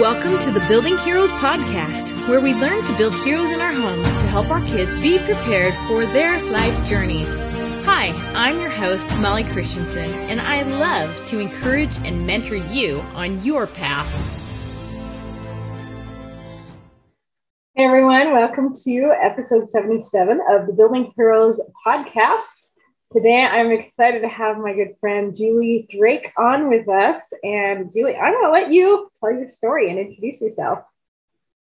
Welcome 0.00 0.38
to 0.38 0.50
the 0.50 0.64
Building 0.68 0.96
Heroes 0.96 1.30
podcast, 1.32 2.26
where 2.26 2.40
we 2.40 2.54
learn 2.54 2.82
to 2.86 2.96
build 2.96 3.14
heroes 3.16 3.50
in 3.50 3.60
our 3.60 3.74
homes 3.74 4.08
to 4.22 4.26
help 4.26 4.48
our 4.48 4.64
kids 4.66 4.94
be 4.94 5.18
prepared 5.18 5.74
for 5.86 6.06
their 6.06 6.42
life 6.50 6.88
journeys. 6.88 7.34
Hi, 7.84 8.06
I'm 8.34 8.58
your 8.58 8.70
host, 8.70 9.06
Molly 9.16 9.44
Christensen, 9.44 10.10
and 10.30 10.40
I 10.40 10.62
love 10.62 11.24
to 11.26 11.40
encourage 11.40 11.98
and 11.98 12.26
mentor 12.26 12.56
you 12.56 13.00
on 13.14 13.44
your 13.44 13.66
path. 13.66 14.08
Hey 17.74 17.84
everyone, 17.84 18.32
welcome 18.32 18.72
to 18.84 19.14
episode 19.22 19.68
77 19.68 20.40
of 20.48 20.66
the 20.66 20.72
Building 20.72 21.12
Heroes 21.16 21.60
podcast. 21.86 22.71
Today, 23.12 23.44
I'm 23.44 23.70
excited 23.70 24.22
to 24.22 24.28
have 24.28 24.56
my 24.56 24.72
good 24.72 24.96
friend 24.98 25.36
Julie 25.36 25.86
Drake 25.90 26.32
on 26.38 26.70
with 26.70 26.88
us. 26.88 27.20
And 27.42 27.92
Julie, 27.92 28.16
I'm 28.16 28.32
going 28.32 28.44
to 28.46 28.50
let 28.50 28.72
you 28.72 29.10
tell 29.20 29.30
your 29.30 29.50
story 29.50 29.90
and 29.90 29.98
introduce 29.98 30.40
yourself. 30.40 30.78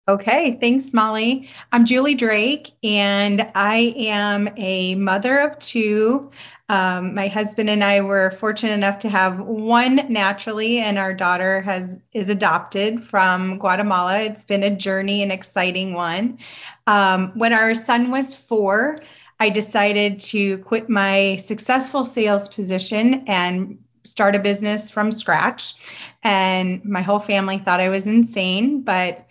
Okay, 0.08 0.58
thanks, 0.60 0.92
Molly. 0.92 1.48
I'm 1.70 1.84
Julie 1.84 2.16
Drake, 2.16 2.72
and 2.82 3.48
I 3.54 3.94
am 3.98 4.48
a 4.56 4.96
mother 4.96 5.38
of 5.38 5.56
two. 5.60 6.30
Um, 6.70 7.14
my 7.14 7.28
husband 7.28 7.70
and 7.70 7.84
I 7.84 8.00
were 8.00 8.32
fortunate 8.32 8.72
enough 8.72 8.98
to 9.00 9.08
have 9.08 9.38
one 9.38 10.10
naturally, 10.12 10.78
and 10.78 10.98
our 10.98 11.14
daughter 11.14 11.60
has 11.60 12.00
is 12.14 12.28
adopted 12.28 13.04
from 13.04 13.58
Guatemala. 13.58 14.22
It's 14.22 14.44
been 14.44 14.64
a 14.64 14.74
journey, 14.74 15.22
an 15.22 15.30
exciting 15.30 15.92
one. 15.92 16.38
Um, 16.88 17.30
when 17.36 17.52
our 17.52 17.76
son 17.76 18.10
was 18.10 18.34
four, 18.34 18.98
I 19.40 19.50
decided 19.50 20.18
to 20.20 20.58
quit 20.58 20.88
my 20.88 21.36
successful 21.36 22.04
sales 22.04 22.48
position 22.48 23.24
and 23.26 23.78
start 24.04 24.34
a 24.34 24.38
business 24.38 24.90
from 24.90 25.12
scratch. 25.12 25.74
And 26.22 26.84
my 26.84 27.02
whole 27.02 27.20
family 27.20 27.58
thought 27.58 27.80
I 27.80 27.88
was 27.88 28.06
insane. 28.06 28.82
But 28.82 29.26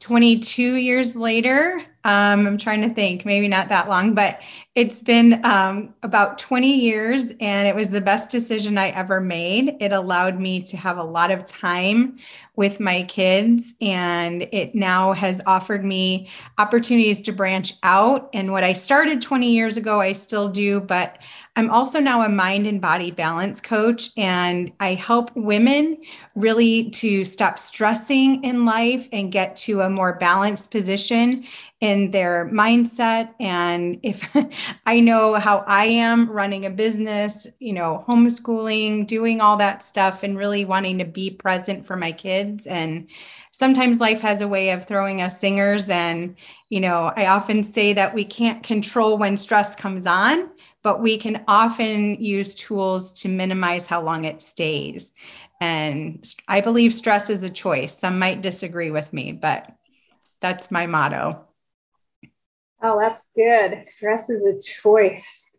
22 0.00 0.76
years 0.76 1.16
later, 1.16 1.80
um, 2.04 2.46
I'm 2.46 2.58
trying 2.58 2.82
to 2.82 2.94
think, 2.94 3.24
maybe 3.24 3.48
not 3.48 3.68
that 3.68 3.88
long, 3.88 4.14
but 4.14 4.40
it's 4.74 5.02
been 5.02 5.44
um, 5.44 5.94
about 6.02 6.38
20 6.38 6.72
years 6.72 7.32
and 7.40 7.66
it 7.66 7.74
was 7.74 7.90
the 7.90 8.00
best 8.00 8.30
decision 8.30 8.78
I 8.78 8.90
ever 8.90 9.20
made. 9.20 9.76
It 9.80 9.92
allowed 9.92 10.38
me 10.38 10.62
to 10.62 10.76
have 10.76 10.98
a 10.98 11.02
lot 11.02 11.30
of 11.30 11.44
time 11.44 12.18
with 12.58 12.80
my 12.80 13.04
kids 13.04 13.76
and 13.80 14.42
it 14.50 14.74
now 14.74 15.12
has 15.12 15.40
offered 15.46 15.84
me 15.84 16.28
opportunities 16.58 17.22
to 17.22 17.30
branch 17.30 17.74
out 17.84 18.28
and 18.34 18.50
what 18.50 18.64
i 18.64 18.72
started 18.72 19.22
20 19.22 19.48
years 19.48 19.76
ago 19.76 20.00
i 20.00 20.12
still 20.12 20.48
do 20.48 20.80
but 20.80 21.22
i'm 21.54 21.70
also 21.70 22.00
now 22.00 22.22
a 22.22 22.28
mind 22.28 22.66
and 22.66 22.80
body 22.80 23.12
balance 23.12 23.60
coach 23.60 24.10
and 24.16 24.72
i 24.80 24.92
help 24.92 25.30
women 25.36 25.96
really 26.34 26.90
to 26.90 27.24
stop 27.24 27.60
stressing 27.60 28.42
in 28.42 28.64
life 28.64 29.08
and 29.12 29.30
get 29.30 29.56
to 29.56 29.82
a 29.82 29.88
more 29.88 30.14
balanced 30.14 30.72
position 30.72 31.44
in 31.80 32.10
their 32.10 32.50
mindset. 32.52 33.34
And 33.38 34.00
if 34.02 34.28
i 34.86 35.00
know 35.00 35.34
how 35.34 35.64
i 35.66 35.84
am 35.84 36.30
running 36.30 36.66
a 36.66 36.70
business 36.70 37.46
you 37.60 37.72
know 37.72 38.04
homeschooling 38.08 39.06
doing 39.06 39.40
all 39.40 39.56
that 39.56 39.82
stuff 39.82 40.22
and 40.22 40.36
really 40.36 40.64
wanting 40.64 40.98
to 40.98 41.04
be 41.04 41.30
present 41.30 41.86
for 41.86 41.96
my 41.96 42.12
kids. 42.12 42.66
And 42.66 43.08
sometimes 43.52 44.00
life 44.00 44.20
has 44.20 44.40
a 44.40 44.48
way 44.48 44.70
of 44.70 44.86
throwing 44.86 45.22
us 45.22 45.40
singers. 45.40 45.88
And 45.90 46.36
you 46.68 46.80
know 46.80 47.12
i 47.16 47.26
often 47.26 47.62
say 47.62 47.92
that 47.92 48.14
we 48.14 48.24
can't 48.24 48.62
control 48.62 49.16
when 49.16 49.36
stress 49.36 49.76
comes 49.76 50.06
on 50.06 50.50
but 50.84 51.02
we 51.02 51.18
can 51.18 51.42
often 51.48 52.22
use 52.22 52.54
tools 52.54 53.12
to 53.12 53.28
minimize 53.28 53.86
how 53.86 54.00
long 54.02 54.24
it 54.24 54.42
stays. 54.42 55.12
And 55.60 56.24
i 56.48 56.60
believe 56.60 56.92
stress 56.92 57.30
is 57.30 57.44
a 57.44 57.50
choice. 57.50 57.96
Some 57.96 58.18
might 58.18 58.42
disagree 58.42 58.90
with 58.90 59.12
me 59.12 59.30
but 59.30 59.70
that's 60.40 60.70
my 60.72 60.86
motto 60.86 61.47
Oh, 62.82 62.98
that's 62.98 63.26
good. 63.34 63.86
Stress 63.86 64.30
is 64.30 64.44
a 64.44 64.60
choice, 64.60 65.56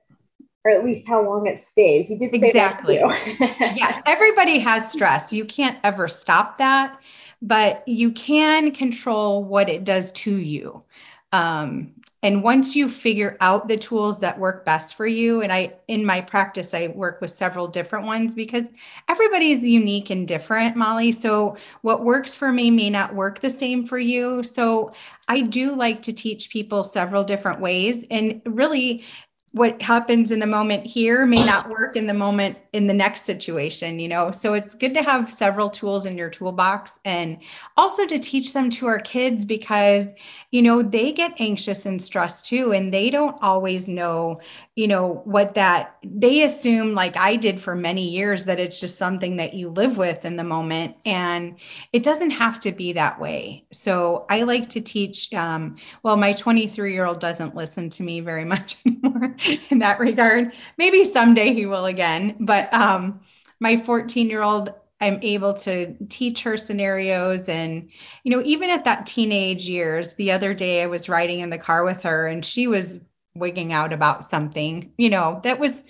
or 0.63 0.72
at 0.72 0.85
least 0.85 1.07
how 1.07 1.24
long 1.24 1.47
it 1.47 1.59
stays. 1.59 2.09
You 2.09 2.18
did 2.18 2.40
say 2.40 2.50
exactly. 2.50 2.97
that 2.97 3.74
yeah, 3.78 4.02
everybody 4.06 4.59
has 4.59 4.91
stress. 4.91 5.34
You 5.34 5.46
can't 5.46 5.78
ever 5.84 6.08
stop 6.08 6.58
that, 6.59 7.00
but 7.41 7.85
you 7.88 8.12
can 8.12 8.72
control 8.72 9.44
what 9.44 9.69
it 9.69 9.84
does 9.84 10.12
to 10.13 10.35
you. 10.35 10.81
Um, 11.31 11.94
and 12.22 12.44
once 12.44 12.75
you 12.75 12.90
figure 12.90 13.38
out 13.40 13.69
the 13.69 13.78
tools 13.78 14.19
that 14.19 14.38
work 14.38 14.66
best 14.66 14.95
for 14.95 15.07
you, 15.07 15.41
and 15.41 15.53
I, 15.53 15.75
in 15.88 16.06
my 16.06 16.19
practice, 16.19 16.73
I 16.73 16.88
work 16.88 17.22
with 17.22 17.31
several 17.31 17.67
different 17.67 18.06
ones 18.07 18.35
because 18.35 18.69
everybody 19.07 19.51
is 19.51 19.66
unique 19.66 20.09
and 20.09 20.28
different, 20.28 20.75
Molly. 20.75 21.13
So 21.13 21.56
what 21.81 22.03
works 22.03 22.35
for 22.35 22.51
me 22.51 22.72
may 22.72 22.90
not 22.90 23.16
work 23.16 23.40
the 23.40 23.50
same 23.50 23.85
for 23.85 24.00
you. 24.00 24.44
So 24.44 24.90
I 25.29 25.41
do 25.41 25.73
like 25.75 26.01
to 26.03 26.13
teach 26.13 26.50
people 26.50 26.84
several 26.84 27.23
different 27.23 27.61
ways. 27.61 28.06
And 28.11 28.41
really, 28.46 29.06
what 29.51 29.81
happens 29.81 30.31
in 30.31 30.39
the 30.39 30.47
moment 30.47 30.85
here 30.85 31.25
may 31.25 31.43
not 31.45 31.69
work 31.69 31.95
in 31.95 32.07
the 32.07 32.13
moment 32.13 32.57
in 32.73 32.87
the 32.87 32.93
next 32.93 33.25
situation 33.25 33.99
you 33.99 34.07
know? 34.07 34.31
So 34.31 34.53
it's 34.53 34.75
good 34.75 34.93
to 34.93 35.03
have 35.03 35.33
several 35.33 35.69
tools 35.69 36.05
in 36.05 36.17
your 36.17 36.29
toolbox 36.29 36.99
and 37.05 37.39
also 37.77 38.05
to 38.05 38.19
teach 38.19 38.53
them 38.53 38.69
to 38.71 38.87
our 38.87 38.99
kids 38.99 39.45
because 39.45 40.07
you 40.51 40.61
know 40.61 40.81
they 40.81 41.11
get 41.11 41.39
anxious 41.39 41.85
and 41.85 42.01
stressed 42.01 42.45
too 42.45 42.71
and 42.71 42.93
they 42.93 43.09
don't 43.09 43.37
always 43.41 43.87
know 43.87 44.39
you 44.75 44.87
know 44.87 45.21
what 45.25 45.55
that 45.55 45.97
they 46.03 46.43
assume 46.43 46.93
like 46.93 47.16
i 47.17 47.35
did 47.35 47.61
for 47.61 47.75
many 47.75 48.09
years 48.09 48.45
that 48.45 48.59
it's 48.59 48.79
just 48.79 48.97
something 48.97 49.37
that 49.37 49.53
you 49.53 49.69
live 49.69 49.97
with 49.97 50.25
in 50.25 50.37
the 50.37 50.43
moment 50.43 50.95
and 51.05 51.57
it 51.93 52.01
doesn't 52.01 52.31
have 52.31 52.59
to 52.59 52.71
be 52.71 52.93
that 52.93 53.19
way. 53.19 53.66
So 53.71 54.25
i 54.29 54.43
like 54.43 54.69
to 54.69 54.81
teach 54.81 55.33
um, 55.33 55.75
well 56.03 56.17
my 56.17 56.33
23 56.33 56.93
year 56.93 57.05
old 57.05 57.19
doesn't 57.19 57.55
listen 57.55 57.89
to 57.91 58.03
me 58.03 58.19
very 58.21 58.45
much 58.53 58.77
anymore 58.85 59.35
in 59.69 59.79
that 59.79 60.00
regard 60.00 60.51
maybe 60.77 61.03
someday 61.03 61.53
he 61.53 61.66
will 61.66 61.85
again 61.85 62.35
but 62.39 62.73
um, 62.73 63.19
my 63.59 63.77
14 63.77 64.29
year 64.29 64.41
old 64.41 64.73
I'm 65.01 65.19
able 65.22 65.53
to 65.55 65.95
teach 66.09 66.44
her 66.44 66.57
scenarios. 66.57 67.47
And, 67.47 67.89
you 68.23 68.31
know, 68.31 68.44
even 68.45 68.69
at 68.69 68.83
that 68.83 69.05
teenage 69.05 69.67
years, 69.67 70.16
the 70.16 70.31
other 70.31 70.53
day 70.53 70.83
I 70.83 70.88
was 70.88 71.07
riding 71.07 71.39
in 71.39 71.49
the 71.49 71.57
car 71.57 71.85
with 71.85 72.03
her 72.03 72.28
and 72.28 72.44
she 72.44 72.67
was 72.67 72.99
wigging 73.35 73.72
out 73.72 73.94
about 73.94 74.25
something, 74.25 74.91
you 74.97 75.09
know, 75.09 75.39
that 75.44 75.59
was 75.59 75.85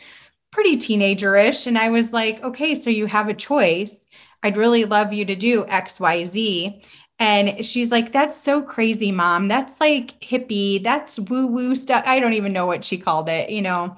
pretty 0.51 0.77
teenagerish. 0.77 1.65
And 1.65 1.77
I 1.77 1.89
was 1.89 2.13
like, 2.13 2.43
okay, 2.43 2.75
so 2.75 2.89
you 2.89 3.07
have 3.07 3.29
a 3.29 3.33
choice. 3.33 4.05
I'd 4.43 4.57
really 4.57 4.85
love 4.85 5.11
you 5.11 5.25
to 5.25 5.35
do 5.35 5.65
X, 5.67 5.99
Y, 5.99 6.23
Z. 6.23 6.81
And 7.19 7.66
she's 7.66 7.91
like, 7.91 8.13
that's 8.13 8.38
so 8.38 8.62
crazy, 8.62 9.12
mom. 9.12 9.50
That's 9.50 9.80
like 9.81 10.19
hippie. 10.22 10.81
That's 10.81 11.19
woo 11.19 11.47
woo 11.47 11.75
stuff. 11.75 12.03
I 12.07 12.19
don't 12.19 12.34
even 12.34 12.53
know 12.53 12.66
what 12.66 12.85
she 12.85 12.97
called 12.97 13.28
it, 13.28 13.50
you 13.50 13.62
know. 13.62 13.96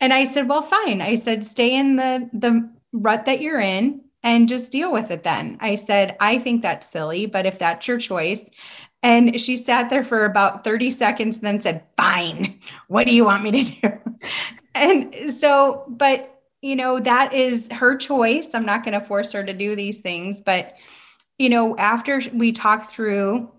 And 0.00 0.12
I 0.12 0.24
said, 0.24 0.48
well, 0.48 0.62
fine. 0.62 1.02
I 1.02 1.16
said, 1.16 1.44
stay 1.44 1.74
in 1.74 1.96
the 1.96 2.30
the 2.32 2.70
rut 2.92 3.24
that 3.26 3.40
you're 3.40 3.60
in 3.60 4.02
and 4.22 4.48
just 4.48 4.72
deal 4.72 4.92
with 4.92 5.10
it 5.10 5.24
then. 5.24 5.58
I 5.60 5.74
said, 5.74 6.16
I 6.20 6.38
think 6.38 6.62
that's 6.62 6.88
silly, 6.88 7.26
but 7.26 7.44
if 7.46 7.58
that's 7.58 7.88
your 7.88 7.98
choice. 7.98 8.50
And 9.02 9.40
she 9.40 9.56
sat 9.56 9.88
there 9.90 10.04
for 10.04 10.24
about 10.24 10.62
30 10.62 10.90
seconds, 10.90 11.40
then 11.40 11.58
said, 11.58 11.82
Fine, 11.96 12.60
what 12.88 13.06
do 13.06 13.14
you 13.14 13.24
want 13.24 13.42
me 13.42 13.64
to 13.64 13.72
do? 13.72 13.98
and 14.74 15.32
so, 15.32 15.84
but 15.88 16.40
you 16.62 16.76
know, 16.76 17.00
that 17.00 17.32
is 17.32 17.68
her 17.72 17.96
choice. 17.96 18.54
I'm 18.54 18.66
not 18.66 18.84
going 18.84 18.98
to 18.98 19.04
force 19.04 19.32
her 19.32 19.42
to 19.42 19.54
do 19.54 19.74
these 19.74 20.00
things. 20.00 20.40
But, 20.40 20.74
you 21.40 21.48
know, 21.48 21.74
after 21.78 22.20
we 22.34 22.52
talked 22.52 22.92
through, 22.92 23.50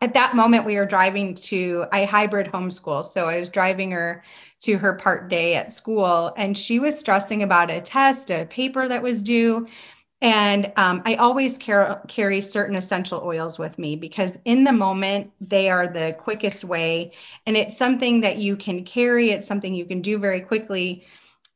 at 0.00 0.14
that 0.14 0.34
moment, 0.34 0.66
we 0.66 0.74
were 0.74 0.84
driving 0.84 1.36
to, 1.36 1.84
I 1.92 2.04
hybrid 2.04 2.48
homeschool. 2.48 3.06
So 3.06 3.28
I 3.28 3.38
was 3.38 3.48
driving 3.48 3.92
her 3.92 4.24
to 4.62 4.76
her 4.78 4.94
part 4.94 5.28
day 5.28 5.54
at 5.54 5.70
school, 5.70 6.34
and 6.36 6.58
she 6.58 6.80
was 6.80 6.98
stressing 6.98 7.44
about 7.44 7.70
a 7.70 7.80
test, 7.80 8.32
a 8.32 8.46
paper 8.46 8.88
that 8.88 9.00
was 9.00 9.22
due. 9.22 9.68
And 10.20 10.72
um, 10.76 11.02
I 11.06 11.14
always 11.14 11.56
car- 11.56 12.02
carry 12.08 12.40
certain 12.40 12.74
essential 12.74 13.22
oils 13.24 13.60
with 13.60 13.78
me 13.78 13.94
because 13.94 14.36
in 14.44 14.64
the 14.64 14.72
moment, 14.72 15.30
they 15.40 15.70
are 15.70 15.86
the 15.86 16.16
quickest 16.18 16.64
way. 16.64 17.12
And 17.46 17.56
it's 17.56 17.76
something 17.76 18.22
that 18.22 18.38
you 18.38 18.56
can 18.56 18.84
carry, 18.84 19.30
it's 19.30 19.46
something 19.46 19.72
you 19.72 19.84
can 19.84 20.02
do 20.02 20.18
very 20.18 20.40
quickly. 20.40 21.04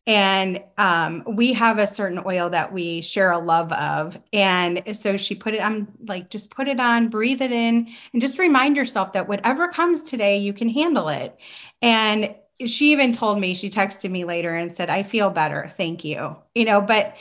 And 0.06 0.62
um, 0.77 1.23
we 1.27 1.55
have 1.55 1.79
a 1.79 1.87
certain 1.87 2.23
oil 2.27 2.51
that 2.51 2.73
we 2.73 3.01
share 3.01 3.31
a 3.31 3.39
love 3.39 3.73
of. 3.73 4.19
And 4.33 4.83
so 4.93 5.17
she 5.17 5.35
put 5.35 5.55
it 5.55 5.61
on, 5.61 5.89
like, 6.06 6.29
just 6.29 6.51
put 6.51 6.69
it 6.69 6.79
on, 6.79 7.09
breathe 7.09 7.41
it 7.41 7.53
in, 7.53 7.89
and 8.12 8.21
just 8.21 8.39
remind 8.39 8.77
yourself 8.77 9.15
that 9.15 9.29
whatever 9.29 9.69
comes 9.69 10.03
today, 10.03 10.37
you 10.37 10.53
can 10.53 10.69
handle 10.69 11.09
it. 11.09 11.39
And 11.81 12.35
she 12.67 12.93
even 12.93 13.12
told 13.12 13.41
me, 13.41 13.55
she 13.55 13.71
texted 13.71 14.11
me 14.11 14.25
later 14.25 14.55
and 14.55 14.71
said, 14.71 14.91
I 14.91 15.03
feel 15.03 15.31
better. 15.31 15.71
Thank 15.75 16.05
you. 16.05 16.37
You 16.55 16.67
know, 16.67 16.81
but 16.83 17.17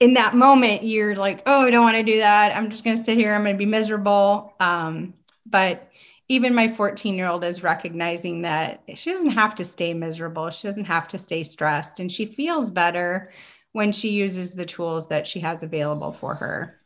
in 0.00 0.14
that 0.14 0.34
moment 0.34 0.82
you're 0.82 1.14
like 1.14 1.42
oh 1.44 1.60
i 1.60 1.70
don't 1.70 1.84
want 1.84 1.96
to 1.96 2.02
do 2.02 2.18
that 2.18 2.56
i'm 2.56 2.70
just 2.70 2.82
going 2.82 2.96
to 2.96 3.04
sit 3.04 3.18
here 3.18 3.34
i'm 3.34 3.42
going 3.42 3.54
to 3.54 3.58
be 3.58 3.66
miserable 3.66 4.54
um, 4.58 5.14
but 5.46 5.90
even 6.30 6.54
my 6.54 6.68
14 6.68 7.16
year 7.16 7.26
old 7.26 7.44
is 7.44 7.62
recognizing 7.62 8.42
that 8.42 8.82
she 8.94 9.10
doesn't 9.10 9.30
have 9.30 9.54
to 9.56 9.64
stay 9.64 9.92
miserable 9.92 10.48
she 10.50 10.68
doesn't 10.68 10.86
have 10.86 11.08
to 11.08 11.18
stay 11.18 11.42
stressed 11.42 12.00
and 12.00 12.10
she 12.10 12.24
feels 12.24 12.70
better 12.70 13.32
when 13.72 13.92
she 13.92 14.10
uses 14.10 14.54
the 14.54 14.66
tools 14.66 15.08
that 15.08 15.26
she 15.26 15.40
has 15.40 15.62
available 15.62 16.12
for 16.12 16.34
her 16.34 16.80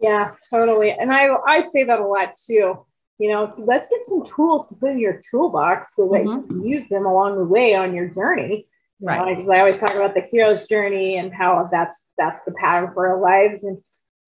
Yeah, 0.00 0.32
totally. 0.50 0.90
And 0.92 1.12
I 1.12 1.28
I 1.46 1.62
say 1.62 1.84
that 1.84 2.00
a 2.00 2.06
lot 2.06 2.34
too. 2.36 2.84
You 3.18 3.30
know, 3.30 3.54
let's 3.56 3.88
get 3.88 4.04
some 4.04 4.24
tools 4.24 4.68
to 4.68 4.74
put 4.74 4.90
in 4.90 4.98
your 4.98 5.20
toolbox 5.30 5.94
so 5.94 6.08
that 6.08 6.22
mm-hmm. 6.22 6.40
you 6.40 6.46
can 6.46 6.66
use 6.66 6.88
them 6.88 7.06
along 7.06 7.38
the 7.38 7.44
way 7.44 7.74
on 7.74 7.94
your 7.94 8.08
journey. 8.08 8.66
You 8.98 9.06
right. 9.06 9.38
Know, 9.38 9.52
I, 9.52 9.56
I 9.56 9.60
always 9.60 9.78
talk 9.78 9.94
about 9.94 10.14
the 10.14 10.26
hero's 10.30 10.66
journey 10.66 11.18
and 11.18 11.32
how 11.32 11.68
that's 11.70 12.08
that's 12.18 12.44
the 12.44 12.52
pattern 12.52 12.90
for 12.92 13.06
our 13.08 13.20
lives. 13.20 13.62
And 13.62 13.78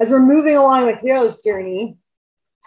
as 0.00 0.10
we're 0.10 0.20
moving 0.20 0.56
along 0.56 0.86
the 0.86 0.96
hero's 0.96 1.42
journey, 1.42 1.98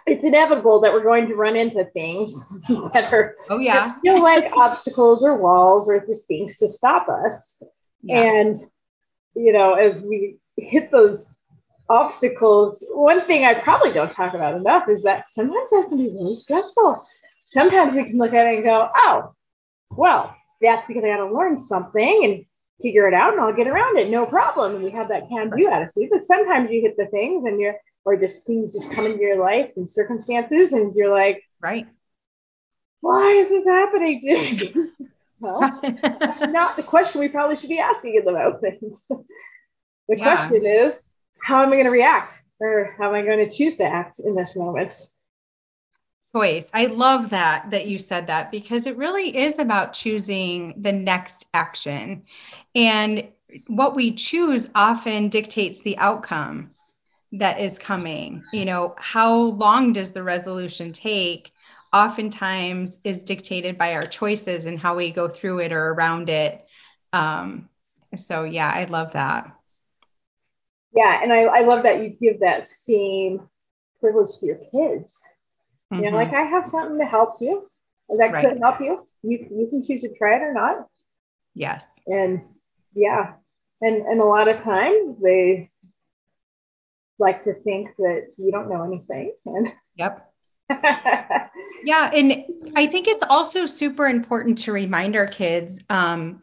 it's 0.06 0.24
inevitable 0.24 0.80
that 0.80 0.92
we're 0.92 1.02
going 1.02 1.28
to 1.28 1.34
run 1.34 1.56
into 1.56 1.84
things 1.84 2.46
that 2.92 3.12
are 3.12 3.36
oh 3.50 3.58
yeah 3.58 3.94
feel 4.00 4.22
like 4.22 4.52
obstacles 4.56 5.24
or 5.24 5.36
walls 5.36 5.88
or 5.88 6.04
just 6.06 6.26
things 6.26 6.56
to 6.58 6.68
stop 6.68 7.08
us. 7.08 7.62
Yeah. 8.02 8.22
And 8.22 8.56
you 9.34 9.52
know, 9.52 9.74
as 9.74 10.02
we 10.02 10.38
hit 10.56 10.90
those 10.90 11.36
obstacles, 11.88 12.84
one 12.92 13.26
thing 13.26 13.44
I 13.44 13.60
probably 13.60 13.92
don't 13.92 14.10
talk 14.10 14.34
about 14.34 14.54
enough 14.54 14.88
is 14.88 15.02
that 15.02 15.30
sometimes 15.30 15.70
that 15.70 15.86
can 15.88 15.98
be 15.98 16.10
really 16.10 16.36
stressful. 16.36 17.04
Sometimes 17.46 17.94
we 17.94 18.04
can 18.04 18.18
look 18.18 18.32
at 18.32 18.46
it 18.46 18.56
and 18.56 18.64
go, 18.64 18.88
oh, 18.94 19.34
well, 19.90 20.34
that's 20.60 20.86
because 20.86 21.02
I 21.02 21.08
got 21.08 21.16
to 21.16 21.34
learn 21.34 21.58
something 21.58 22.20
and 22.24 22.44
figure 22.80 23.08
it 23.08 23.14
out 23.14 23.32
and 23.32 23.40
I'll 23.40 23.54
get 23.54 23.66
around 23.66 23.98
it. 23.98 24.08
No 24.08 24.24
problem. 24.24 24.76
And 24.76 24.84
we 24.84 24.90
have 24.90 25.08
that 25.08 25.28
can 25.28 25.50
do 25.50 25.68
attitude. 25.68 26.10
But 26.10 26.22
sometimes 26.22 26.70
you 26.70 26.80
hit 26.80 26.96
the 26.96 27.06
things 27.06 27.44
and 27.44 27.60
you're, 27.60 27.76
or 28.04 28.16
just 28.16 28.46
things 28.46 28.72
just 28.72 28.90
come 28.90 29.06
into 29.06 29.20
your 29.20 29.38
life 29.38 29.72
and 29.76 29.88
circumstances 29.88 30.72
and 30.72 30.94
you're 30.94 31.12
like, 31.12 31.42
right. 31.60 31.86
Why 33.00 33.30
is 33.32 33.48
this 33.48 33.64
happening 33.64 34.20
to 34.20 34.34
me? 34.34 34.74
well, 35.40 35.80
that's 36.02 36.40
not 36.40 36.76
the 36.76 36.82
question 36.82 37.20
we 37.20 37.28
probably 37.28 37.56
should 37.56 37.70
be 37.70 37.78
asking 37.78 38.16
in 38.16 38.24
the 38.24 38.32
moment. 38.32 38.98
the 40.08 40.16
yeah. 40.16 40.36
question 40.36 40.66
is, 40.66 41.02
how 41.42 41.62
am 41.62 41.70
I 41.70 41.72
going 41.72 41.84
to 41.84 41.90
react 41.90 42.32
or 42.60 42.94
how 42.98 43.08
am 43.08 43.14
I 43.14 43.22
going 43.22 43.48
to 43.48 43.56
choose 43.56 43.76
to 43.76 43.84
act 43.84 44.20
in 44.20 44.34
this 44.34 44.56
moment? 44.56 44.94
Choice. 46.34 46.70
I 46.72 46.86
love 46.86 47.30
that 47.30 47.70
that 47.70 47.88
you 47.88 47.98
said 47.98 48.28
that 48.28 48.52
because 48.52 48.86
it 48.86 48.96
really 48.96 49.36
is 49.36 49.58
about 49.58 49.94
choosing 49.94 50.74
the 50.76 50.92
next 50.92 51.46
action. 51.54 52.24
And 52.74 53.28
what 53.66 53.96
we 53.96 54.12
choose 54.12 54.66
often 54.74 55.28
dictates 55.28 55.80
the 55.80 55.98
outcome 55.98 56.70
that 57.32 57.60
is 57.60 57.78
coming. 57.78 58.42
You 58.52 58.64
know, 58.64 58.94
how 58.98 59.34
long 59.34 59.92
does 59.92 60.12
the 60.12 60.22
resolution 60.22 60.92
take? 60.92 61.52
Oftentimes 61.92 63.00
is 63.02 63.18
dictated 63.18 63.76
by 63.76 63.94
our 63.94 64.06
choices 64.06 64.66
and 64.66 64.78
how 64.78 64.96
we 64.96 65.10
go 65.10 65.28
through 65.28 65.60
it 65.60 65.72
or 65.72 65.92
around 65.92 66.28
it. 66.28 66.62
Um, 67.12 67.68
so 68.16 68.44
yeah, 68.44 68.68
I 68.68 68.84
love 68.84 69.12
that. 69.12 69.50
Yeah, 70.94 71.20
and 71.22 71.32
I, 71.32 71.42
I 71.42 71.60
love 71.60 71.84
that 71.84 72.02
you 72.02 72.10
give 72.10 72.40
that 72.40 72.66
same 72.66 73.48
privilege 74.00 74.30
to 74.40 74.46
your 74.46 74.56
kids. 74.56 75.22
Mm-hmm. 75.92 76.04
You 76.04 76.10
know, 76.10 76.16
like 76.16 76.28
mm-hmm. 76.28 76.36
I 76.36 76.56
have 76.56 76.66
something 76.66 76.98
to 76.98 77.04
help 77.04 77.36
you 77.40 77.68
that 78.08 78.32
right. 78.32 78.48
could 78.48 78.58
help 78.58 78.80
you. 78.80 79.06
You 79.22 79.46
you 79.50 79.66
can 79.68 79.84
choose 79.84 80.02
to 80.02 80.14
try 80.14 80.36
it 80.36 80.42
or 80.42 80.52
not. 80.52 80.86
Yes. 81.54 81.88
And 82.06 82.42
yeah. 82.94 83.34
And 83.80 84.06
and 84.06 84.20
a 84.20 84.24
lot 84.24 84.48
of 84.48 84.62
times 84.62 85.16
they 85.22 85.70
like 87.20 87.44
to 87.44 87.54
think 87.54 87.90
that 87.98 88.32
you 88.36 88.50
don't 88.50 88.68
know 88.68 88.82
anything. 88.82 89.32
And 89.46 89.72
yep. 89.96 90.32
yeah. 91.84 92.10
And 92.14 92.44
I 92.76 92.86
think 92.86 93.08
it's 93.08 93.22
also 93.28 93.66
super 93.66 94.06
important 94.06 94.58
to 94.58 94.72
remind 94.72 95.16
our 95.16 95.26
kids, 95.26 95.84
um, 95.90 96.40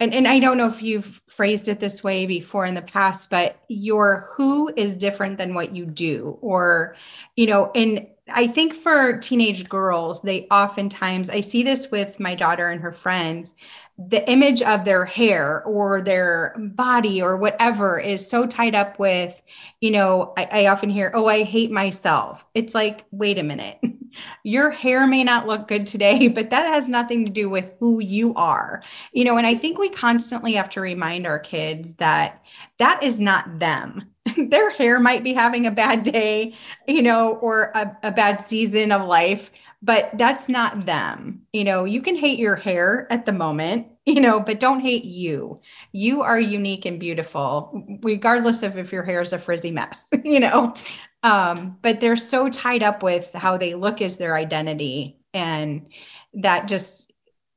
and, 0.00 0.14
and 0.14 0.28
I 0.28 0.38
don't 0.38 0.56
know 0.56 0.66
if 0.66 0.80
you've 0.80 1.20
phrased 1.26 1.68
it 1.68 1.80
this 1.80 2.04
way 2.04 2.24
before 2.26 2.64
in 2.64 2.74
the 2.74 2.82
past, 2.82 3.30
but 3.30 3.60
your 3.68 4.28
who 4.32 4.72
is 4.76 4.94
different 4.94 5.38
than 5.38 5.54
what 5.54 5.74
you 5.74 5.86
do. 5.86 6.38
Or, 6.40 6.94
you 7.34 7.48
know, 7.48 7.72
and 7.74 8.06
I 8.28 8.46
think 8.46 8.74
for 8.74 9.18
teenage 9.18 9.68
girls, 9.68 10.22
they 10.22 10.46
oftentimes, 10.52 11.30
I 11.30 11.40
see 11.40 11.64
this 11.64 11.90
with 11.90 12.20
my 12.20 12.36
daughter 12.36 12.68
and 12.68 12.80
her 12.80 12.92
friends, 12.92 13.56
the 13.98 14.28
image 14.30 14.62
of 14.62 14.84
their 14.84 15.04
hair 15.04 15.64
or 15.64 16.00
their 16.00 16.54
body 16.56 17.20
or 17.20 17.36
whatever 17.36 17.98
is 17.98 18.28
so 18.28 18.46
tied 18.46 18.76
up 18.76 18.96
with, 19.00 19.42
you 19.80 19.90
know, 19.90 20.32
I, 20.36 20.44
I, 20.44 20.66
often 20.68 20.88
hear, 20.88 21.10
oh, 21.14 21.26
I 21.26 21.42
hate 21.42 21.72
myself. 21.72 22.44
It's 22.54 22.76
like, 22.76 23.06
wait 23.10 23.38
a 23.38 23.42
minute. 23.42 23.78
Your 24.44 24.70
hair 24.70 25.04
may 25.06 25.24
not 25.24 25.48
look 25.48 25.66
good 25.66 25.84
today, 25.84 26.28
but 26.28 26.50
that 26.50 26.72
has 26.72 26.88
nothing 26.88 27.24
to 27.24 27.30
do 27.30 27.50
with 27.50 27.72
who 27.80 28.00
you 28.00 28.34
are. 28.34 28.84
You 29.12 29.24
know, 29.24 29.36
and 29.36 29.46
I 29.46 29.56
think 29.56 29.78
we 29.78 29.90
constantly 29.90 30.52
have 30.52 30.70
to 30.70 30.80
remind 30.80 31.26
our 31.26 31.40
kids 31.40 31.94
that 31.94 32.44
that 32.78 33.02
is 33.02 33.18
not 33.18 33.58
them. 33.58 34.12
Their 34.36 34.70
hair 34.70 35.00
might 35.00 35.24
be 35.24 35.32
having 35.32 35.66
a 35.66 35.72
bad 35.72 36.04
day, 36.04 36.54
you 36.86 37.02
know, 37.02 37.34
or 37.34 37.72
a, 37.74 37.96
a 38.04 38.10
bad 38.12 38.42
season 38.42 38.92
of 38.92 39.08
life 39.08 39.50
but 39.82 40.10
that's 40.14 40.48
not 40.48 40.86
them. 40.86 41.42
You 41.52 41.64
know, 41.64 41.84
you 41.84 42.02
can 42.02 42.16
hate 42.16 42.38
your 42.38 42.56
hair 42.56 43.06
at 43.10 43.26
the 43.26 43.32
moment, 43.32 43.86
you 44.06 44.20
know, 44.20 44.40
but 44.40 44.60
don't 44.60 44.80
hate 44.80 45.04
you. 45.04 45.58
You 45.92 46.22
are 46.22 46.40
unique 46.40 46.84
and 46.84 46.98
beautiful, 46.98 47.98
regardless 48.02 48.62
of 48.62 48.76
if 48.76 48.92
your 48.92 49.02
hair 49.02 49.20
is 49.20 49.32
a 49.32 49.38
frizzy 49.38 49.70
mess, 49.70 50.08
you 50.24 50.40
know. 50.40 50.74
Um, 51.22 51.78
but 51.82 52.00
they're 52.00 52.16
so 52.16 52.48
tied 52.48 52.82
up 52.82 53.02
with 53.02 53.32
how 53.32 53.56
they 53.56 53.74
look 53.74 54.00
as 54.00 54.16
their 54.16 54.36
identity. 54.36 55.18
And 55.34 55.88
that 56.34 56.68
just, 56.68 57.12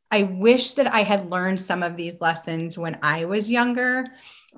I 0.09 0.23
wish 0.23 0.73
that 0.73 0.93
I 0.93 1.03
had 1.03 1.29
learned 1.29 1.61
some 1.61 1.83
of 1.83 1.95
these 1.95 2.21
lessons 2.21 2.77
when 2.77 2.97
I 3.01 3.25
was 3.25 3.51
younger 3.51 4.05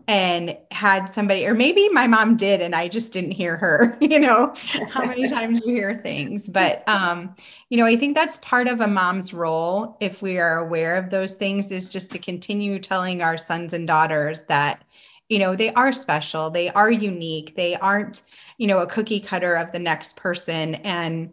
and 0.07 0.57
had 0.71 1.05
somebody, 1.05 1.45
or 1.45 1.53
maybe 1.53 1.87
my 1.89 2.07
mom 2.07 2.35
did, 2.35 2.61
and 2.61 2.75
I 2.75 2.87
just 2.89 3.13
didn't 3.13 3.31
hear 3.31 3.55
her, 3.57 3.97
you 4.01 4.19
know, 4.19 4.53
how 4.89 5.05
many 5.05 5.27
times 5.29 5.61
you 5.65 5.73
hear 5.75 5.99
things. 6.03 6.47
But, 6.49 6.87
um, 6.87 7.35
you 7.69 7.77
know, 7.77 7.85
I 7.85 7.95
think 7.95 8.15
that's 8.15 8.37
part 8.37 8.67
of 8.67 8.81
a 8.81 8.87
mom's 8.87 9.33
role, 9.33 9.97
if 10.01 10.21
we 10.21 10.37
are 10.39 10.57
aware 10.57 10.97
of 10.97 11.09
those 11.09 11.33
things, 11.33 11.71
is 11.71 11.89
just 11.89 12.11
to 12.11 12.19
continue 12.19 12.79
telling 12.79 13.21
our 13.21 13.37
sons 13.37 13.73
and 13.73 13.87
daughters 13.87 14.41
that, 14.43 14.83
you 15.29 15.39
know, 15.39 15.55
they 15.55 15.71
are 15.73 15.91
special, 15.91 16.49
they 16.49 16.69
are 16.69 16.91
unique, 16.91 17.55
they 17.55 17.75
aren't, 17.75 18.23
you 18.57 18.67
know, 18.67 18.79
a 18.79 18.87
cookie 18.87 19.19
cutter 19.19 19.55
of 19.55 19.71
the 19.71 19.79
next 19.79 20.15
person. 20.17 20.75
And, 20.75 21.31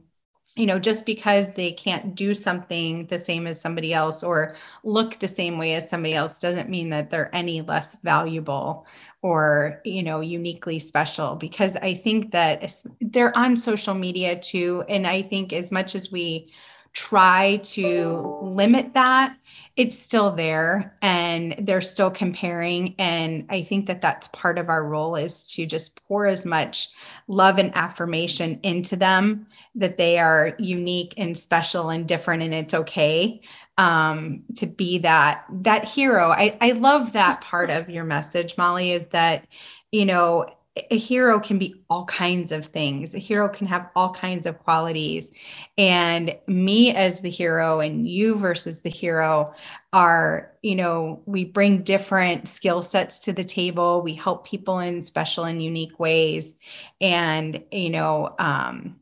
you 0.60 0.66
know, 0.66 0.78
just 0.78 1.06
because 1.06 1.52
they 1.52 1.72
can't 1.72 2.14
do 2.14 2.34
something 2.34 3.06
the 3.06 3.16
same 3.16 3.46
as 3.46 3.58
somebody 3.58 3.94
else 3.94 4.22
or 4.22 4.56
look 4.84 5.18
the 5.18 5.26
same 5.26 5.56
way 5.56 5.72
as 5.72 5.88
somebody 5.88 6.12
else 6.12 6.38
doesn't 6.38 6.68
mean 6.68 6.90
that 6.90 7.08
they're 7.08 7.34
any 7.34 7.62
less 7.62 7.96
valuable 8.02 8.86
or, 9.22 9.80
you 9.86 10.02
know, 10.02 10.20
uniquely 10.20 10.78
special. 10.78 11.35
Because 11.35 11.76
I 11.76 11.94
think 11.94 12.32
that 12.32 12.75
they're 13.00 13.37
on 13.38 13.56
social 13.56 13.94
media 13.94 14.38
too. 14.38 14.85
And 14.87 15.06
I 15.06 15.23
think 15.23 15.54
as 15.54 15.73
much 15.73 15.94
as 15.94 16.12
we 16.12 16.44
try 16.92 17.56
to 17.62 18.38
limit 18.42 18.92
that, 18.92 19.37
it's 19.76 19.99
still 19.99 20.30
there 20.30 20.94
and 21.00 21.54
they're 21.58 21.80
still 21.80 22.11
comparing. 22.11 22.94
And 22.99 23.46
I 23.49 23.62
think 23.62 23.87
that 23.87 24.02
that's 24.02 24.28
part 24.28 24.58
of 24.58 24.68
our 24.68 24.85
role 24.85 25.16
is 25.16 25.46
to 25.54 25.64
just 25.64 26.04
pour 26.06 26.26
as 26.26 26.44
much 26.44 26.88
love 27.28 27.56
and 27.56 27.75
affirmation 27.75 28.61
into 28.62 28.96
them 28.96 29.46
that 29.74 29.98
they 29.98 30.18
are 30.18 30.54
unique 30.58 31.14
and 31.16 31.36
special 31.36 31.90
and 31.90 32.06
different 32.08 32.42
and 32.42 32.54
it's 32.54 32.74
okay 32.74 33.40
um, 33.78 34.42
to 34.56 34.66
be 34.66 34.98
that 34.98 35.44
that 35.50 35.84
hero 35.84 36.30
I, 36.30 36.56
I 36.60 36.72
love 36.72 37.12
that 37.12 37.40
part 37.40 37.70
of 37.70 37.88
your 37.88 38.04
message 38.04 38.58
molly 38.58 38.92
is 38.92 39.06
that 39.06 39.46
you 39.92 40.04
know 40.04 40.46
a 40.90 40.98
hero 40.98 41.40
can 41.40 41.58
be 41.58 41.82
all 41.90 42.04
kinds 42.04 42.52
of 42.52 42.66
things. 42.66 43.14
A 43.14 43.18
hero 43.18 43.48
can 43.48 43.66
have 43.66 43.90
all 43.96 44.12
kinds 44.12 44.46
of 44.46 44.58
qualities. 44.60 45.32
And 45.76 46.36
me 46.46 46.94
as 46.94 47.20
the 47.20 47.30
hero 47.30 47.80
and 47.80 48.08
you 48.08 48.36
versus 48.36 48.82
the 48.82 48.90
hero 48.90 49.52
are, 49.92 50.52
you 50.62 50.76
know, 50.76 51.22
we 51.26 51.44
bring 51.44 51.82
different 51.82 52.46
skill 52.46 52.82
sets 52.82 53.18
to 53.20 53.32
the 53.32 53.42
table. 53.42 54.00
We 54.00 54.14
help 54.14 54.46
people 54.46 54.78
in 54.78 55.02
special 55.02 55.44
and 55.44 55.62
unique 55.62 55.98
ways. 55.98 56.54
And, 57.00 57.64
you 57.72 57.90
know, 57.90 58.34
um, 58.38 59.00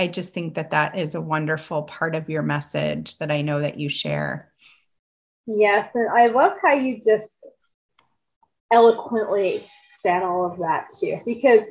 I 0.00 0.06
just 0.06 0.32
think 0.32 0.54
that 0.54 0.70
that 0.70 0.98
is 0.98 1.14
a 1.14 1.20
wonderful 1.20 1.82
part 1.82 2.14
of 2.14 2.30
your 2.30 2.40
message 2.40 3.18
that 3.18 3.30
I 3.30 3.42
know 3.42 3.60
that 3.60 3.78
you 3.78 3.90
share. 3.90 4.50
Yes. 5.46 5.94
And 5.94 6.08
I 6.08 6.28
love 6.28 6.52
how 6.62 6.72
you 6.72 7.02
just 7.04 7.44
eloquently 8.72 9.66
said 9.98 10.22
all 10.22 10.50
of 10.50 10.58
that 10.60 10.86
too, 10.98 11.18
because 11.26 11.66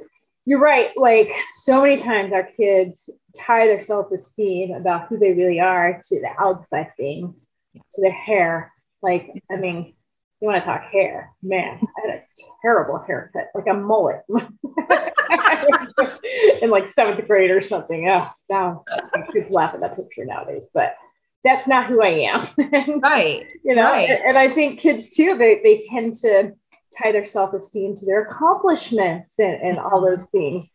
you're 0.46 0.60
right. 0.60 0.92
Like 0.96 1.34
so 1.64 1.82
many 1.82 2.04
times 2.04 2.32
our 2.32 2.44
kids 2.44 3.10
tie 3.36 3.66
their 3.66 3.82
self 3.82 4.12
esteem 4.12 4.76
about 4.76 5.08
who 5.08 5.18
they 5.18 5.34
really 5.34 5.60
are 5.60 6.00
to 6.00 6.22
the 6.22 6.30
outside 6.40 6.92
things, 6.98 7.50
to 7.74 8.02
their 8.04 8.12
hair. 8.12 8.72
Like, 9.02 9.44
I 9.52 9.56
mean, 9.56 9.96
you 10.40 10.48
want 10.48 10.62
to 10.62 10.66
talk 10.66 10.84
hair, 10.92 11.32
man, 11.42 11.80
I 11.98 12.24
terrible 12.62 13.04
haircut, 13.06 13.48
like 13.56 13.68
a 13.70 13.74
mullet 13.74 14.22
in 16.62 16.70
like 16.70 16.88
seventh 16.88 17.26
grade 17.28 17.52
or 17.52 17.62
something. 17.62 18.08
Oh, 18.10 18.30
now 18.50 18.84
I 18.90 19.22
could 19.32 19.50
laugh 19.50 19.74
at 19.74 19.82
that 19.82 19.96
picture 19.96 20.26
nowadays, 20.26 20.68
but 20.74 20.96
that's 21.44 21.68
not 21.68 21.88
who 21.88 22.02
I 22.02 22.32
am. 22.32 22.48
right. 23.02 23.46
You 23.64 23.76
know, 23.76 23.84
right. 23.84 24.10
And, 24.10 24.24
and, 24.24 24.38
I 24.38 24.54
think 24.54 24.80
kids 24.80 25.10
too, 25.10 25.38
they, 25.38 25.62
they 25.64 25.82
tend 25.90 26.14
to 26.16 26.54
tie 26.98 27.12
their 27.12 27.26
self 27.26 27.54
esteem 27.54 27.96
to 27.96 28.06
their 28.06 28.24
accomplishments 28.24 29.40
and, 29.40 29.62
and 29.62 29.80
all 29.80 30.02
those 30.02 30.30
things. 30.30 30.72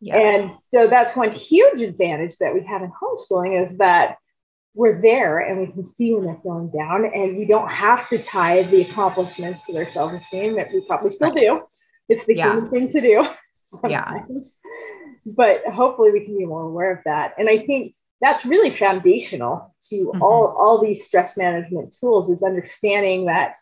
Yeah. 0.00 0.16
And 0.16 0.50
so 0.72 0.88
that's 0.88 1.16
one 1.16 1.30
huge 1.30 1.80
advantage 1.80 2.36
that 2.38 2.54
we 2.54 2.64
have 2.66 2.82
in 2.82 2.90
homeschooling 2.90 3.70
is 3.70 3.78
that 3.78 4.16
we're 4.74 5.00
there 5.00 5.40
and 5.40 5.60
we 5.60 5.66
can 5.66 5.86
see 5.86 6.14
when 6.14 6.24
they're 6.24 6.40
feeling 6.42 6.70
down 6.70 7.04
and 7.04 7.36
we 7.36 7.44
don't 7.44 7.70
have 7.70 8.08
to 8.08 8.18
tie 8.18 8.62
the 8.62 8.82
accomplishments 8.82 9.66
to 9.66 9.72
their 9.72 9.88
self-esteem 9.88 10.56
that 10.56 10.68
we 10.72 10.80
probably 10.86 11.10
still 11.10 11.32
do. 11.32 11.62
It's 12.08 12.24
the 12.24 12.36
yeah. 12.36 12.52
human 12.52 12.70
thing 12.70 12.88
to 12.90 13.00
do. 13.00 13.26
Sometimes. 13.64 14.60
Yeah. 14.64 14.70
But 15.24 15.64
hopefully 15.66 16.10
we 16.10 16.24
can 16.24 16.36
be 16.36 16.46
more 16.46 16.62
aware 16.62 16.92
of 16.92 16.98
that. 17.04 17.34
And 17.38 17.48
I 17.48 17.64
think 17.66 17.94
that's 18.20 18.46
really 18.46 18.70
foundational 18.70 19.74
to 19.88 19.96
mm-hmm. 19.96 20.22
all, 20.22 20.56
all 20.58 20.80
these 20.80 21.04
stress 21.04 21.36
management 21.36 21.94
tools 21.98 22.30
is 22.30 22.42
understanding 22.42 23.26
that 23.26 23.56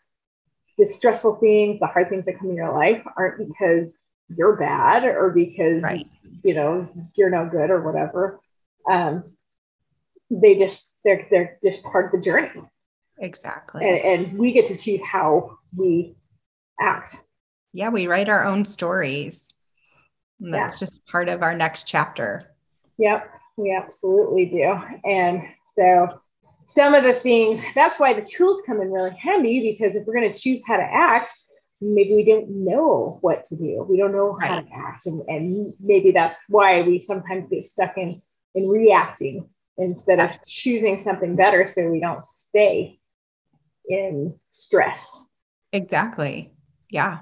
the 0.77 0.85
stressful 0.85 1.35
things, 1.35 1.79
the 1.79 1.87
hard 1.87 2.09
things 2.09 2.25
that 2.25 2.39
come 2.39 2.49
in 2.49 2.55
your 2.55 2.73
life 2.73 3.03
aren't 3.17 3.47
because 3.49 3.97
you're 4.35 4.55
bad 4.55 5.03
or 5.03 5.29
because 5.29 5.83
right. 5.83 6.07
you 6.43 6.53
know 6.53 6.89
you're 7.15 7.29
no 7.29 7.47
good 7.49 7.69
or 7.69 7.81
whatever. 7.81 8.39
Um, 8.89 9.25
they 10.31 10.57
just 10.57 10.95
they're 11.03 11.27
they're 11.29 11.59
just 11.63 11.83
part 11.83 12.05
of 12.05 12.11
the 12.11 12.23
journey. 12.23 12.61
Exactly. 13.19 13.87
And, 13.87 14.29
and 14.29 14.39
we 14.39 14.51
get 14.51 14.65
to 14.67 14.77
choose 14.77 15.01
how 15.01 15.57
we 15.75 16.15
act. 16.79 17.17
Yeah, 17.73 17.89
we 17.89 18.07
write 18.07 18.29
our 18.29 18.43
own 18.43 18.65
stories. 18.65 19.53
And 20.39 20.53
that's 20.53 20.81
yeah. 20.81 20.87
just 20.87 21.05
part 21.05 21.29
of 21.29 21.43
our 21.43 21.53
next 21.53 21.87
chapter. 21.87 22.41
Yep, 22.97 23.29
we 23.57 23.75
absolutely 23.75 24.45
do. 24.45 24.75
And 25.05 25.43
so 25.75 26.19
some 26.65 26.95
of 26.95 27.03
the 27.03 27.13
things, 27.13 27.61
that's 27.75 27.99
why 27.99 28.13
the 28.13 28.25
tools 28.25 28.63
come 28.65 28.81
in 28.81 28.91
really 28.91 29.15
handy 29.15 29.71
because 29.71 29.95
if 29.95 30.05
we're 30.05 30.15
going 30.15 30.31
to 30.31 30.39
choose 30.39 30.63
how 30.65 30.77
to 30.77 30.83
act, 30.83 31.31
maybe 31.79 32.15
we 32.15 32.23
don't 32.23 32.49
know 32.49 33.19
what 33.21 33.45
to 33.45 33.55
do. 33.55 33.85
We 33.87 33.97
don't 33.97 34.13
know 34.13 34.37
how 34.41 34.55
right. 34.55 34.67
to 34.67 34.75
act. 34.75 35.05
And, 35.05 35.21
and 35.27 35.73
maybe 35.79 36.11
that's 36.11 36.39
why 36.49 36.81
we 36.81 36.99
sometimes 36.99 37.49
get 37.49 37.65
stuck 37.65 37.97
in, 37.97 38.21
in 38.55 38.67
reacting 38.67 39.47
instead 39.77 40.19
of 40.19 40.31
choosing 40.47 40.99
something 40.99 41.35
better 41.35 41.65
so 41.65 41.89
we 41.89 41.99
don't 41.99 42.25
stay 42.25 42.99
in 43.87 44.35
stress. 44.51 45.27
Exactly. 45.73 46.51
Yeah. 46.89 47.19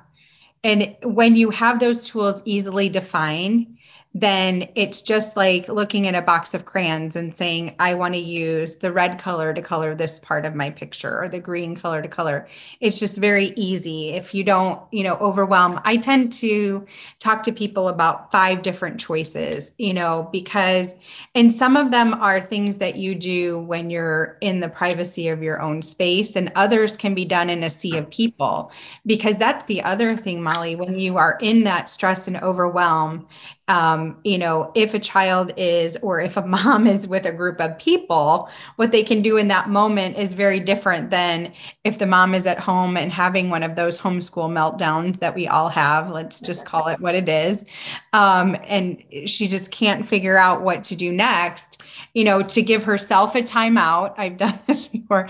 And 0.63 0.95
when 1.03 1.35
you 1.35 1.51
have 1.51 1.79
those 1.79 2.07
tools 2.07 2.41
easily 2.45 2.89
defined, 2.89 3.77
then 4.15 4.67
it's 4.73 5.03
just 5.03 5.37
like 5.37 5.69
looking 5.69 6.07
at 6.07 6.15
a 6.15 6.21
box 6.21 6.55
of 6.55 6.65
crayons 6.65 7.15
and 7.15 7.35
saying, 7.37 7.75
I 7.77 7.93
want 7.93 8.15
to 8.15 8.19
use 8.19 8.77
the 8.77 8.91
red 8.91 9.19
color 9.19 9.53
to 9.53 9.61
color 9.61 9.93
this 9.93 10.19
part 10.19 10.45
of 10.45 10.55
my 10.55 10.71
picture 10.71 11.21
or 11.21 11.29
the 11.29 11.39
green 11.39 11.75
color 11.75 12.01
to 12.01 12.07
color. 12.07 12.47
It's 12.79 12.99
just 12.99 13.17
very 13.17 13.53
easy. 13.55 14.09
If 14.09 14.33
you 14.33 14.43
don't, 14.43 14.81
you 14.91 15.03
know, 15.03 15.13
overwhelm, 15.17 15.79
I 15.85 15.97
tend 15.97 16.33
to 16.33 16.87
talk 17.19 17.43
to 17.43 17.51
people 17.51 17.87
about 17.87 18.31
five 18.31 18.63
different 18.63 18.99
choices, 18.99 19.73
you 19.77 19.93
know, 19.93 20.27
because, 20.31 20.95
and 21.35 21.53
some 21.53 21.77
of 21.77 21.91
them 21.91 22.15
are 22.15 22.41
things 22.41 22.79
that 22.79 22.95
you 22.95 23.13
do 23.13 23.59
when 23.59 23.91
you're 23.91 24.37
in 24.41 24.59
the 24.59 24.69
privacy 24.69 25.27
of 25.27 25.43
your 25.43 25.61
own 25.61 25.83
space, 25.83 26.35
and 26.35 26.51
others 26.55 26.97
can 26.97 27.13
be 27.13 27.25
done 27.25 27.49
in 27.49 27.63
a 27.63 27.69
sea 27.69 27.95
of 27.97 28.09
people. 28.09 28.71
Because 29.05 29.37
that's 29.37 29.65
the 29.65 29.83
other 29.83 30.17
thing, 30.17 30.41
Molly, 30.41 30.75
when 30.75 30.97
you 30.97 31.17
are 31.17 31.37
in 31.41 31.63
that 31.65 31.91
stress 31.91 32.27
and 32.27 32.37
overwhelm 32.37 33.27
um, 33.69 34.17
you 34.23 34.39
know, 34.39 34.71
if 34.73 34.95
a 34.95 34.99
child 34.99 35.53
is 35.55 35.95
or 35.97 36.19
if 36.19 36.35
a 36.35 36.41
mom 36.45 36.87
is 36.87 37.07
with 37.07 37.25
a 37.25 37.31
group 37.31 37.61
of 37.61 37.77
people, 37.77 38.49
what 38.75 38.91
they 38.91 39.03
can 39.03 39.21
do 39.21 39.37
in 39.37 39.47
that 39.47 39.69
moment 39.69 40.17
is 40.17 40.33
very 40.33 40.59
different 40.59 41.11
than 41.11 41.53
if 41.83 41.99
the 41.99 42.07
mom 42.07 42.33
is 42.33 42.45
at 42.47 42.59
home 42.59 42.97
and 42.97 43.13
having 43.13 43.49
one 43.49 43.63
of 43.63 43.75
those 43.75 43.97
homeschool 43.97 44.49
meltdowns 44.49 45.19
that 45.19 45.35
we 45.35 45.47
all 45.47 45.69
have. 45.69 46.09
Let's 46.09 46.39
just 46.39 46.65
call 46.65 46.87
it 46.87 46.99
what 46.99 47.15
it 47.15 47.29
is. 47.29 47.63
Um, 48.11 48.57
and 48.65 49.01
she 49.25 49.47
just 49.47 49.71
can't 49.71 50.07
figure 50.07 50.37
out 50.37 50.63
what 50.63 50.83
to 50.85 50.95
do 50.95 51.11
next, 51.11 51.83
you 52.15 52.23
know, 52.23 52.41
to 52.41 52.61
give 52.63 52.83
herself 52.83 53.35
a 53.35 53.41
timeout. 53.41 54.15
I've 54.17 54.37
done 54.37 54.59
this 54.67 54.87
before. 54.87 55.29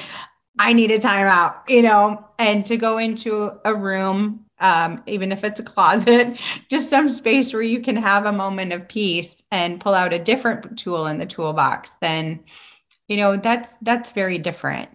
I 0.58 0.74
need 0.74 0.92
a 0.92 0.98
timeout, 0.98 1.70
you 1.70 1.82
know, 1.82 2.26
and 2.38 2.66
to 2.66 2.78
go 2.78 2.98
into 2.98 3.52
a 3.64 3.74
room 3.74 4.46
um, 4.60 5.04
even 5.08 5.32
if 5.32 5.44
it's 5.44 5.60
a 5.60 5.64
closet, 5.64 6.40
just 6.70 6.90
some 6.90 7.10
space 7.10 7.54
where 7.54 7.62
you 7.62 7.82
can 7.82 7.96
have 7.96 8.26
a 8.26 8.32
moment 8.32 8.74
of 8.74 8.88
peace 8.88 9.44
and 9.52 9.82
pull 9.82 9.94
out 9.94 10.14
a 10.14 10.20
different 10.20 10.78
tool 10.78 11.08
in 11.08 11.18
the 11.18 11.26
toolbox, 11.26 11.92
then 12.02 12.44
you 13.08 13.18
know 13.18 13.38
that's 13.38 13.78
that's 13.78 14.12
very 14.12 14.38
different. 14.38 14.90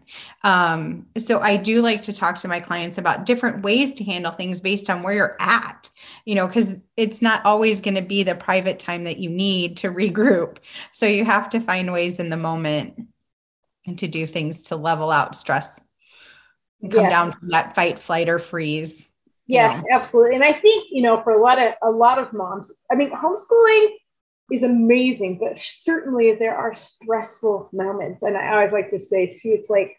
Um, 0.45 1.07
so 1.19 1.41
i 1.41 1.57
do 1.57 1.83
like 1.83 2.03
to 2.03 2.13
talk 2.13 2.39
to 2.39 2.49
my 2.49 2.61
clients 2.61 2.97
about 2.97 3.27
different 3.27 3.63
ways 3.63 3.93
to 3.95 4.05
handle 4.05 4.33
things 4.33 4.61
based 4.61 4.89
on 4.89 5.03
where 5.03 5.15
you're 5.15 5.37
at 5.41 5.89
you 6.25 6.35
know 6.35 6.47
because 6.47 6.77
it's 6.97 7.21
not 7.21 7.45
always 7.45 7.81
going 7.81 7.95
to 7.95 8.03
be 8.03 8.23
the 8.23 8.35
private 8.35 8.79
time 8.79 9.05
that 9.05 9.19
you 9.19 9.29
need 9.31 9.77
to 9.79 9.89
regroup. 9.89 10.59
So 10.93 11.07
you 11.07 11.25
have 11.25 11.49
to 11.51 11.61
find 11.61 11.93
ways 11.93 12.21
in 12.21 12.31
the 12.31 12.37
moment 12.37 13.09
and 13.87 13.99
to 13.99 14.09
do 14.09 14.27
things 14.27 14.65
to 14.65 14.77
level 14.77 15.11
out 15.11 15.37
stress 15.37 15.83
and 16.81 16.93
come 16.93 17.09
down 17.09 17.33
from 17.33 17.49
that 17.49 17.75
fight 17.75 17.99
flight 17.99 18.29
or 18.29 18.39
freeze 18.39 19.09
yeah, 19.47 19.83
absolutely. 19.93 20.35
And 20.35 20.45
I 20.45 20.53
think, 20.53 20.89
you 20.91 21.03
know, 21.03 21.23
for 21.23 21.33
a 21.33 21.41
lot 21.41 21.59
of 21.59 21.75
a 21.83 21.91
lot 21.91 22.19
of 22.19 22.33
moms, 22.33 22.73
I 22.91 22.95
mean, 22.95 23.11
homeschooling 23.11 23.89
is 24.51 24.63
amazing, 24.63 25.39
but 25.39 25.59
certainly 25.59 26.35
there 26.35 26.57
are 26.57 26.75
stressful 26.75 27.69
moments. 27.73 28.23
And 28.23 28.37
I 28.37 28.55
always 28.55 28.73
like 28.73 28.91
to 28.91 29.01
say 29.01 29.27
too, 29.27 29.51
it's 29.59 29.71
like 29.71 29.97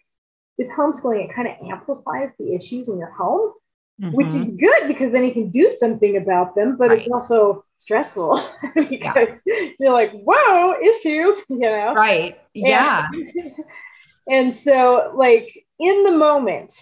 with 0.57 0.69
homeschooling, 0.69 1.29
it 1.29 1.35
kind 1.35 1.47
of 1.47 1.55
amplifies 1.67 2.29
the 2.39 2.53
issues 2.55 2.89
in 2.89 2.97
your 2.97 3.11
home, 3.11 3.53
mm-hmm. 4.01 4.11
which 4.11 4.33
is 4.33 4.51
good 4.51 4.87
because 4.87 5.11
then 5.11 5.23
you 5.23 5.33
can 5.33 5.49
do 5.49 5.69
something 5.69 6.17
about 6.17 6.55
them, 6.55 6.77
but 6.77 6.89
right. 6.89 6.99
it's 6.99 7.11
also 7.11 7.65
stressful 7.77 8.41
because 8.75 9.41
yeah. 9.45 9.69
you're 9.79 9.93
like, 9.93 10.11
whoa, 10.11 10.73
issues, 10.81 11.41
you 11.49 11.59
know? 11.59 11.93
Right. 11.93 12.39
Yeah. 12.53 13.07
And, 13.11 13.53
and 14.29 14.57
so 14.57 15.13
like 15.15 15.65
in 15.79 16.03
the 16.03 16.11
moment, 16.11 16.73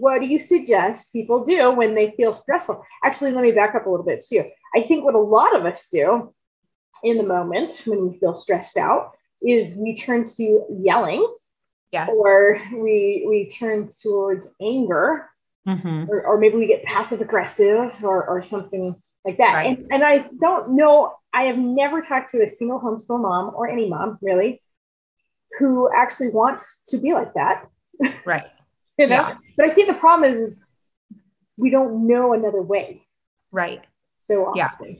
what 0.00 0.20
do 0.20 0.26
you 0.26 0.38
suggest 0.38 1.12
people 1.12 1.44
do 1.44 1.72
when 1.72 1.94
they 1.94 2.10
feel 2.12 2.32
stressful? 2.32 2.84
Actually, 3.04 3.32
let 3.32 3.42
me 3.42 3.52
back 3.52 3.74
up 3.74 3.86
a 3.86 3.90
little 3.90 4.04
bit 4.04 4.24
too. 4.26 4.44
I 4.74 4.82
think 4.82 5.04
what 5.04 5.14
a 5.14 5.18
lot 5.18 5.54
of 5.54 5.64
us 5.64 5.88
do 5.88 6.32
in 7.02 7.16
the 7.16 7.22
moment 7.22 7.82
when 7.86 8.08
we 8.08 8.18
feel 8.18 8.34
stressed 8.34 8.76
out 8.76 9.12
is 9.42 9.74
we 9.76 9.94
turn 9.94 10.24
to 10.24 10.64
yelling. 10.70 11.26
Yes. 11.92 12.10
Or 12.18 12.60
we 12.72 13.24
we 13.28 13.48
turn 13.48 13.90
towards 14.02 14.48
anger. 14.60 15.30
Mm-hmm. 15.66 16.10
Or, 16.10 16.26
or 16.26 16.38
maybe 16.38 16.56
we 16.56 16.66
get 16.66 16.84
passive 16.84 17.22
aggressive 17.22 18.04
or, 18.04 18.26
or 18.26 18.42
something 18.42 18.94
like 19.24 19.38
that. 19.38 19.54
Right. 19.54 19.78
And, 19.78 19.86
and 19.90 20.04
I 20.04 20.28
don't 20.38 20.76
know, 20.76 21.14
I 21.32 21.44
have 21.44 21.56
never 21.56 22.02
talked 22.02 22.30
to 22.32 22.44
a 22.44 22.48
single 22.48 22.78
homeschool 22.78 23.22
mom 23.22 23.52
or 23.54 23.70
any 23.70 23.88
mom 23.88 24.18
really 24.20 24.60
who 25.58 25.88
actually 25.94 26.30
wants 26.30 26.82
to 26.88 26.98
be 26.98 27.14
like 27.14 27.32
that. 27.34 27.66
Right. 28.26 28.44
you 28.98 29.06
know? 29.06 29.14
Yeah. 29.14 29.36
But 29.56 29.66
I 29.66 29.74
think 29.74 29.88
the 29.88 29.94
problem 29.94 30.32
is, 30.32 30.40
is 30.40 30.60
we 31.56 31.70
don't 31.70 32.06
know 32.06 32.32
another 32.32 32.62
way. 32.62 33.06
Right. 33.52 33.82
So 34.20 34.46
often. 34.46 34.56
Yeah. 34.56 34.94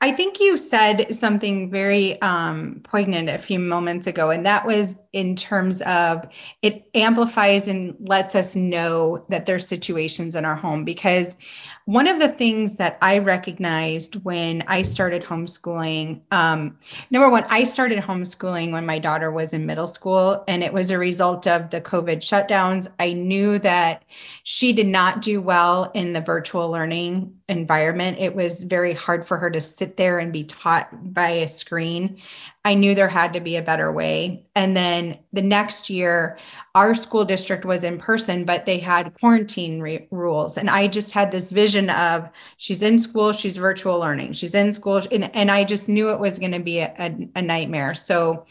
I 0.00 0.10
think 0.10 0.40
you 0.40 0.58
said 0.58 1.14
something 1.14 1.70
very 1.70 2.20
um, 2.22 2.80
poignant 2.82 3.28
a 3.28 3.38
few 3.38 3.60
moments 3.60 4.08
ago, 4.08 4.30
and 4.30 4.44
that 4.46 4.66
was 4.66 4.96
in 5.12 5.36
terms 5.36 5.82
of 5.82 6.26
it 6.62 6.88
amplifies 6.94 7.68
and 7.68 7.94
lets 8.00 8.34
us 8.34 8.56
know 8.56 9.24
that 9.28 9.46
there's 9.46 9.68
situations 9.68 10.34
in 10.34 10.44
our 10.44 10.56
home. 10.56 10.84
Because 10.84 11.36
one 11.84 12.06
of 12.06 12.20
the 12.20 12.28
things 12.28 12.76
that 12.76 12.96
I 13.02 13.18
recognized 13.18 14.16
when 14.24 14.62
I 14.68 14.82
started 14.82 15.24
homeschooling, 15.24 16.20
um, 16.30 16.78
number 17.10 17.28
one, 17.28 17.44
I 17.48 17.64
started 17.64 17.98
homeschooling 17.98 18.72
when 18.72 18.86
my 18.86 18.98
daughter 18.98 19.30
was 19.30 19.52
in 19.52 19.66
middle 19.66 19.88
school, 19.88 20.44
and 20.46 20.62
it 20.62 20.72
was 20.72 20.90
a 20.90 20.98
result 20.98 21.46
of 21.46 21.70
the 21.70 21.80
COVID 21.80 22.18
shutdowns. 22.18 22.88
I 22.98 23.12
knew 23.12 23.58
that 23.58 24.04
she 24.44 24.72
did 24.72 24.86
not 24.86 25.22
do 25.22 25.40
well 25.40 25.90
in 25.92 26.12
the 26.12 26.20
virtual 26.20 26.70
learning 26.70 27.34
environment. 27.48 28.18
It 28.20 28.34
was 28.34 28.62
very 28.62 28.94
hard 28.94 29.24
for 29.24 29.36
her 29.38 29.50
to 29.50 29.60
sit 29.60 29.96
there 29.96 30.18
and 30.18 30.32
be 30.32 30.44
taught 30.44 31.12
by 31.12 31.30
a 31.30 31.48
screen. 31.48 32.20
I 32.64 32.74
knew 32.74 32.94
there 32.94 33.08
had 33.08 33.32
to 33.32 33.40
be 33.40 33.56
a 33.56 33.62
better 33.62 33.90
way. 33.90 34.44
And 34.54 34.76
then 34.76 35.18
the 35.32 35.42
next 35.42 35.90
year, 35.90 36.38
our 36.76 36.94
school 36.94 37.24
district 37.24 37.64
was 37.64 37.82
in 37.82 37.98
person, 37.98 38.44
but 38.44 38.66
they 38.66 38.78
had 38.78 39.14
quarantine 39.14 39.80
re- 39.80 40.06
rules. 40.12 40.56
And 40.56 40.70
I 40.70 40.86
just 40.86 41.10
had 41.10 41.32
this 41.32 41.50
vision 41.50 41.90
of 41.90 42.28
she's 42.58 42.80
in 42.80 43.00
school, 43.00 43.32
she's 43.32 43.56
virtual 43.56 43.98
learning, 43.98 44.34
she's 44.34 44.54
in 44.54 44.72
school. 44.72 45.00
And, 45.10 45.34
and 45.34 45.50
I 45.50 45.64
just 45.64 45.88
knew 45.88 46.10
it 46.10 46.20
was 46.20 46.38
going 46.38 46.52
to 46.52 46.60
be 46.60 46.78
a, 46.78 46.94
a, 47.00 47.28
a 47.36 47.42
nightmare. 47.42 47.94
So 47.94 48.46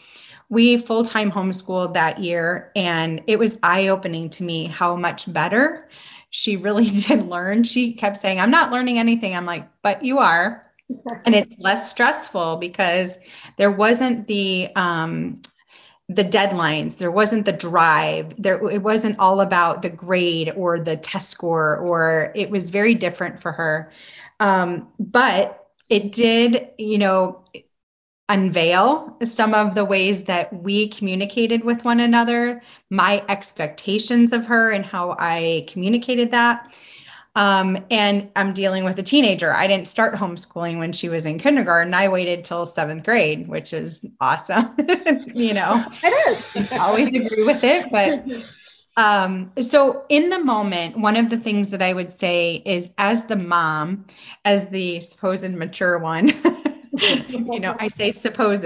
we 0.49 0.77
full 0.77 1.05
time 1.05 1.31
homeschooled 1.31 1.93
that 1.93 2.19
year. 2.19 2.71
And 2.75 3.21
it 3.27 3.39
was 3.39 3.57
eye 3.63 3.87
opening 3.87 4.29
to 4.31 4.43
me 4.43 4.65
how 4.65 4.97
much 4.97 5.31
better 5.31 5.87
she 6.31 6.57
really 6.57 6.85
did 7.07 7.29
learn. 7.29 7.63
She 7.63 7.93
kept 7.93 8.17
saying, 8.17 8.41
I'm 8.41 8.51
not 8.51 8.71
learning 8.71 8.99
anything. 8.99 9.33
I'm 9.37 9.45
like, 9.45 9.69
but 9.81 10.03
you 10.03 10.17
are 10.17 10.67
and 11.25 11.35
it's 11.35 11.55
less 11.59 11.89
stressful 11.89 12.57
because 12.57 13.17
there 13.57 13.71
wasn't 13.71 14.27
the 14.27 14.69
um, 14.75 15.41
the 16.09 16.23
deadlines. 16.23 16.97
There 16.97 17.11
wasn't 17.11 17.45
the 17.45 17.53
drive. 17.53 18.33
There 18.37 18.69
it 18.69 18.81
wasn't 18.81 19.19
all 19.19 19.41
about 19.41 19.81
the 19.81 19.89
grade 19.89 20.53
or 20.55 20.79
the 20.79 20.97
test 20.97 21.29
score 21.29 21.77
or 21.77 22.31
it 22.35 22.49
was 22.49 22.69
very 22.69 22.95
different 22.95 23.41
for 23.41 23.51
her. 23.51 23.91
Um, 24.39 24.87
but 24.99 25.67
it 25.89 26.11
did, 26.11 26.69
you 26.77 26.97
know, 26.97 27.43
unveil 28.29 29.17
some 29.23 29.53
of 29.53 29.75
the 29.75 29.83
ways 29.83 30.23
that 30.23 30.51
we 30.63 30.87
communicated 30.87 31.63
with 31.65 31.83
one 31.83 31.99
another, 31.99 32.61
my 32.89 33.23
expectations 33.27 34.31
of 34.31 34.45
her 34.45 34.71
and 34.71 34.85
how 34.85 35.17
I 35.19 35.65
communicated 35.67 36.31
that. 36.31 36.73
Um, 37.35 37.85
and 37.89 38.29
I'm 38.35 38.51
dealing 38.53 38.83
with 38.83 38.99
a 38.99 39.03
teenager. 39.03 39.53
I 39.53 39.65
didn't 39.65 39.87
start 39.87 40.15
homeschooling 40.15 40.79
when 40.79 40.91
she 40.91 41.07
was 41.07 41.25
in 41.25 41.39
kindergarten. 41.39 41.93
I 41.93 42.09
waited 42.09 42.43
till 42.43 42.65
seventh 42.65 43.03
grade, 43.03 43.47
which 43.47 43.71
is 43.71 44.05
awesome. 44.19 44.75
you 45.33 45.53
know, 45.53 45.81
it 46.03 46.29
is. 46.29 46.71
I 46.71 46.77
always 46.77 47.07
agree 47.07 47.43
with 47.43 47.63
it, 47.63 47.89
but 47.89 48.25
um, 48.97 49.51
so 49.61 50.05
in 50.09 50.29
the 50.29 50.39
moment, 50.39 50.97
one 50.97 51.15
of 51.15 51.29
the 51.29 51.37
things 51.37 51.69
that 51.69 51.81
I 51.81 51.93
would 51.93 52.11
say 52.11 52.61
is 52.65 52.89
as 52.97 53.27
the 53.27 53.37
mom, 53.37 54.05
as 54.43 54.67
the 54.67 54.99
supposed 54.99 55.51
mature 55.51 55.97
one, 55.97 56.27
you 56.97 57.59
know, 57.59 57.75
I 57.79 57.87
say 57.87 58.11
supposed, 58.11 58.65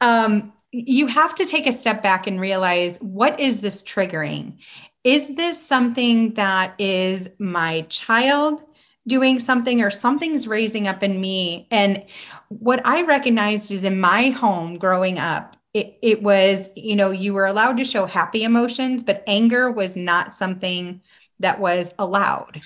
um, 0.00 0.52
you 0.72 1.06
have 1.08 1.34
to 1.34 1.44
take 1.44 1.66
a 1.66 1.72
step 1.72 2.02
back 2.02 2.26
and 2.26 2.40
realize 2.40 2.96
what 2.98 3.38
is 3.38 3.60
this 3.60 3.82
triggering? 3.82 4.58
Is 5.04 5.34
this 5.34 5.64
something 5.64 6.34
that 6.34 6.74
is 6.78 7.30
my 7.38 7.82
child 7.82 8.62
doing 9.06 9.38
something 9.38 9.80
or 9.80 9.90
something's 9.90 10.46
raising 10.46 10.86
up 10.86 11.02
in 11.02 11.20
me? 11.20 11.66
And 11.70 12.04
what 12.48 12.84
I 12.84 13.02
recognized 13.02 13.70
is 13.70 13.82
in 13.82 13.98
my 14.00 14.28
home 14.30 14.76
growing 14.78 15.18
up, 15.18 15.56
it, 15.72 15.98
it 16.02 16.22
was, 16.22 16.68
you 16.76 16.96
know, 16.96 17.10
you 17.10 17.32
were 17.32 17.46
allowed 17.46 17.78
to 17.78 17.84
show 17.84 18.04
happy 18.04 18.42
emotions, 18.42 19.02
but 19.02 19.24
anger 19.26 19.70
was 19.70 19.96
not 19.96 20.32
something 20.32 21.00
that 21.38 21.60
was 21.60 21.94
allowed 21.98 22.60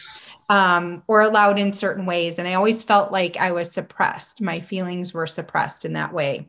um, 0.49 1.03
or 1.07 1.21
allowed 1.21 1.59
in 1.59 1.73
certain 1.73 2.07
ways. 2.07 2.39
And 2.39 2.49
I 2.49 2.55
always 2.55 2.83
felt 2.83 3.13
like 3.13 3.37
I 3.37 3.53
was 3.53 3.71
suppressed. 3.71 4.41
My 4.41 4.61
feelings 4.61 5.15
were 5.15 5.27
suppressed 5.27 5.85
in 5.85 5.93
that 5.93 6.13
way. 6.13 6.49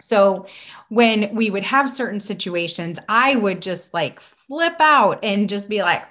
So 0.00 0.46
when 0.88 1.34
we 1.34 1.50
would 1.50 1.62
have 1.62 1.90
certain 1.90 2.20
situations, 2.20 2.98
I 3.08 3.36
would 3.36 3.62
just 3.62 3.94
like 3.94 4.20
flip 4.46 4.76
out 4.80 5.18
and 5.22 5.48
just 5.48 5.68
be 5.68 5.82
like, 5.82 6.04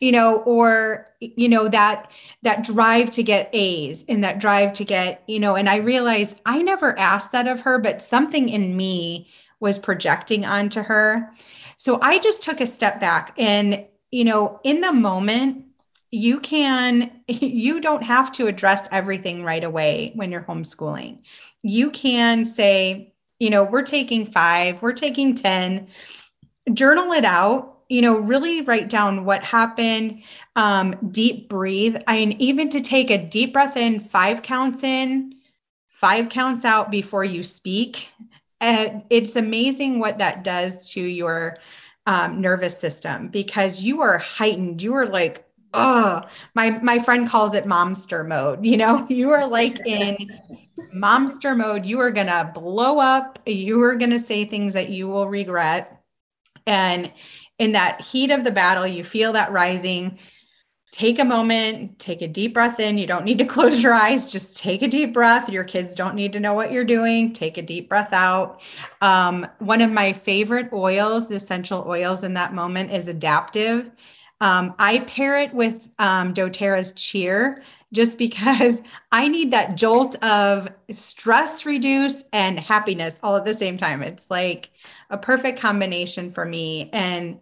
you 0.00 0.12
know, 0.12 0.38
or 0.42 1.06
you 1.20 1.48
know 1.48 1.68
that 1.68 2.10
that 2.42 2.64
drive 2.64 3.10
to 3.12 3.22
get 3.22 3.50
A's 3.52 4.04
and 4.08 4.22
that 4.24 4.38
drive 4.38 4.72
to 4.74 4.84
get, 4.84 5.22
you 5.26 5.40
know, 5.40 5.56
and 5.56 5.68
I 5.68 5.76
realized 5.76 6.40
I 6.46 6.62
never 6.62 6.98
asked 6.98 7.32
that 7.32 7.48
of 7.48 7.60
her, 7.60 7.78
but 7.78 8.02
something 8.02 8.48
in 8.48 8.76
me 8.76 9.28
was 9.60 9.78
projecting 9.78 10.44
onto 10.44 10.82
her. 10.82 11.30
So 11.76 11.98
I 12.00 12.18
just 12.18 12.42
took 12.42 12.60
a 12.60 12.66
step 12.66 13.00
back 13.00 13.34
and, 13.38 13.86
you 14.10 14.24
know, 14.24 14.60
in 14.64 14.80
the 14.80 14.92
moment, 14.92 15.66
you 16.10 16.40
can 16.40 17.10
you 17.28 17.80
don't 17.80 18.02
have 18.02 18.32
to 18.32 18.46
address 18.46 18.88
everything 18.92 19.44
right 19.44 19.64
away 19.64 20.12
when 20.14 20.30
you're 20.30 20.42
homeschooling 20.42 21.18
you 21.62 21.90
can 21.90 22.44
say 22.44 23.12
you 23.38 23.50
know 23.50 23.64
we're 23.64 23.82
taking 23.82 24.24
5 24.24 24.82
we're 24.82 24.92
taking 24.92 25.34
10 25.34 25.88
journal 26.72 27.12
it 27.12 27.24
out 27.24 27.76
you 27.88 28.02
know 28.02 28.16
really 28.16 28.62
write 28.62 28.88
down 28.88 29.24
what 29.24 29.44
happened 29.44 30.22
um, 30.56 30.96
deep 31.10 31.48
breathe. 31.48 31.96
I 32.06 32.16
mean 32.16 32.32
even 32.40 32.68
to 32.70 32.80
take 32.80 33.10
a 33.10 33.18
deep 33.18 33.52
breath 33.52 33.76
in 33.76 34.00
five 34.00 34.42
counts 34.42 34.82
in 34.82 35.34
five 35.88 36.28
counts 36.28 36.64
out 36.64 36.90
before 36.90 37.24
you 37.24 37.42
speak. 37.42 38.10
And 38.60 39.02
it's 39.10 39.36
amazing 39.36 39.98
what 39.98 40.18
that 40.18 40.44
does 40.44 40.90
to 40.92 41.00
your 41.00 41.58
um, 42.06 42.40
nervous 42.40 42.78
system 42.78 43.28
because 43.28 43.82
you 43.82 44.00
are 44.00 44.18
heightened. 44.18 44.82
You 44.82 44.94
are 44.94 45.06
like 45.06 45.44
oh 45.74 46.22
my 46.54 46.70
my 46.82 46.98
friend 46.98 47.28
calls 47.28 47.52
it 47.52 47.66
momster 47.66 48.26
mode 48.26 48.64
you 48.64 48.76
know? 48.76 49.06
You 49.10 49.30
are 49.30 49.46
like 49.46 49.78
in 49.86 50.16
momster 50.94 51.56
mode. 51.56 51.84
You 51.84 52.00
are 52.00 52.10
gonna 52.10 52.50
blow 52.54 52.98
up. 52.98 53.38
You 53.46 53.80
are 53.82 53.94
gonna 53.94 54.18
say 54.18 54.44
things 54.44 54.72
that 54.72 54.88
you 54.88 55.06
will 55.06 55.28
regret 55.28 55.95
and 56.66 57.12
in 57.58 57.72
that 57.72 58.02
heat 58.02 58.30
of 58.30 58.44
the 58.44 58.50
battle 58.50 58.86
you 58.86 59.04
feel 59.04 59.32
that 59.32 59.52
rising. 59.52 60.18
Take 60.92 61.18
a 61.18 61.24
moment 61.24 61.98
take 61.98 62.22
a 62.22 62.28
deep 62.28 62.54
breath 62.54 62.80
in. 62.80 62.96
You 62.96 63.06
don't 63.06 63.24
need 63.24 63.38
to 63.38 63.44
close 63.56 63.82
your 63.82 63.92
eyes. 63.92 64.30
Just 64.30 64.56
take 64.56 64.82
a 64.82 64.88
deep 64.88 65.12
breath. 65.12 65.48
Your 65.50 65.64
kids 65.64 65.94
don't 65.94 66.14
need 66.14 66.32
to 66.32 66.40
know 66.40 66.54
what 66.54 66.72
you're 66.72 66.84
doing. 66.84 67.32
Take 67.32 67.58
a 67.58 67.62
deep 67.62 67.88
breath 67.88 68.12
out. 68.12 68.60
Um, 69.00 69.46
one 69.58 69.80
of 69.80 69.90
my 69.90 70.12
favorite 70.12 70.72
oils 70.72 71.28
the 71.28 71.36
essential 71.36 71.84
oils 71.86 72.24
in 72.24 72.34
that 72.34 72.54
moment 72.54 72.92
is 72.92 73.08
Adaptiv. 73.08 73.90
Um, 74.40 74.74
I 74.78 75.00
pair 75.00 75.38
it 75.38 75.54
with 75.54 75.88
um, 75.98 76.34
doTERRA's 76.34 76.92
cheer 76.92 77.62
just 77.92 78.18
because 78.18 78.82
I 79.12 79.28
need 79.28 79.52
that 79.52 79.76
jolt 79.76 80.22
of 80.22 80.68
stress 80.90 81.64
reduce 81.64 82.24
and 82.32 82.58
happiness 82.58 83.18
all 83.22 83.36
at 83.36 83.44
the 83.44 83.54
same 83.54 83.78
time. 83.78 84.02
It's 84.02 84.30
like 84.30 84.70
a 85.10 85.16
perfect 85.16 85.60
combination 85.60 86.32
for 86.32 86.44
me. 86.44 86.90
And 86.92 87.40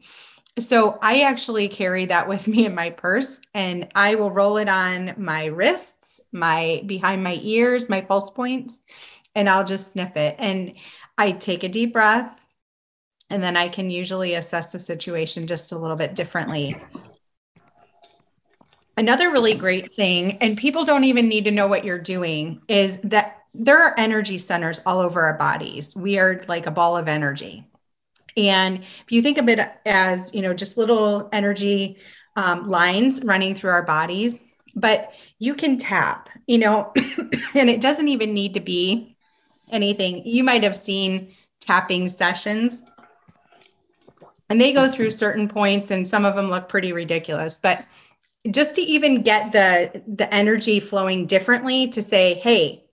so 0.58 0.98
I 1.02 1.22
actually 1.22 1.68
carry 1.68 2.06
that 2.06 2.28
with 2.28 2.46
me 2.46 2.66
in 2.66 2.74
my 2.74 2.90
purse 2.90 3.40
and 3.54 3.88
I 3.94 4.14
will 4.14 4.30
roll 4.30 4.58
it 4.58 4.68
on 4.68 5.14
my 5.16 5.46
wrists, 5.46 6.20
my 6.30 6.82
behind 6.86 7.24
my 7.24 7.38
ears, 7.42 7.88
my 7.88 8.02
pulse 8.02 8.30
points, 8.30 8.82
and 9.34 9.48
I'll 9.48 9.64
just 9.64 9.92
sniff 9.92 10.16
it. 10.16 10.36
And 10.38 10.76
I 11.18 11.32
take 11.32 11.64
a 11.64 11.68
deep 11.68 11.92
breath 11.92 12.38
and 13.30 13.42
then 13.42 13.56
I 13.56 13.68
can 13.68 13.90
usually 13.90 14.34
assess 14.34 14.72
the 14.72 14.78
situation 14.78 15.46
just 15.46 15.72
a 15.72 15.78
little 15.78 15.96
bit 15.96 16.14
differently. 16.14 16.76
Another 18.96 19.30
really 19.30 19.54
great 19.54 19.92
thing, 19.92 20.38
and 20.38 20.56
people 20.56 20.84
don't 20.84 21.04
even 21.04 21.28
need 21.28 21.44
to 21.44 21.50
know 21.50 21.66
what 21.66 21.84
you're 21.84 21.98
doing, 21.98 22.62
is 22.68 22.98
that 22.98 23.42
there 23.52 23.82
are 23.82 23.98
energy 23.98 24.38
centers 24.38 24.80
all 24.86 25.00
over 25.00 25.22
our 25.22 25.36
bodies. 25.36 25.94
We 25.96 26.18
are 26.18 26.42
like 26.48 26.66
a 26.66 26.70
ball 26.70 26.96
of 26.96 27.08
energy. 27.08 27.66
And 28.36 28.78
if 28.78 29.12
you 29.12 29.22
think 29.22 29.38
of 29.38 29.48
it 29.48 29.60
as, 29.86 30.34
you 30.34 30.42
know, 30.42 30.54
just 30.54 30.76
little 30.76 31.28
energy 31.32 31.98
um, 32.36 32.68
lines 32.68 33.22
running 33.22 33.54
through 33.54 33.70
our 33.70 33.84
bodies, 33.84 34.44
but 34.74 35.12
you 35.38 35.54
can 35.54 35.76
tap, 35.76 36.28
you 36.46 36.58
know, 36.58 36.92
and 37.54 37.70
it 37.70 37.80
doesn't 37.80 38.08
even 38.08 38.34
need 38.34 38.54
to 38.54 38.60
be 38.60 39.16
anything. 39.70 40.26
You 40.26 40.42
might 40.42 40.64
have 40.64 40.76
seen 40.76 41.34
tapping 41.60 42.08
sessions 42.08 42.82
and 44.50 44.60
they 44.60 44.72
go 44.72 44.90
through 44.90 45.10
certain 45.10 45.48
points 45.48 45.90
and 45.90 46.06
some 46.06 46.24
of 46.24 46.34
them 46.34 46.50
look 46.50 46.68
pretty 46.68 46.92
ridiculous 46.92 47.56
but 47.56 47.84
just 48.50 48.74
to 48.74 48.82
even 48.82 49.22
get 49.22 49.52
the 49.52 50.02
the 50.06 50.32
energy 50.32 50.80
flowing 50.80 51.26
differently 51.26 51.88
to 51.88 52.02
say 52.02 52.34
hey 52.34 52.84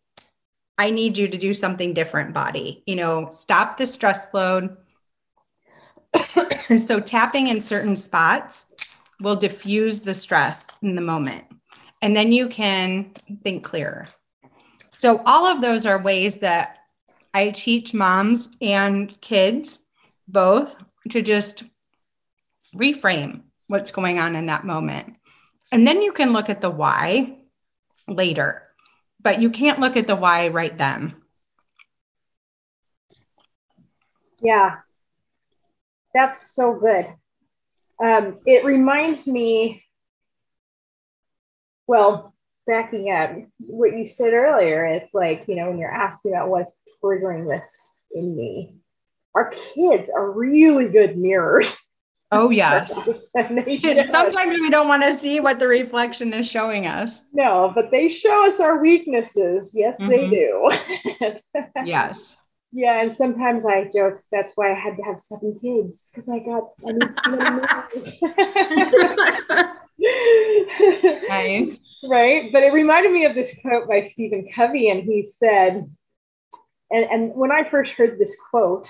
i 0.77 0.89
need 0.89 1.17
you 1.17 1.27
to 1.27 1.37
do 1.37 1.53
something 1.53 1.93
different 1.93 2.33
body 2.33 2.83
you 2.85 2.95
know 2.95 3.29
stop 3.29 3.77
the 3.77 3.87
stress 3.87 4.33
load. 4.33 4.77
So 6.77 6.99
tapping 6.99 7.47
in 7.47 7.59
certain 7.59 7.95
spots 7.95 8.65
will 9.19 9.35
diffuse 9.35 10.01
the 10.01 10.13
stress 10.13 10.67
in 10.81 10.95
the 10.95 11.01
moment. 11.01 11.43
And 12.01 12.15
then 12.15 12.31
you 12.31 12.47
can 12.47 13.11
think 13.43 13.63
clearer. 13.63 14.07
So 14.97 15.21
all 15.25 15.45
of 15.45 15.61
those 15.61 15.85
are 15.85 16.01
ways 16.01 16.39
that 16.39 16.77
i 17.33 17.49
teach 17.49 17.93
moms 17.93 18.49
and 18.61 19.19
kids 19.21 19.85
both 20.27 20.75
to 21.09 21.21
just 21.21 21.63
reframe 22.75 23.41
what's 23.67 23.91
going 23.91 24.19
on 24.19 24.35
in 24.35 24.47
that 24.47 24.65
moment. 24.65 25.15
And 25.71 25.87
then 25.87 26.01
you 26.01 26.11
can 26.11 26.33
look 26.33 26.49
at 26.49 26.61
the 26.61 26.69
why 26.69 27.37
later, 28.07 28.63
but 29.21 29.41
you 29.41 29.49
can't 29.49 29.79
look 29.79 29.95
at 29.95 30.07
the 30.07 30.15
why 30.15 30.49
right 30.49 30.77
then. 30.77 31.15
Yeah, 34.41 34.77
that's 36.13 36.53
so 36.55 36.75
good. 36.75 37.05
Um, 38.03 38.39
it 38.45 38.65
reminds 38.65 39.27
me, 39.27 39.83
well, 41.87 42.33
backing 42.67 43.11
up 43.11 43.31
what 43.59 43.95
you 43.95 44.05
said 44.05 44.33
earlier, 44.33 44.85
it's 44.85 45.13
like, 45.13 45.47
you 45.47 45.55
know, 45.55 45.69
when 45.69 45.77
you're 45.77 45.91
asking 45.91 46.31
about 46.31 46.49
what's 46.49 46.75
triggering 47.01 47.47
this 47.47 48.01
in 48.13 48.35
me, 48.35 48.75
our 49.35 49.51
kids 49.51 50.09
are 50.09 50.31
really 50.31 50.87
good 50.87 51.17
mirrors. 51.17 51.77
Oh, 52.31 52.49
yes. 52.51 53.07
Sometimes 53.33 54.59
we 54.59 54.69
don't 54.69 54.87
want 54.87 55.03
to 55.03 55.11
see 55.13 55.39
what 55.39 55.59
the 55.59 55.67
reflection 55.67 56.33
is 56.33 56.49
showing 56.49 56.87
us. 56.87 57.23
No, 57.33 57.71
but 57.75 57.91
they 57.91 58.07
show 58.07 58.45
us 58.47 58.59
our 58.59 58.81
weaknesses. 58.81 59.71
Yes, 59.75 59.99
mm-hmm. 59.99 60.09
they 60.09 60.29
do. 60.29 60.71
yes. 61.85 62.37
Yeah, 62.73 63.01
and 63.01 63.13
sometimes 63.13 63.65
I 63.65 63.89
joke 63.93 64.21
that's 64.31 64.55
why 64.55 64.71
I 64.71 64.75
had 64.75 64.95
to 64.95 65.03
have 65.03 65.19
seven 65.19 65.59
kids 65.61 66.09
because 66.13 66.29
I 66.29 66.39
got 66.39 66.69
I 66.87 66.91
need 66.93 67.13
so 67.13 67.31
many 67.31 67.67
Right, 72.03 72.49
but 72.51 72.63
it 72.63 72.73
reminded 72.73 73.11
me 73.11 73.25
of 73.25 73.35
this 73.35 73.53
quote 73.61 73.87
by 73.87 74.01
Stephen 74.01 74.49
Covey, 74.55 74.89
and 74.89 75.03
he 75.03 75.23
said, 75.25 75.85
and 76.89 77.05
and 77.05 77.35
when 77.35 77.51
I 77.51 77.65
first 77.65 77.93
heard 77.93 78.17
this 78.17 78.35
quote, 78.49 78.87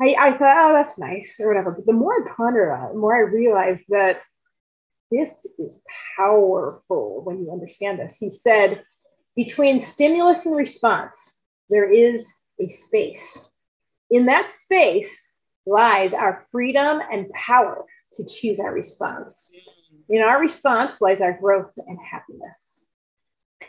I, 0.00 0.14
I 0.18 0.36
thought, 0.36 0.70
oh, 0.70 0.72
that's 0.72 0.98
nice 0.98 1.38
or 1.40 1.48
whatever. 1.48 1.70
But 1.70 1.86
the 1.86 1.92
more 1.92 2.12
I 2.14 2.34
ponder 2.36 2.72
on 2.72 2.90
it, 2.90 2.92
the 2.94 2.98
more 2.98 3.14
I 3.14 3.20
realized 3.20 3.84
that 3.90 4.22
this 5.10 5.46
is 5.58 5.76
powerful 6.16 7.22
when 7.24 7.38
you 7.38 7.52
understand 7.52 7.98
this. 7.98 8.16
He 8.18 8.30
said, 8.30 8.82
between 9.36 9.80
stimulus 9.80 10.46
and 10.46 10.56
response, 10.56 11.38
there 11.70 11.90
is 11.90 12.32
a 12.60 12.68
space. 12.68 13.50
In 14.10 14.26
that 14.26 14.50
space 14.50 15.36
lies 15.66 16.12
our 16.12 16.44
freedom 16.50 17.00
and 17.12 17.30
power 17.30 17.84
to 18.14 18.24
choose 18.26 18.60
our 18.60 18.72
response. 18.72 19.52
In 20.08 20.20
our 20.22 20.40
response 20.40 21.00
lies 21.00 21.20
our 21.20 21.32
growth 21.32 21.70
and 21.86 21.98
happiness. 21.98 22.90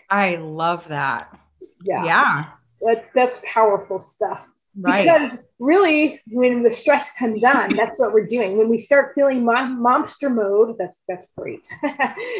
I 0.09 0.35
love 0.35 0.87
that. 0.89 1.39
Yeah. 1.83 2.05
Yeah. 2.05 2.45
That, 2.81 3.09
that's 3.15 3.41
powerful 3.45 3.99
stuff. 3.99 4.45
Right. 4.77 5.03
Because 5.05 5.45
really, 5.59 6.19
when 6.27 6.61
the 6.63 6.71
stress 6.71 7.11
comes 7.17 7.43
on, 7.43 7.75
that's 7.75 7.97
what 7.97 8.11
we're 8.13 8.27
doing. 8.27 8.57
When 8.57 8.67
we 8.69 8.77
start 8.77 9.13
feeling 9.15 9.45
mon- 9.45 9.81
monster 9.81 10.29
mode, 10.29 10.75
that's 10.77 11.01
that's 11.07 11.27
great. 11.37 11.65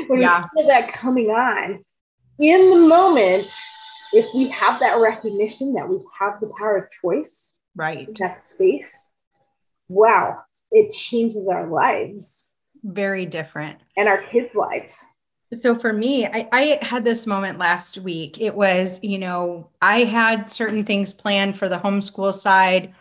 when 0.08 0.22
Yeah. 0.22 0.44
we 0.54 0.62
feel 0.62 0.68
that 0.68 0.92
coming 0.94 1.30
on, 1.30 1.84
in 2.40 2.70
the 2.72 2.88
moment, 2.88 3.50
if 4.12 4.26
we 4.36 4.50
have 4.50 4.80
that 4.82 5.00
recognition 5.00 5.74
that 5.74 5.88
we 5.88 6.00
have 6.20 6.40
the 6.42 6.52
power 6.58 6.78
of 6.78 6.90
choice, 7.02 7.62
right. 7.76 8.14
that 8.20 8.42
space, 8.42 9.12
wow, 9.88 10.40
it 10.72 10.92
changes 10.92 11.48
our 11.48 11.68
lives 11.68 12.48
Very 12.84 13.26
different. 13.26 13.80
and 13.96 14.10
our 14.10 14.22
kids' 14.24 14.54
lives. 14.56 15.06
So 15.62 15.78
for 15.78 15.94
me, 15.94 16.26
I, 16.26 16.48
I 16.52 16.80
had 16.82 17.04
this 17.04 17.28
moment 17.28 17.60
last 17.60 18.00
week. 18.00 18.42
It 18.42 18.56
was, 18.56 19.00
you 19.04 19.20
know, 19.20 19.70
I 19.82 20.04
had 20.04 20.52
certain 20.52 20.84
things 20.84 21.14
planned 21.14 21.58
for 21.58 21.70
the 21.70 21.78
homeschool 21.78 22.34
side. 22.34 22.94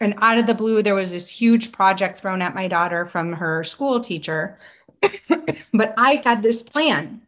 And 0.00 0.14
out 0.18 0.38
of 0.38 0.46
the 0.46 0.54
blue, 0.54 0.82
there 0.82 0.94
was 0.94 1.12
this 1.12 1.28
huge 1.28 1.72
project 1.72 2.20
thrown 2.20 2.42
at 2.42 2.54
my 2.54 2.68
daughter 2.68 3.06
from 3.06 3.34
her 3.34 3.64
school 3.64 4.00
teacher. 4.00 4.58
but 5.72 5.94
I 5.96 6.22
had 6.24 6.42
this 6.42 6.62
plan. 6.62 7.22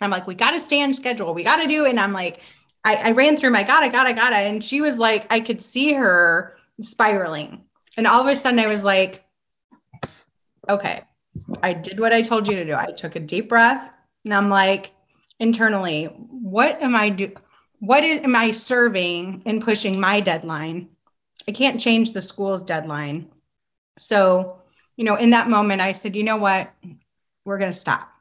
I'm 0.00 0.10
like, 0.10 0.26
we 0.26 0.34
got 0.34 0.52
to 0.52 0.60
stay 0.60 0.82
on 0.82 0.94
schedule. 0.94 1.34
We 1.34 1.44
got 1.44 1.62
to 1.62 1.68
do. 1.68 1.84
And 1.84 2.00
I'm 2.00 2.12
like, 2.12 2.40
I, 2.84 2.96
I 2.96 3.10
ran 3.10 3.36
through 3.36 3.50
my 3.50 3.62
gotta, 3.62 3.90
gotta, 3.90 4.14
gotta. 4.14 4.36
And 4.36 4.64
she 4.64 4.80
was 4.80 4.98
like, 4.98 5.26
I 5.30 5.40
could 5.40 5.60
see 5.60 5.92
her 5.92 6.56
spiraling. 6.80 7.62
And 7.96 8.06
all 8.06 8.22
of 8.22 8.26
a 8.26 8.34
sudden, 8.34 8.58
I 8.58 8.68
was 8.68 8.84
like, 8.84 9.24
okay, 10.68 11.02
I 11.62 11.72
did 11.74 12.00
what 12.00 12.12
I 12.12 12.22
told 12.22 12.48
you 12.48 12.54
to 12.56 12.64
do. 12.64 12.74
I 12.74 12.92
took 12.92 13.16
a 13.16 13.20
deep 13.20 13.48
breath 13.48 13.90
and 14.28 14.34
I'm 14.34 14.50
like, 14.50 14.90
internally, 15.40 16.04
what 16.04 16.82
am 16.82 16.94
I 16.94 17.08
do? 17.08 17.32
What 17.80 18.04
am 18.04 18.36
I 18.36 18.50
serving 18.50 19.40
in 19.46 19.62
pushing 19.62 19.98
my 19.98 20.20
deadline? 20.20 20.90
I 21.48 21.52
can't 21.52 21.80
change 21.80 22.12
the 22.12 22.20
school's 22.20 22.62
deadline. 22.62 23.28
So, 23.98 24.60
you 24.98 25.04
know, 25.04 25.16
in 25.16 25.30
that 25.30 25.48
moment, 25.48 25.80
I 25.80 25.92
said, 25.92 26.14
you 26.14 26.24
know 26.24 26.36
what? 26.36 26.70
We're 27.46 27.56
going 27.56 27.72
to 27.72 27.78
stop. 27.78 28.12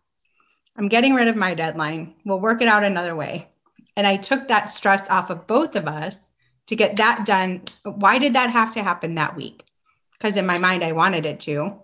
I'm 0.77 0.87
getting 0.87 1.13
rid 1.13 1.27
of 1.27 1.35
my 1.35 1.53
deadline. 1.53 2.15
We'll 2.23 2.39
work 2.39 2.61
it 2.61 2.69
out 2.69 2.85
another 2.85 3.13
way. 3.13 3.49
And 3.97 4.07
I 4.07 4.15
took 4.15 4.47
that 4.47 4.71
stress 4.71 5.09
off 5.09 5.29
of 5.29 5.45
both 5.45 5.75
of 5.75 5.89
us 5.89 6.29
to 6.67 6.77
get 6.77 6.95
that 6.95 7.25
done. 7.25 7.63
Why 7.83 8.17
did 8.17 8.31
that 8.31 8.51
have 8.51 8.73
to 8.75 8.83
happen 8.83 9.15
that 9.15 9.35
week? 9.35 9.65
Because 10.13 10.37
in 10.37 10.45
my 10.45 10.57
mind, 10.57 10.85
I 10.85 10.93
wanted 10.93 11.25
it 11.25 11.41
to. 11.41 11.81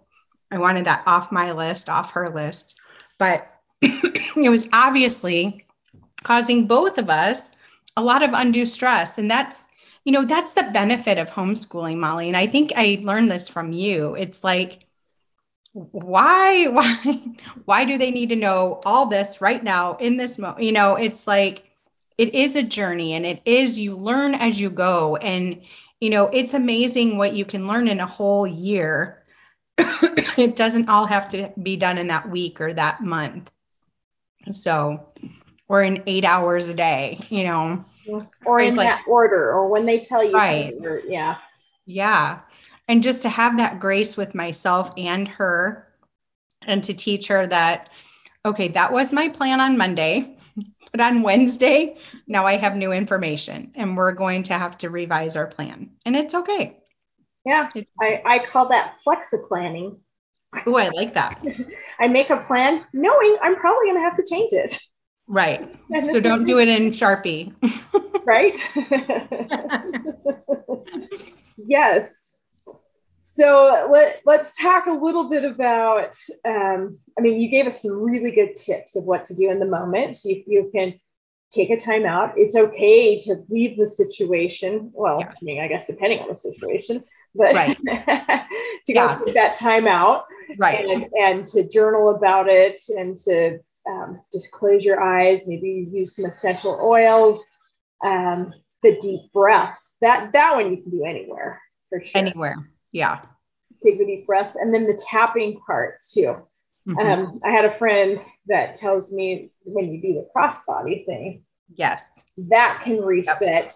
I 0.49 0.59
wanted 0.59 0.85
that 0.85 1.03
off 1.07 1.29
my 1.29 1.51
list, 1.51 1.89
off 1.89 2.11
her 2.11 2.29
list. 2.29 2.79
But 3.19 3.52
it 3.83 4.49
was 4.49 4.69
obviously 4.71 5.65
causing 6.23 6.67
both 6.67 6.97
of 6.97 7.09
us 7.09 7.51
a 7.95 8.01
lot 8.01 8.23
of 8.23 8.31
undue 8.33 8.65
stress. 8.65 9.17
And 9.17 9.29
that's, 9.29 9.67
you 10.05 10.11
know, 10.11 10.25
that's 10.25 10.53
the 10.53 10.69
benefit 10.73 11.17
of 11.17 11.29
homeschooling, 11.29 11.97
Molly. 11.97 12.27
And 12.27 12.37
I 12.37 12.47
think 12.47 12.71
I 12.75 12.99
learned 13.03 13.31
this 13.31 13.47
from 13.47 13.71
you. 13.71 14.15
It's 14.15 14.43
like, 14.43 14.87
why, 15.73 16.67
why, 16.67 17.19
why 17.65 17.85
do 17.85 17.97
they 17.97 18.11
need 18.11 18.29
to 18.29 18.35
know 18.35 18.81
all 18.85 19.07
this 19.07 19.41
right 19.41 19.63
now 19.63 19.97
in 19.97 20.17
this 20.17 20.37
moment? 20.37 20.63
You 20.63 20.71
know, 20.71 20.95
it's 20.95 21.27
like, 21.27 21.69
it 22.17 22.35
is 22.35 22.55
a 22.55 22.63
journey 22.63 23.13
and 23.13 23.25
it 23.25 23.41
is, 23.43 23.79
you 23.79 23.95
learn 23.95 24.35
as 24.35 24.61
you 24.61 24.69
go. 24.69 25.15
And, 25.17 25.61
you 25.99 26.09
know, 26.09 26.27
it's 26.27 26.53
amazing 26.53 27.17
what 27.17 27.33
you 27.33 27.43
can 27.43 27.67
learn 27.67 27.87
in 27.87 27.99
a 27.99 28.05
whole 28.05 28.45
year. 28.45 29.23
it 29.77 30.55
doesn't 30.55 30.89
all 30.89 31.07
have 31.07 31.27
to 31.29 31.51
be 31.61 31.75
done 31.75 31.97
in 31.97 32.07
that 32.07 32.29
week 32.29 32.61
or 32.61 32.71
that 32.73 33.01
month. 33.01 33.49
So, 34.51 35.07
or 35.67 35.81
in 35.83 36.03
eight 36.07 36.25
hours 36.25 36.67
a 36.67 36.73
day, 36.73 37.19
you 37.29 37.43
know? 37.43 37.83
Or 38.45 38.59
in 38.59 38.75
like- 38.75 38.87
that 38.87 39.03
order, 39.07 39.51
or 39.51 39.69
when 39.69 39.85
they 39.85 39.99
tell 39.99 40.23
you, 40.23 40.33
Right. 40.33 40.73
yeah. 41.07 41.37
Yeah. 41.85 42.39
And 42.87 43.01
just 43.01 43.21
to 43.21 43.29
have 43.29 43.57
that 43.57 43.79
grace 43.79 44.17
with 44.17 44.35
myself 44.35 44.91
and 44.97 45.27
her 45.27 45.87
and 46.65 46.83
to 46.83 46.93
teach 46.93 47.27
her 47.27 47.47
that, 47.47 47.89
okay, 48.45 48.67
that 48.69 48.91
was 48.91 49.13
my 49.13 49.29
plan 49.29 49.61
on 49.61 49.77
Monday, 49.77 50.37
but 50.91 50.99
on 51.01 51.21
Wednesday, 51.21 51.95
now 52.27 52.45
I 52.45 52.57
have 52.57 52.75
new 52.75 52.91
information 52.91 53.71
and 53.75 53.95
we're 53.95 54.11
going 54.11 54.43
to 54.43 54.53
have 54.53 54.77
to 54.79 54.89
revise 54.89 55.35
our 55.35 55.47
plan. 55.47 55.91
And 56.05 56.15
it's 56.15 56.35
okay. 56.35 56.77
Yeah, 57.45 57.67
I, 58.01 58.21
I 58.25 58.45
call 58.45 58.69
that 58.69 58.95
flexi 59.05 59.47
planning. 59.47 59.97
Oh, 60.65 60.77
I 60.77 60.89
like 60.89 61.13
that. 61.13 61.41
I 61.99 62.07
make 62.07 62.29
a 62.29 62.37
plan 62.37 62.85
knowing 62.93 63.37
I'm 63.41 63.55
probably 63.55 63.87
going 63.87 63.97
to 63.97 64.01
have 64.01 64.15
to 64.17 64.25
change 64.29 64.53
it. 64.53 64.79
Right. 65.27 65.73
So 66.11 66.19
don't 66.19 66.45
do 66.45 66.59
it 66.59 66.67
in 66.67 66.91
Sharpie. 66.91 67.53
right? 68.25 68.59
yes. 71.65 72.37
So 73.21 73.87
let, 73.91 74.21
let's 74.25 74.55
talk 74.55 74.85
a 74.85 74.91
little 74.91 75.29
bit 75.29 75.45
about. 75.45 76.15
Um, 76.45 76.99
I 77.17 77.21
mean, 77.21 77.39
you 77.39 77.49
gave 77.49 77.67
us 77.67 77.81
some 77.81 78.01
really 78.01 78.31
good 78.31 78.55
tips 78.55 78.95
of 78.95 79.05
what 79.05 79.25
to 79.25 79.35
do 79.35 79.49
in 79.49 79.59
the 79.59 79.65
moment. 79.65 80.17
So 80.17 80.29
You, 80.29 80.43
you 80.45 80.71
can 80.73 80.99
take 81.53 81.69
a 81.69 81.77
time 81.77 82.05
out. 82.05 82.33
It's 82.35 82.55
okay 82.55 83.19
to 83.21 83.43
leave 83.49 83.77
the 83.77 83.87
situation. 83.87 84.89
Well, 84.93 85.19
Yeah. 85.19 85.29
I 85.29 85.35
mean, 85.43 85.61
I 85.61 85.67
guess 85.67 85.85
depending 85.85 86.19
on 86.19 86.27
the 86.27 86.35
situation, 86.35 87.03
but 87.35 87.53
Right. 87.53 87.77
to 88.87 88.93
go 88.93 89.05
Yeah. 89.05 89.17
take 89.25 89.35
that 89.35 89.55
time 89.55 89.87
out 89.87 90.25
Right. 90.57 90.85
and, 90.85 91.05
and 91.13 91.47
to 91.49 91.67
journal 91.69 92.09
about 92.15 92.49
it 92.49 92.81
and 92.89 93.17
to 93.19 93.59
um, 93.87 94.21
just 94.31 94.51
close 94.51 94.83
your 94.83 95.01
eyes, 95.01 95.41
maybe 95.45 95.87
use 95.91 96.15
some 96.15 96.25
essential 96.25 96.79
oils, 96.81 97.45
um, 98.03 98.53
the 98.81 98.97
deep 98.99 99.31
breaths. 99.33 99.97
That 100.01 100.31
that 100.33 100.55
one 100.55 100.71
you 100.71 100.81
can 100.81 100.91
do 100.91 101.03
anywhere 101.05 101.61
for 101.89 102.03
sure. 102.03 102.19
Anywhere. 102.19 102.69
Yeah. 102.91 103.21
Take 103.81 103.99
the 103.99 104.05
deep 104.05 104.25
breaths 104.25 104.55
and 104.55 104.73
then 104.73 104.85
the 104.87 104.93
tapping 105.09 105.59
part 105.67 105.99
too. 106.13 106.47
Mhm. 106.87 106.99
Um, 106.99 107.39
I 107.43 107.49
had 107.51 107.65
a 107.65 107.77
friend 107.77 108.19
that 108.47 108.75
tells 108.75 109.11
me 109.13 109.51
when 109.63 109.91
you 109.93 110.01
do 110.01 110.13
the 110.15 110.27
crossbody 110.35 111.05
thing, 111.05 111.43
yes. 111.73 112.25
that 112.37 112.81
can 112.83 112.99
reset 113.01 113.73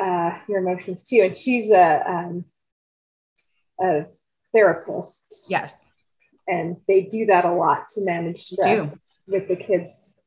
uh, 0.00 0.38
your 0.48 0.58
emotions 0.60 1.02
too. 1.04 1.22
And 1.22 1.36
she's 1.36 1.70
a 1.72 2.02
um, 2.08 2.44
a 3.80 4.06
therapist. 4.54 5.46
Yes. 5.48 5.72
and 6.48 6.76
they 6.88 7.02
do 7.02 7.26
that 7.26 7.44
a 7.44 7.52
lot 7.52 7.88
to 7.90 8.04
manage 8.04 8.42
stress 8.44 9.12
with 9.28 9.46
the 9.48 9.56
kids 9.56 10.18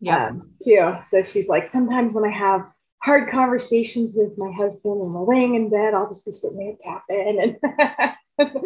Yeah. 0.00 0.26
um, 0.28 0.52
too. 0.62 0.96
So 1.06 1.22
she's 1.22 1.48
like, 1.48 1.64
sometimes 1.64 2.12
when 2.14 2.24
I 2.24 2.30
have 2.36 2.66
hard 3.02 3.30
conversations 3.30 4.14
with 4.16 4.36
my 4.36 4.50
husband 4.52 5.00
and 5.00 5.14
we're 5.14 5.24
laying 5.34 5.54
in 5.54 5.70
bed, 5.70 5.94
I'll 5.94 6.08
just 6.08 6.24
be 6.26 6.32
sitting 6.32 6.58
there 6.58 6.76
tapping 6.82 7.56
and 8.38 8.56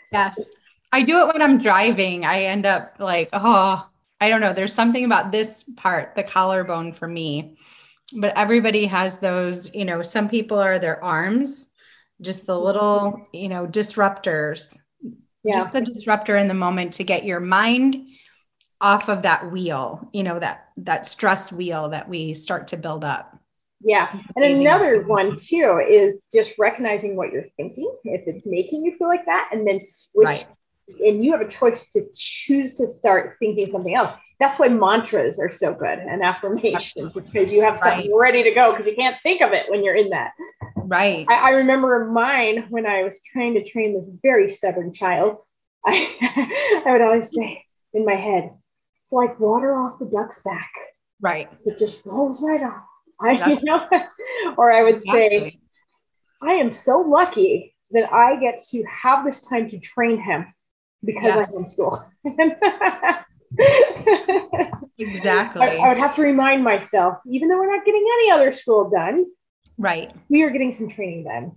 Yeah. 0.12 0.34
I 0.92 1.02
do 1.02 1.20
it 1.20 1.28
when 1.28 1.42
I'm 1.42 1.58
driving. 1.58 2.24
I 2.24 2.44
end 2.44 2.66
up 2.66 2.96
like, 2.98 3.28
oh, 3.32 3.86
I 4.20 4.28
don't 4.28 4.40
know. 4.40 4.52
There's 4.52 4.72
something 4.72 5.04
about 5.04 5.30
this 5.32 5.64
part, 5.76 6.14
the 6.16 6.22
collarbone 6.22 6.92
for 6.92 7.08
me. 7.08 7.56
But 8.12 8.36
everybody 8.36 8.86
has 8.86 9.20
those, 9.20 9.72
you 9.74 9.84
know, 9.84 10.02
some 10.02 10.28
people 10.28 10.58
are 10.58 10.80
their 10.80 11.02
arms, 11.02 11.68
just 12.20 12.44
the 12.44 12.58
little, 12.58 13.24
you 13.32 13.48
know, 13.48 13.66
disruptors, 13.68 14.76
yeah, 15.44 15.52
just 15.54 15.72
the 15.72 15.80
disruptor 15.80 16.36
in 16.36 16.48
the 16.48 16.54
moment 16.54 16.94
to 16.94 17.04
get 17.04 17.24
your 17.24 17.40
mind 17.40 18.10
off 18.80 19.08
of 19.08 19.22
that 19.22 19.52
wheel, 19.52 20.08
you 20.12 20.22
know, 20.24 20.38
that 20.40 20.70
that 20.78 21.06
stress 21.06 21.52
wheel 21.52 21.90
that 21.90 22.08
we 22.08 22.34
start 22.34 22.68
to 22.68 22.76
build 22.76 23.04
up. 23.04 23.38
yeah. 23.80 24.20
And 24.36 24.44
another 24.44 25.02
one 25.06 25.36
too 25.36 25.80
is 25.88 26.24
just 26.32 26.58
recognizing 26.58 27.16
what 27.16 27.32
you're 27.32 27.48
thinking 27.56 27.94
if 28.04 28.22
it's 28.26 28.42
making 28.44 28.84
you 28.84 28.96
feel 28.98 29.08
like 29.08 29.24
that, 29.26 29.50
and 29.52 29.66
then 29.66 29.78
switch. 29.80 30.26
Right. 30.26 30.44
And 31.04 31.24
you 31.24 31.32
have 31.32 31.40
a 31.40 31.48
choice 31.48 31.88
to 31.90 32.06
choose 32.14 32.74
to 32.76 32.92
start 32.98 33.36
thinking 33.38 33.70
something 33.70 33.94
else. 33.94 34.12
That's 34.38 34.58
why 34.58 34.68
mantras 34.68 35.38
are 35.38 35.50
so 35.50 35.74
good 35.74 35.98
and 35.98 36.22
affirmations. 36.22 37.12
Because 37.12 37.52
you 37.52 37.62
have 37.62 37.78
something 37.78 38.14
ready 38.16 38.42
to 38.42 38.52
go 38.52 38.72
because 38.72 38.86
you 38.86 38.94
can't 38.94 39.16
think 39.22 39.42
of 39.42 39.52
it 39.52 39.66
when 39.68 39.84
you're 39.84 39.94
in 39.94 40.10
that. 40.10 40.32
Right. 40.76 41.26
I, 41.28 41.34
I 41.34 41.50
remember 41.50 42.10
mine 42.10 42.66
when 42.70 42.86
I 42.86 43.04
was 43.04 43.20
trying 43.22 43.54
to 43.54 43.64
train 43.64 43.94
this 43.94 44.10
very 44.22 44.48
stubborn 44.48 44.92
child. 44.92 45.38
I, 45.86 46.82
I 46.86 46.92
would 46.92 47.00
always 47.00 47.30
say 47.30 47.64
in 47.92 48.04
my 48.04 48.14
head, 48.14 48.50
it's 49.04 49.12
like 49.12 49.38
water 49.38 49.76
off 49.76 49.98
the 49.98 50.06
duck's 50.06 50.42
back. 50.42 50.70
Right. 51.20 51.48
It 51.64 51.78
just 51.78 52.04
rolls 52.04 52.42
right 52.42 52.62
off. 52.62 52.86
I, 53.20 53.50
you 53.50 53.58
know, 53.62 53.86
or 54.56 54.72
I 54.72 54.82
would 54.82 55.04
say, 55.04 55.58
I 56.42 56.52
am 56.52 56.72
so 56.72 57.00
lucky 57.00 57.74
that 57.90 58.10
I 58.10 58.40
get 58.40 58.60
to 58.70 58.82
have 58.84 59.26
this 59.26 59.42
time 59.42 59.68
to 59.68 59.78
train 59.78 60.18
him 60.18 60.46
because 61.04 61.24
Yes. 61.24 61.48
I 61.48 61.52
homeschool. 61.52 63.24
Exactly. 64.98 65.62
I, 65.62 65.76
I 65.76 65.88
would 65.88 65.96
have 65.96 66.14
to 66.16 66.22
remind 66.22 66.62
myself, 66.62 67.18
even 67.26 67.48
though 67.48 67.58
we're 67.58 67.74
not 67.74 67.84
getting 67.84 68.04
any 68.18 68.30
other 68.30 68.52
school 68.52 68.90
done, 68.90 69.24
right. 69.78 70.12
we 70.28 70.42
are 70.42 70.50
getting 70.50 70.74
some 70.74 70.88
training 70.88 71.24
done. 71.24 71.52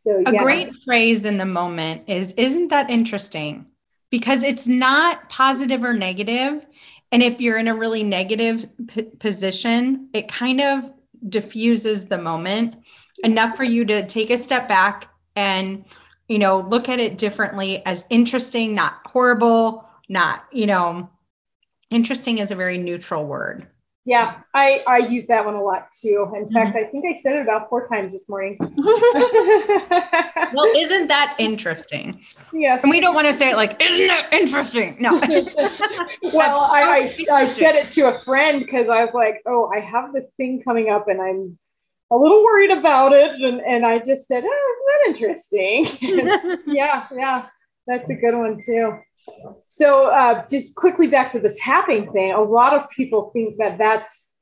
So 0.00 0.22
A 0.24 0.32
yeah. 0.32 0.42
great 0.42 0.72
phrase 0.84 1.24
in 1.24 1.36
the 1.36 1.44
moment 1.44 2.04
is 2.08 2.32
Isn't 2.36 2.68
that 2.68 2.88
interesting? 2.88 3.66
Because 4.10 4.44
it's 4.44 4.68
not 4.68 5.28
positive 5.28 5.82
or 5.82 5.94
negative. 5.94 6.64
And 7.10 7.22
if 7.22 7.40
you're 7.40 7.58
in 7.58 7.66
a 7.66 7.74
really 7.74 8.04
negative 8.04 8.64
p- 8.86 9.02
position, 9.02 10.08
it 10.12 10.28
kind 10.28 10.60
of 10.60 10.92
diffuses 11.28 12.06
the 12.06 12.18
moment 12.18 12.76
enough 13.24 13.56
for 13.56 13.64
you 13.64 13.84
to 13.84 14.06
take 14.06 14.30
a 14.30 14.38
step 14.38 14.68
back 14.68 15.08
and, 15.34 15.84
you 16.28 16.38
know, 16.38 16.60
look 16.60 16.88
at 16.88 16.98
it 16.98 17.18
differently 17.18 17.84
as 17.86 18.04
interesting, 18.10 18.74
not 18.74 18.94
horrible, 19.06 19.88
not, 20.08 20.44
you 20.52 20.66
know, 20.66 21.08
interesting 21.90 22.38
is 22.38 22.50
a 22.50 22.54
very 22.54 22.78
neutral 22.78 23.24
word. 23.26 23.66
Yeah, 24.08 24.36
I, 24.54 24.84
I 24.86 24.98
use 24.98 25.26
that 25.26 25.44
one 25.44 25.54
a 25.56 25.62
lot 25.62 25.88
too. 25.92 26.30
In 26.36 26.44
Mm-hmm. 26.44 26.52
fact, 26.54 26.76
I 26.76 26.84
think 26.84 27.04
I 27.06 27.16
said 27.18 27.36
it 27.36 27.42
about 27.42 27.68
four 27.68 27.88
times 27.88 28.12
this 28.12 28.28
morning. 28.28 28.56
Well, 30.54 30.66
isn't 30.76 31.08
that 31.08 31.34
interesting? 31.38 32.20
yes. 32.52 32.82
And 32.82 32.90
we 32.90 33.00
don't 33.00 33.14
want 33.14 33.26
to 33.26 33.34
say 33.34 33.50
it 33.50 33.56
like, 33.56 33.82
isn't 33.82 34.08
it 34.08 34.26
interesting? 34.32 34.96
No. 35.00 35.10
well, 36.32 36.60
I, 36.72 37.10
I, 37.28 37.32
I 37.32 37.46
said 37.46 37.74
it 37.74 37.90
to 37.92 38.08
a 38.08 38.18
friend 38.20 38.60
because 38.60 38.88
I 38.88 39.04
was 39.04 39.12
like, 39.12 39.42
oh, 39.44 39.70
I 39.74 39.80
have 39.80 40.12
this 40.12 40.28
thing 40.36 40.62
coming 40.62 40.88
up 40.88 41.08
and 41.08 41.20
I'm 41.20 41.58
a 42.10 42.16
little 42.16 42.42
worried 42.44 42.70
about 42.70 43.12
it. 43.12 43.32
And, 43.40 43.60
and 43.60 43.84
I 43.84 43.98
just 43.98 44.26
said, 44.26 44.44
oh, 44.46 44.74
isn't 45.08 45.20
that 45.20 45.28
interesting? 45.28 46.58
yeah, 46.66 47.06
yeah, 47.14 47.46
that's 47.86 48.08
a 48.10 48.14
good 48.14 48.36
one 48.36 48.58
too. 48.64 48.98
So, 49.66 50.08
uh, 50.10 50.46
just 50.48 50.76
quickly 50.76 51.08
back 51.08 51.32
to 51.32 51.40
the 51.40 51.54
tapping 51.60 52.12
thing. 52.12 52.32
A 52.32 52.40
lot 52.40 52.74
of 52.74 52.88
people 52.90 53.30
think 53.32 53.56
that 53.58 53.78
that's 53.78 54.32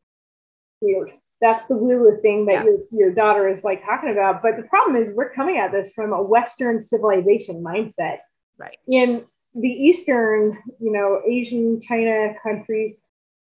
weird. 0.80 1.10
That's 1.40 1.64
the 1.66 1.76
woo 1.76 2.18
thing 2.22 2.46
that 2.46 2.52
Yeah. 2.52 2.64
your, 2.64 2.78
your 2.90 3.12
daughter 3.12 3.48
is 3.48 3.64
like 3.64 3.84
talking 3.84 4.10
about. 4.10 4.42
But 4.42 4.56
the 4.56 4.62
problem 4.64 4.96
is, 4.96 5.14
we're 5.14 5.32
coming 5.32 5.58
at 5.58 5.72
this 5.72 5.92
from 5.92 6.12
a 6.12 6.22
Western 6.22 6.82
civilization 6.82 7.62
mindset. 7.62 8.18
Right. 8.58 8.76
In 8.88 9.24
the 9.54 9.68
Eastern, 9.68 10.58
you 10.80 10.92
know, 10.92 11.22
Asian, 11.26 11.80
China 11.80 12.34
countries, 12.42 13.00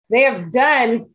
they 0.09 0.21
have 0.23 0.51
done 0.51 1.12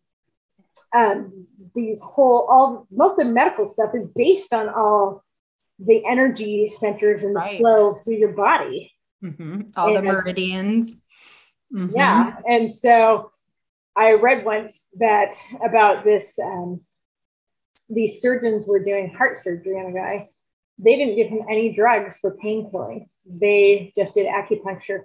um, 0.97 1.47
these 1.75 2.01
whole, 2.01 2.47
all 2.51 2.87
most 2.91 3.13
of 3.13 3.27
the 3.27 3.33
medical 3.33 3.67
stuff 3.67 3.95
is 3.95 4.07
based 4.09 4.53
on 4.53 4.69
all 4.69 5.25
the 5.79 6.05
energy 6.07 6.67
centers 6.69 7.23
and 7.23 7.35
the 7.37 7.41
Right. 7.41 7.59
flow 7.61 7.95
through 7.95 8.17
your 8.17 8.33
body. 8.33 8.93
Mhm. 9.23 9.73
All 9.77 9.93
the 9.93 9.99
And- 9.99 10.07
meridians. 10.07 10.95
Mhm. 11.73 11.93
Yeah. 11.95 12.37
And 12.49 12.75
so 12.75 13.31
I 13.95 14.13
read 14.13 14.45
once 14.45 14.87
that 14.99 15.37
about 15.63 16.05
this, 16.05 16.39
um, 16.39 16.81
these 17.91 18.21
surgeons 18.21 18.67
were 18.67 18.79
doing 18.83 19.09
heart 19.11 19.37
surgery 19.37 19.79
on 19.79 19.87
a 19.87 19.93
guy. 19.93 20.31
They 20.79 20.97
didn't 20.97 21.17
give 21.17 21.29
him 21.29 21.45
any 21.49 21.73
drugs 21.73 22.19
for 22.19 22.33
pain 22.37 22.71
killing. 22.71 23.09
They 23.27 23.93
just 23.97 24.15
did 24.15 24.27
acupuncture 24.27 25.05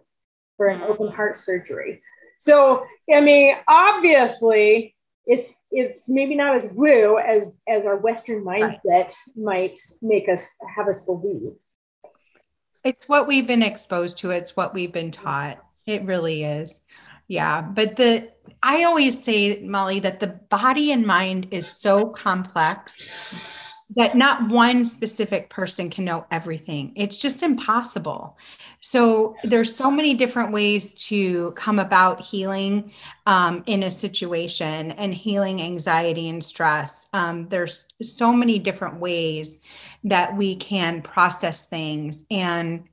for 0.58 0.68
an 0.68 0.80
Mm. 0.82 0.90
open 0.90 1.08
heart 1.10 1.36
surgery. 1.38 2.02
So, 2.38 2.86
I 3.12 3.22
mean, 3.22 3.56
obviously, 3.68 4.96
it's 5.26 5.54
it's 5.72 6.10
maybe 6.10 6.36
not 6.36 6.56
as 6.56 6.68
woo 6.74 7.18
as 7.18 7.54
as 7.68 7.86
our 7.86 7.98
Western 7.98 8.44
mindset 8.44 9.14
might 9.36 9.80
make 10.02 10.28
us 10.30 10.48
have 10.76 10.88
us 10.88 11.06
believe. 11.06 11.54
It's 12.84 13.08
what 13.08 13.28
we've 13.28 13.48
been 13.48 13.64
exposed 13.64 14.18
to. 14.20 14.32
It's 14.32 14.58
what 14.58 14.74
we've 14.74 14.92
been 14.92 15.12
taught. 15.12 15.64
It 15.86 16.04
really 16.04 16.44
is. 16.44 16.82
Yeah. 17.28 17.62
But 17.62 17.96
the, 17.96 18.30
I 18.62 18.84
always 18.84 19.24
say, 19.24 19.64
Molly, 19.64 20.02
that 20.02 20.20
the 20.20 20.28
body 20.28 20.92
and 20.92 21.06
mind 21.06 21.48
is 21.52 21.66
so 21.66 22.08
complex 22.08 22.98
that 23.96 24.16
not 24.18 24.50
one 24.50 24.86
specific 24.86 25.50
person 25.50 25.90
can 25.90 26.06
know 26.06 26.26
everything. 26.32 26.94
It's 26.96 27.20
just 27.20 27.44
impossible. 27.44 28.38
So 28.82 29.36
there's 29.44 29.76
so 29.76 29.90
many 29.90 30.14
different 30.14 30.52
ways 30.52 30.94
to 31.06 31.52
come 31.52 31.80
about 31.80 32.22
healing 32.22 32.92
um, 33.26 33.64
in 33.66 33.84
a 33.84 33.92
situation 33.92 34.92
and 34.92 35.14
healing 35.14 35.62
anxiety 35.62 36.30
and 36.30 36.44
stress. 36.44 37.08
Um, 37.14 37.48
there's 37.50 37.88
so 38.02 38.34
many 38.34 38.60
different 38.60 39.00
ways 39.00 39.60
that 40.04 40.36
we 40.36 40.56
can 40.56 41.02
process 41.02 41.66
things 41.66 42.26
and 42.30 42.84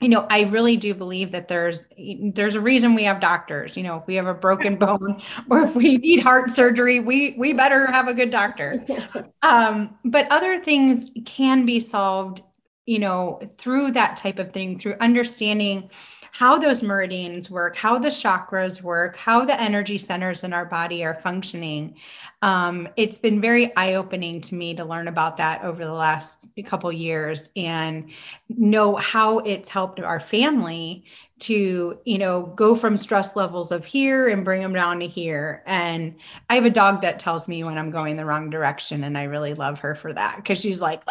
you 0.00 0.08
know 0.08 0.26
i 0.30 0.42
really 0.42 0.76
do 0.76 0.94
believe 0.94 1.32
that 1.32 1.48
there's 1.48 1.86
there's 2.34 2.54
a 2.54 2.60
reason 2.60 2.94
we 2.94 3.04
have 3.04 3.20
doctors. 3.20 3.76
You 3.76 3.82
know 3.82 3.96
if 3.96 4.06
we 4.06 4.14
have 4.16 4.26
a 4.26 4.34
broken 4.34 4.76
bone 4.84 5.22
or 5.50 5.62
if 5.62 5.74
we 5.74 5.96
need 5.98 6.20
heart 6.20 6.50
surgery 6.50 7.00
we 7.00 7.34
we 7.38 7.52
better 7.52 7.90
have 7.90 8.08
a 8.08 8.14
good 8.14 8.30
doctor. 8.30 8.84
Um 9.42 9.96
but 10.04 10.26
other 10.30 10.62
things 10.62 11.10
can 11.24 11.66
be 11.66 11.78
solved 11.78 12.42
you 12.86 13.00
know 13.00 13.40
through 13.58 13.90
that 13.90 14.16
type 14.16 14.38
of 14.38 14.52
thing 14.52 14.78
through 14.78 14.94
understanding 15.00 15.90
how 16.30 16.56
those 16.56 16.82
meridians 16.82 17.50
work 17.50 17.76
how 17.76 17.98
the 17.98 18.08
chakras 18.08 18.80
work 18.80 19.16
how 19.16 19.44
the 19.44 19.60
energy 19.60 19.98
centers 19.98 20.44
in 20.44 20.52
our 20.52 20.64
body 20.64 21.04
are 21.04 21.14
functioning 21.14 21.94
um, 22.42 22.88
it's 22.96 23.18
been 23.18 23.40
very 23.40 23.74
eye-opening 23.76 24.40
to 24.40 24.54
me 24.54 24.74
to 24.74 24.84
learn 24.84 25.08
about 25.08 25.38
that 25.38 25.64
over 25.64 25.84
the 25.84 25.92
last 25.92 26.48
couple 26.64 26.92
years 26.92 27.50
and 27.56 28.10
know 28.48 28.94
how 28.96 29.38
it's 29.40 29.68
helped 29.68 29.98
our 29.98 30.20
family 30.20 31.04
to 31.38 31.98
you 32.04 32.18
know 32.18 32.52
go 32.56 32.74
from 32.74 32.96
stress 32.96 33.36
levels 33.36 33.72
of 33.72 33.84
here 33.84 34.28
and 34.28 34.44
bring 34.44 34.62
them 34.62 34.72
down 34.72 35.00
to 35.00 35.06
here. 35.06 35.62
And 35.66 36.16
i 36.48 36.54
have 36.54 36.64
a 36.64 36.70
dog 36.70 37.02
that 37.02 37.18
tells 37.18 37.48
me 37.48 37.64
when 37.64 37.76
i'm 37.76 37.90
going 37.90 38.16
the 38.16 38.24
wrong 38.24 38.48
direction 38.48 39.04
and 39.04 39.18
i 39.18 39.24
really 39.24 39.54
love 39.54 39.80
her 39.80 39.94
for 39.94 40.12
that 40.12 40.36
because 40.36 40.60
she's 40.60 40.80
like 40.80 41.02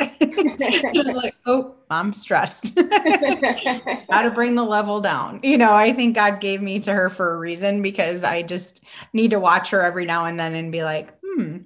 Was 0.00 1.16
like, 1.16 1.34
oh, 1.46 1.74
I'm 1.90 2.12
stressed. 2.12 2.78
How 4.10 4.22
to 4.22 4.30
bring 4.34 4.54
the 4.54 4.64
level 4.64 5.00
down. 5.00 5.40
You 5.42 5.58
know, 5.58 5.74
I 5.74 5.92
think 5.92 6.14
God 6.14 6.40
gave 6.40 6.62
me 6.62 6.78
to 6.80 6.92
her 6.92 7.10
for 7.10 7.34
a 7.34 7.38
reason 7.38 7.82
because 7.82 8.24
I 8.24 8.42
just 8.42 8.82
need 9.12 9.30
to 9.30 9.40
watch 9.40 9.70
her 9.70 9.82
every 9.82 10.04
now 10.04 10.24
and 10.24 10.38
then 10.38 10.54
and 10.54 10.70
be 10.70 10.82
like, 10.82 11.12
hmm, 11.24 11.58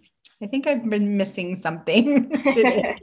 I 0.43 0.47
think 0.47 0.67
I've 0.67 0.89
been 0.89 1.17
missing 1.17 1.57
something 1.57 2.31
today. 2.53 2.99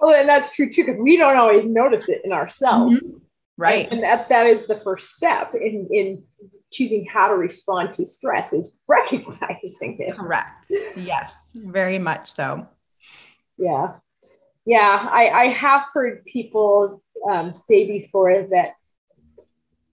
well, 0.00 0.14
and 0.14 0.28
that's 0.28 0.54
true 0.54 0.70
too, 0.70 0.84
because 0.84 1.00
we 1.00 1.16
don't 1.16 1.36
always 1.36 1.64
notice 1.64 2.08
it 2.08 2.22
in 2.24 2.32
ourselves. 2.32 3.24
right. 3.56 3.90
And 3.90 4.02
that 4.02 4.28
that 4.28 4.46
is 4.46 4.66
the 4.66 4.80
first 4.84 5.10
step 5.10 5.54
in 5.54 5.88
in 5.90 6.22
choosing 6.72 7.04
how 7.04 7.28
to 7.28 7.34
respond 7.34 7.92
to 7.92 8.04
stress 8.04 8.52
is 8.52 8.78
recognizing 8.88 9.98
it. 10.00 10.16
Correct. 10.16 10.66
Yes, 10.96 11.34
very 11.54 11.98
much 11.98 12.32
so. 12.32 12.66
Yeah. 13.58 13.94
Yeah. 14.64 15.08
I, 15.10 15.28
I 15.28 15.44
have 15.48 15.82
heard 15.92 16.24
people 16.24 17.02
um, 17.28 17.54
say 17.54 17.86
before 17.86 18.48
that 18.50 18.74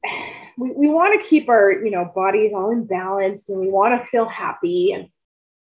we, 0.58 0.72
we 0.72 0.88
want 0.88 1.22
to 1.22 1.28
keep 1.28 1.50
our, 1.50 1.72
you 1.72 1.92
know, 1.92 2.12
bodies 2.14 2.54
all 2.54 2.72
in 2.72 2.86
balance 2.86 3.50
and 3.50 3.60
we 3.60 3.70
want 3.70 4.02
to 4.02 4.08
feel 4.08 4.28
happy 4.28 4.94
and 4.94 5.10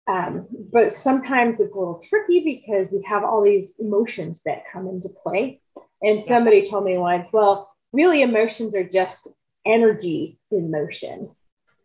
um, 0.09 0.49
but 0.73 0.93
sometimes 0.93 1.61
it's 1.61 1.75
a 1.75 1.79
little 1.79 2.03
tricky 2.03 2.43
because 2.43 2.91
we 2.91 3.03
have 3.09 3.23
all 3.23 3.43
these 3.43 3.75
emotions 3.79 4.43
that 4.45 4.65
come 4.73 4.89
into 4.89 5.09
play. 5.09 5.61
And 6.03 6.21
somebody 6.21 6.69
told 6.69 6.85
me 6.85 6.99
once, 6.99 7.29
well, 7.33 7.73
really 7.93 8.23
emotions 8.23 8.75
are 8.75 8.89
just 8.89 9.29
energy 9.65 10.39
in 10.51 10.71
motion. 10.71 11.31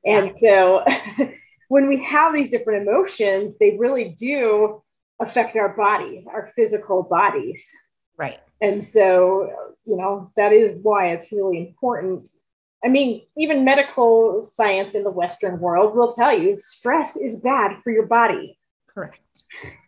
And 0.03 0.32
so 0.39 0.84
when 1.69 1.88
we 1.88 2.03
have 2.03 2.34
these 2.34 2.49
different 2.49 2.88
emotions, 2.88 3.56
they 3.60 3.77
really 3.77 4.15
do 4.17 4.82
affect 5.19 5.56
our 5.56 5.69
bodies, 5.69 6.27
our 6.27 6.51
physical 6.56 7.03
bodies. 7.03 7.69
Right. 8.17 8.39
And 8.62 8.86
so, 8.86 9.51
you 9.86 9.97
know, 9.97 10.32
that 10.36 10.51
is 10.51 10.77
why 10.82 11.10
it's 11.10 11.32
really 11.32 11.60
important. 11.60 12.30
I 12.84 12.89
mean, 12.89 13.23
even 13.38 13.65
medical 13.65 14.43
science 14.43 14.95
in 14.95 15.03
the 15.03 15.12
Western 15.12 15.60
world 15.60 15.95
will 15.95 16.13
tell 16.13 16.38
you 16.38 16.60
stress 16.60 17.15
is 17.15 17.38
bad 17.38 17.77
for 17.84 17.91
your 17.91 18.06
body. 18.06 18.58
Correct. 18.88 19.19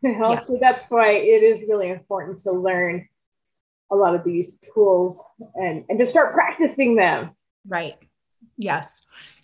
You 0.02 0.18
know? 0.18 0.32
Yes. 0.32 0.48
So 0.48 0.58
that's 0.62 0.90
why 0.90 1.12
it 1.12 1.44
is 1.44 1.68
really 1.68 1.90
important 1.90 2.40
to 2.40 2.52
learn 2.52 3.08
a 3.92 3.96
lot 3.96 4.16
of 4.16 4.24
these 4.24 4.60
tools 4.74 5.20
and, 5.56 5.84
and 5.90 6.00
to 6.00 6.06
start 6.06 6.34
practicing 6.34 6.96
them. 6.96 7.32
Right. 7.68 7.96
Yes. 8.60 9.02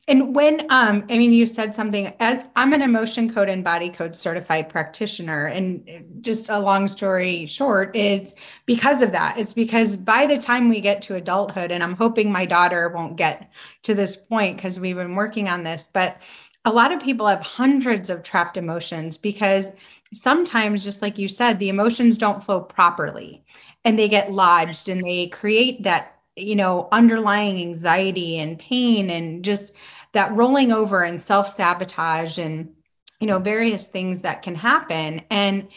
And 0.10 0.36
when 0.36 0.67
um 0.71 1.06
I 1.10 1.17
mean 1.17 1.32
you 1.32 1.45
said 1.47 1.73
something 1.73 2.13
as 2.19 2.43
I'm 2.56 2.73
an 2.73 2.82
emotion 2.82 3.34
code 3.34 3.49
and 3.49 3.63
body 3.63 3.89
code 3.89 4.15
certified 4.15 4.69
practitioner 4.69 5.47
and 5.47 5.89
just 6.21 6.49
a 6.49 6.60
long 6.60 6.88
story 6.88 7.45
short 7.47 7.95
it's 7.95 8.36
because 8.65 9.01
of 9.01 9.13
that. 9.13 9.39
It's 9.39 9.54
because 9.54 9.95
by 9.95 10.28
the 10.28 10.38
time 10.38 10.67
we 10.69 10.82
get 10.82 11.01
to 11.04 11.15
adulthood 11.15 11.71
and 11.71 11.82
I'm 11.82 11.95
hoping 11.95 12.30
my 12.32 12.45
daughter 12.45 12.89
won't 12.89 13.15
get 13.15 13.49
to 13.84 13.95
this 13.95 14.17
point 14.17 14.58
because 14.58 14.80
we've 14.80 14.97
been 14.97 15.15
working 15.15 15.47
on 15.47 15.63
this 15.63 15.89
but 15.91 16.17
a 16.65 16.71
lot 16.71 16.91
of 16.91 16.99
people 16.99 17.28
have 17.28 17.41
hundreds 17.41 18.10
of 18.10 18.21
trapped 18.21 18.58
emotions 18.58 19.17
because 19.17 19.71
sometimes 20.13 20.84
just 20.84 21.01
like 21.01 21.17
you 21.17 21.30
said 21.30 21.58
the 21.58 21.69
emotions 21.69 22.17
don't 22.17 22.43
flow 22.43 22.60
properly 22.60 23.43
and 23.86 23.97
they 23.97 24.10
get 24.10 24.32
lodged 24.32 24.89
and 24.89 25.04
they 25.04 25.28
create 25.28 25.84
that 25.84 26.14
you 26.36 26.56
know 26.56 26.88
underlying 26.91 27.60
anxiety 27.60 28.39
and 28.39 28.60
pain 28.60 29.10
and 29.10 29.43
just 29.43 29.74
that 30.13 30.34
rolling 30.34 30.71
over 30.71 31.04
and 31.04 31.21
self-sabotage 31.21 32.38
and 32.38 32.74
you 33.19 33.28
know 33.28 33.39
various 33.39 33.88
things 33.88 34.21
that 34.21 34.41
can 34.41 34.56
happen. 34.56 35.21
And 35.30 35.67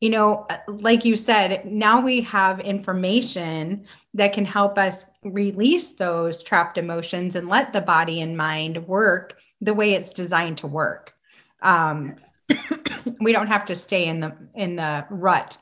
you 0.00 0.10
know 0.10 0.46
like 0.66 1.04
you 1.04 1.16
said 1.16 1.64
now 1.66 2.00
we 2.00 2.20
have 2.22 2.60
information 2.60 3.86
that 4.14 4.32
can 4.32 4.44
help 4.44 4.78
us 4.78 5.06
release 5.22 5.92
those 5.92 6.42
trapped 6.42 6.78
emotions 6.78 7.36
and 7.36 7.48
let 7.48 7.72
the 7.72 7.80
body 7.80 8.20
and 8.20 8.36
mind 8.36 8.86
work 8.86 9.38
the 9.60 9.74
way 9.74 9.92
it's 9.94 10.10
designed 10.10 10.58
to 10.58 10.66
work. 10.66 11.14
Um, 11.62 12.16
we 13.20 13.32
don't 13.32 13.48
have 13.48 13.64
to 13.66 13.76
stay 13.76 14.06
in 14.06 14.20
the 14.20 14.36
in 14.54 14.76
the 14.76 15.06
rut 15.10 15.58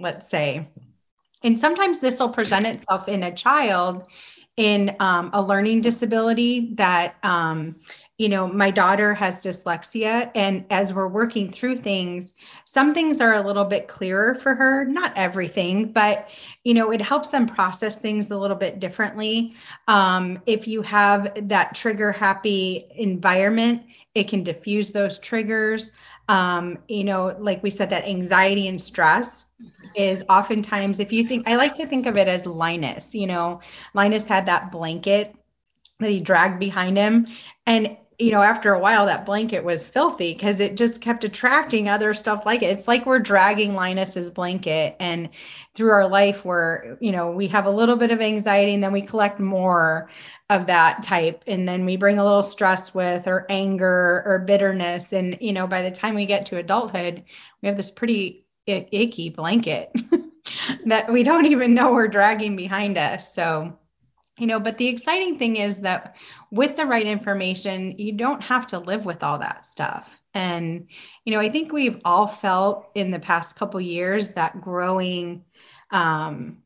let's 0.00 0.28
say 0.28 0.68
and 1.44 1.60
sometimes 1.60 2.00
this 2.00 2.18
will 2.18 2.30
present 2.30 2.66
itself 2.74 3.08
in 3.08 3.22
a 3.22 3.32
child 3.32 4.08
in 4.56 4.94
um, 5.00 5.30
a 5.32 5.42
learning 5.42 5.80
disability 5.80 6.74
that 6.74 7.16
um, 7.22 7.76
you 8.18 8.28
know 8.28 8.46
my 8.46 8.70
daughter 8.70 9.12
has 9.12 9.44
dyslexia. 9.44 10.30
And 10.36 10.64
as 10.70 10.94
we're 10.94 11.08
working 11.08 11.50
through 11.50 11.76
things 11.76 12.34
some 12.64 12.94
things 12.94 13.20
are 13.20 13.34
a 13.34 13.46
little 13.46 13.64
bit 13.64 13.88
clearer 13.88 14.36
for 14.36 14.54
her. 14.54 14.84
Not 14.84 15.12
everything 15.16 15.92
but 15.92 16.28
you 16.62 16.74
know 16.74 16.92
it 16.92 17.02
helps 17.02 17.30
them 17.30 17.46
process 17.46 17.98
things 17.98 18.30
a 18.30 18.38
little 18.38 18.56
bit 18.56 18.78
differently. 18.78 19.54
Um, 19.88 20.40
if 20.46 20.68
you 20.68 20.82
have 20.82 21.32
that 21.48 21.74
trigger 21.74 22.12
happy 22.12 22.86
environment 22.96 23.82
it 24.14 24.28
can 24.28 24.44
diffuse 24.44 24.92
those 24.92 25.18
triggers 25.18 25.90
um, 26.28 26.78
you 26.88 27.04
know, 27.04 27.36
like 27.38 27.62
we 27.62 27.70
said, 27.70 27.90
that 27.90 28.04
anxiety 28.04 28.68
and 28.68 28.80
stress 28.80 29.46
is 29.94 30.24
oftentimes, 30.28 31.00
if 31.00 31.12
you 31.12 31.24
think, 31.24 31.48
I 31.48 31.56
like 31.56 31.74
to 31.74 31.86
think 31.86 32.06
of 32.06 32.16
it 32.16 32.28
as 32.28 32.46
Linus, 32.46 33.14
you 33.14 33.26
know, 33.26 33.60
Linus 33.92 34.26
had 34.26 34.46
that 34.46 34.72
blanket 34.72 35.34
that 36.00 36.10
he 36.10 36.20
dragged 36.20 36.58
behind 36.58 36.96
him. 36.96 37.26
And, 37.66 37.96
you 38.18 38.30
know, 38.30 38.42
after 38.42 38.72
a 38.72 38.78
while, 38.78 39.06
that 39.06 39.26
blanket 39.26 39.64
was 39.64 39.84
filthy 39.84 40.32
because 40.32 40.60
it 40.60 40.76
just 40.76 41.00
kept 41.00 41.24
attracting 41.24 41.88
other 41.88 42.14
stuff 42.14 42.46
like 42.46 42.62
it. 42.62 42.70
It's 42.70 42.88
like 42.88 43.06
we're 43.06 43.18
dragging 43.18 43.72
Linus's 43.72 44.30
blanket. 44.30 44.96
And 45.00 45.30
through 45.74 45.90
our 45.90 46.08
life, 46.08 46.44
where, 46.44 46.96
you 47.00 47.12
know, 47.12 47.30
we 47.30 47.48
have 47.48 47.66
a 47.66 47.70
little 47.70 47.96
bit 47.96 48.10
of 48.10 48.20
anxiety 48.20 48.74
and 48.74 48.82
then 48.82 48.92
we 48.92 49.02
collect 49.02 49.40
more 49.40 50.08
of 50.50 50.66
that 50.66 51.02
type 51.02 51.42
and 51.46 51.66
then 51.66 51.86
we 51.86 51.96
bring 51.96 52.18
a 52.18 52.24
little 52.24 52.42
stress 52.42 52.94
with 52.94 53.26
or 53.26 53.46
anger 53.48 54.22
or 54.26 54.44
bitterness 54.46 55.12
and 55.12 55.38
you 55.40 55.54
know 55.54 55.66
by 55.66 55.80
the 55.80 55.90
time 55.90 56.14
we 56.14 56.26
get 56.26 56.44
to 56.44 56.58
adulthood 56.58 57.24
we 57.62 57.68
have 57.68 57.78
this 57.78 57.90
pretty 57.90 58.44
icky 58.66 59.30
blanket 59.30 59.90
that 60.86 61.10
we 61.10 61.22
don't 61.22 61.46
even 61.46 61.72
know 61.72 61.92
we're 61.92 62.08
dragging 62.08 62.56
behind 62.56 62.98
us 62.98 63.34
so 63.34 63.78
you 64.38 64.46
know 64.46 64.60
but 64.60 64.76
the 64.76 64.86
exciting 64.86 65.38
thing 65.38 65.56
is 65.56 65.80
that 65.80 66.14
with 66.54 66.76
the 66.76 66.86
right 66.86 67.06
information 67.06 67.98
you 67.98 68.12
don't 68.12 68.42
have 68.42 68.66
to 68.66 68.78
live 68.78 69.04
with 69.04 69.22
all 69.22 69.38
that 69.38 69.64
stuff 69.64 70.20
and 70.34 70.86
you 71.24 71.32
know 71.32 71.40
i 71.40 71.48
think 71.50 71.72
we've 71.72 72.00
all 72.04 72.26
felt 72.26 72.90
in 72.94 73.10
the 73.10 73.18
past 73.18 73.56
couple 73.56 73.80
years 73.80 74.30
that 74.30 74.60
growing 74.60 75.44
um 75.90 76.58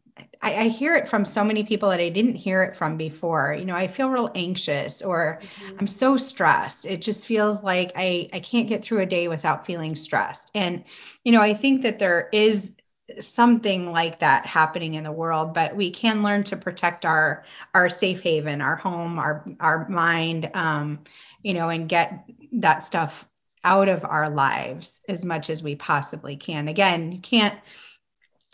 I, 0.42 0.54
I, 0.54 0.68
hear 0.68 0.94
it 0.94 1.08
from 1.08 1.24
so 1.24 1.44
many 1.44 1.64
people 1.64 1.90
that 1.90 2.00
I 2.00 2.08
didn't 2.08 2.34
hear 2.34 2.62
it 2.62 2.76
from 2.76 2.96
before. 2.96 3.54
You 3.58 3.64
know, 3.64 3.74
I 3.74 3.86
feel 3.86 4.08
real 4.08 4.30
anxious 4.34 5.02
or 5.02 5.40
mm-hmm. 5.42 5.76
I'm 5.78 5.86
so 5.86 6.16
stressed. 6.16 6.86
It 6.86 7.02
just 7.02 7.26
feels 7.26 7.62
like 7.62 7.92
I, 7.96 8.28
I 8.32 8.40
can't 8.40 8.68
get 8.68 8.82
through 8.82 9.00
a 9.00 9.06
day 9.06 9.28
without 9.28 9.66
feeling 9.66 9.94
stressed. 9.94 10.50
And, 10.54 10.84
you 11.24 11.32
know, 11.32 11.40
I 11.40 11.54
think 11.54 11.82
that 11.82 11.98
there 11.98 12.28
is 12.32 12.74
something 13.20 13.90
like 13.90 14.20
that 14.20 14.46
happening 14.46 14.94
in 14.94 15.04
the 15.04 15.12
world, 15.12 15.54
but 15.54 15.74
we 15.74 15.90
can 15.90 16.22
learn 16.22 16.44
to 16.44 16.56
protect 16.56 17.04
our 17.04 17.44
our 17.74 17.88
safe 17.88 18.22
haven, 18.22 18.60
our 18.60 18.76
home, 18.76 19.18
our 19.18 19.44
our 19.60 19.88
mind, 19.88 20.50
um, 20.54 21.00
you 21.42 21.54
know, 21.54 21.68
and 21.68 21.88
get 21.88 22.24
that 22.52 22.84
stuff 22.84 23.26
out 23.64 23.88
of 23.88 24.04
our 24.04 24.30
lives 24.30 25.00
as 25.08 25.24
much 25.24 25.50
as 25.50 25.62
we 25.62 25.74
possibly 25.74 26.36
can. 26.36 26.68
Again, 26.68 27.12
you 27.12 27.20
can't 27.20 27.58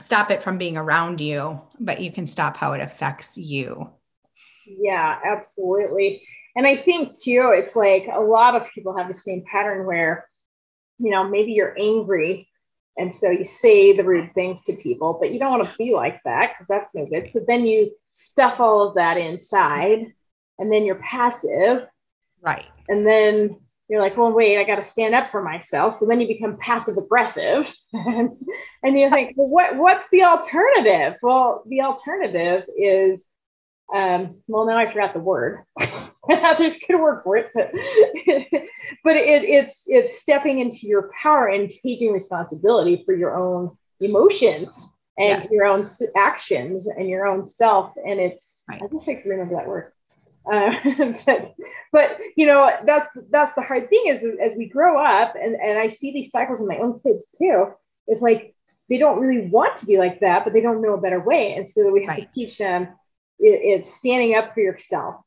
stop 0.00 0.30
it 0.30 0.42
from 0.42 0.58
being 0.58 0.76
around 0.76 1.20
you, 1.20 1.60
but 1.78 2.00
you 2.00 2.10
can 2.10 2.26
stop 2.26 2.56
how 2.56 2.72
it 2.72 2.80
affects 2.80 3.36
you. 3.36 3.90
Yeah, 4.66 5.18
absolutely. 5.24 6.22
And 6.56 6.66
I 6.66 6.76
think 6.76 7.20
too, 7.20 7.52
it's 7.54 7.76
like 7.76 8.06
a 8.12 8.20
lot 8.20 8.54
of 8.54 8.70
people 8.70 8.96
have 8.96 9.08
the 9.08 9.18
same 9.18 9.44
pattern 9.50 9.86
where, 9.86 10.28
you 10.98 11.10
know, 11.10 11.28
maybe 11.28 11.52
you're 11.52 11.76
angry 11.78 12.48
and 12.96 13.14
so 13.14 13.30
you 13.30 13.44
say 13.44 13.92
the 13.92 14.04
rude 14.04 14.32
things 14.34 14.62
to 14.64 14.76
people, 14.76 15.18
but 15.20 15.32
you 15.32 15.38
don't 15.38 15.58
want 15.58 15.68
to 15.68 15.76
be 15.76 15.92
like 15.92 16.20
that 16.24 16.52
because 16.52 16.66
that's 16.68 16.94
no 16.94 17.06
good. 17.06 17.28
So 17.30 17.40
then 17.46 17.66
you 17.66 17.90
stuff 18.10 18.60
all 18.60 18.88
of 18.88 18.94
that 18.94 19.16
inside 19.16 20.12
and 20.58 20.72
then 20.72 20.84
you're 20.84 20.94
passive. 20.96 21.86
Right. 22.40 22.66
And 22.88 23.06
then 23.06 23.58
you're 23.88 24.00
like, 24.00 24.16
well, 24.16 24.32
wait, 24.32 24.58
I 24.58 24.64
got 24.64 24.76
to 24.76 24.84
stand 24.84 25.14
up 25.14 25.30
for 25.30 25.42
myself. 25.42 25.96
So 25.96 26.06
then 26.06 26.20
you 26.20 26.26
become 26.26 26.56
passive 26.56 26.96
aggressive, 26.96 27.72
and, 27.92 28.30
you 28.82 29.10
think, 29.10 29.34
well, 29.36 29.48
what 29.48 29.76
what's 29.76 30.08
the 30.10 30.22
alternative? 30.22 31.18
Well, 31.22 31.64
the 31.68 31.82
alternative 31.82 32.64
is, 32.78 33.28
um, 33.94 34.36
well, 34.48 34.66
now 34.66 34.78
I 34.78 34.90
forgot 34.90 35.12
the 35.12 35.20
word. 35.20 35.64
There's 36.58 36.76
a 36.76 36.86
good 36.86 37.00
word 37.00 37.22
for 37.22 37.36
it, 37.36 37.50
but 37.54 37.70
but 39.04 39.16
it, 39.16 39.44
it's 39.44 39.84
it's 39.86 40.20
stepping 40.20 40.60
into 40.60 40.86
your 40.86 41.10
power 41.20 41.48
and 41.48 41.70
taking 41.70 42.12
responsibility 42.12 43.02
for 43.04 43.14
your 43.14 43.36
own 43.36 43.76
emotions 44.00 44.90
and 45.18 45.46
your 45.50 45.66
own 45.66 45.86
actions 46.16 46.88
and 46.88 47.08
your 47.08 47.26
own 47.26 47.48
self. 47.48 47.92
And 47.96 48.20
it's 48.20 48.64
right. 48.68 48.82
I 48.82 48.86
wish 48.90 49.08
I 49.08 49.14
could 49.14 49.30
remember 49.30 49.54
that 49.56 49.68
word. 49.68 49.92
Uh, 50.50 50.72
but, 51.26 51.54
but, 51.92 52.18
you 52.36 52.46
know 52.46 52.70
that's 52.84 53.06
that's 53.30 53.54
the 53.54 53.62
hard 53.62 53.88
thing 53.88 54.04
is 54.08 54.24
as 54.42 54.56
we 54.56 54.68
grow 54.68 55.02
up 55.02 55.34
and, 55.36 55.54
and 55.54 55.78
i 55.78 55.88
see 55.88 56.12
these 56.12 56.30
cycles 56.30 56.60
in 56.60 56.66
my 56.66 56.76
own 56.76 57.00
kids 57.00 57.28
too 57.38 57.68
it's 58.08 58.20
like 58.20 58.54
they 58.90 58.98
don't 58.98 59.20
really 59.20 59.48
want 59.48 59.74
to 59.78 59.86
be 59.86 59.96
like 59.96 60.20
that 60.20 60.44
but 60.44 60.52
they 60.52 60.60
don't 60.60 60.82
know 60.82 60.92
a 60.92 61.00
better 61.00 61.20
way 61.20 61.54
and 61.54 61.70
so 61.70 61.90
we 61.90 62.04
have 62.04 62.18
right. 62.18 62.28
to 62.30 62.34
teach 62.34 62.58
them 62.58 62.82
it, 63.38 63.60
it's 63.62 63.94
standing 63.94 64.34
up 64.34 64.52
for 64.52 64.60
yourself 64.60 65.23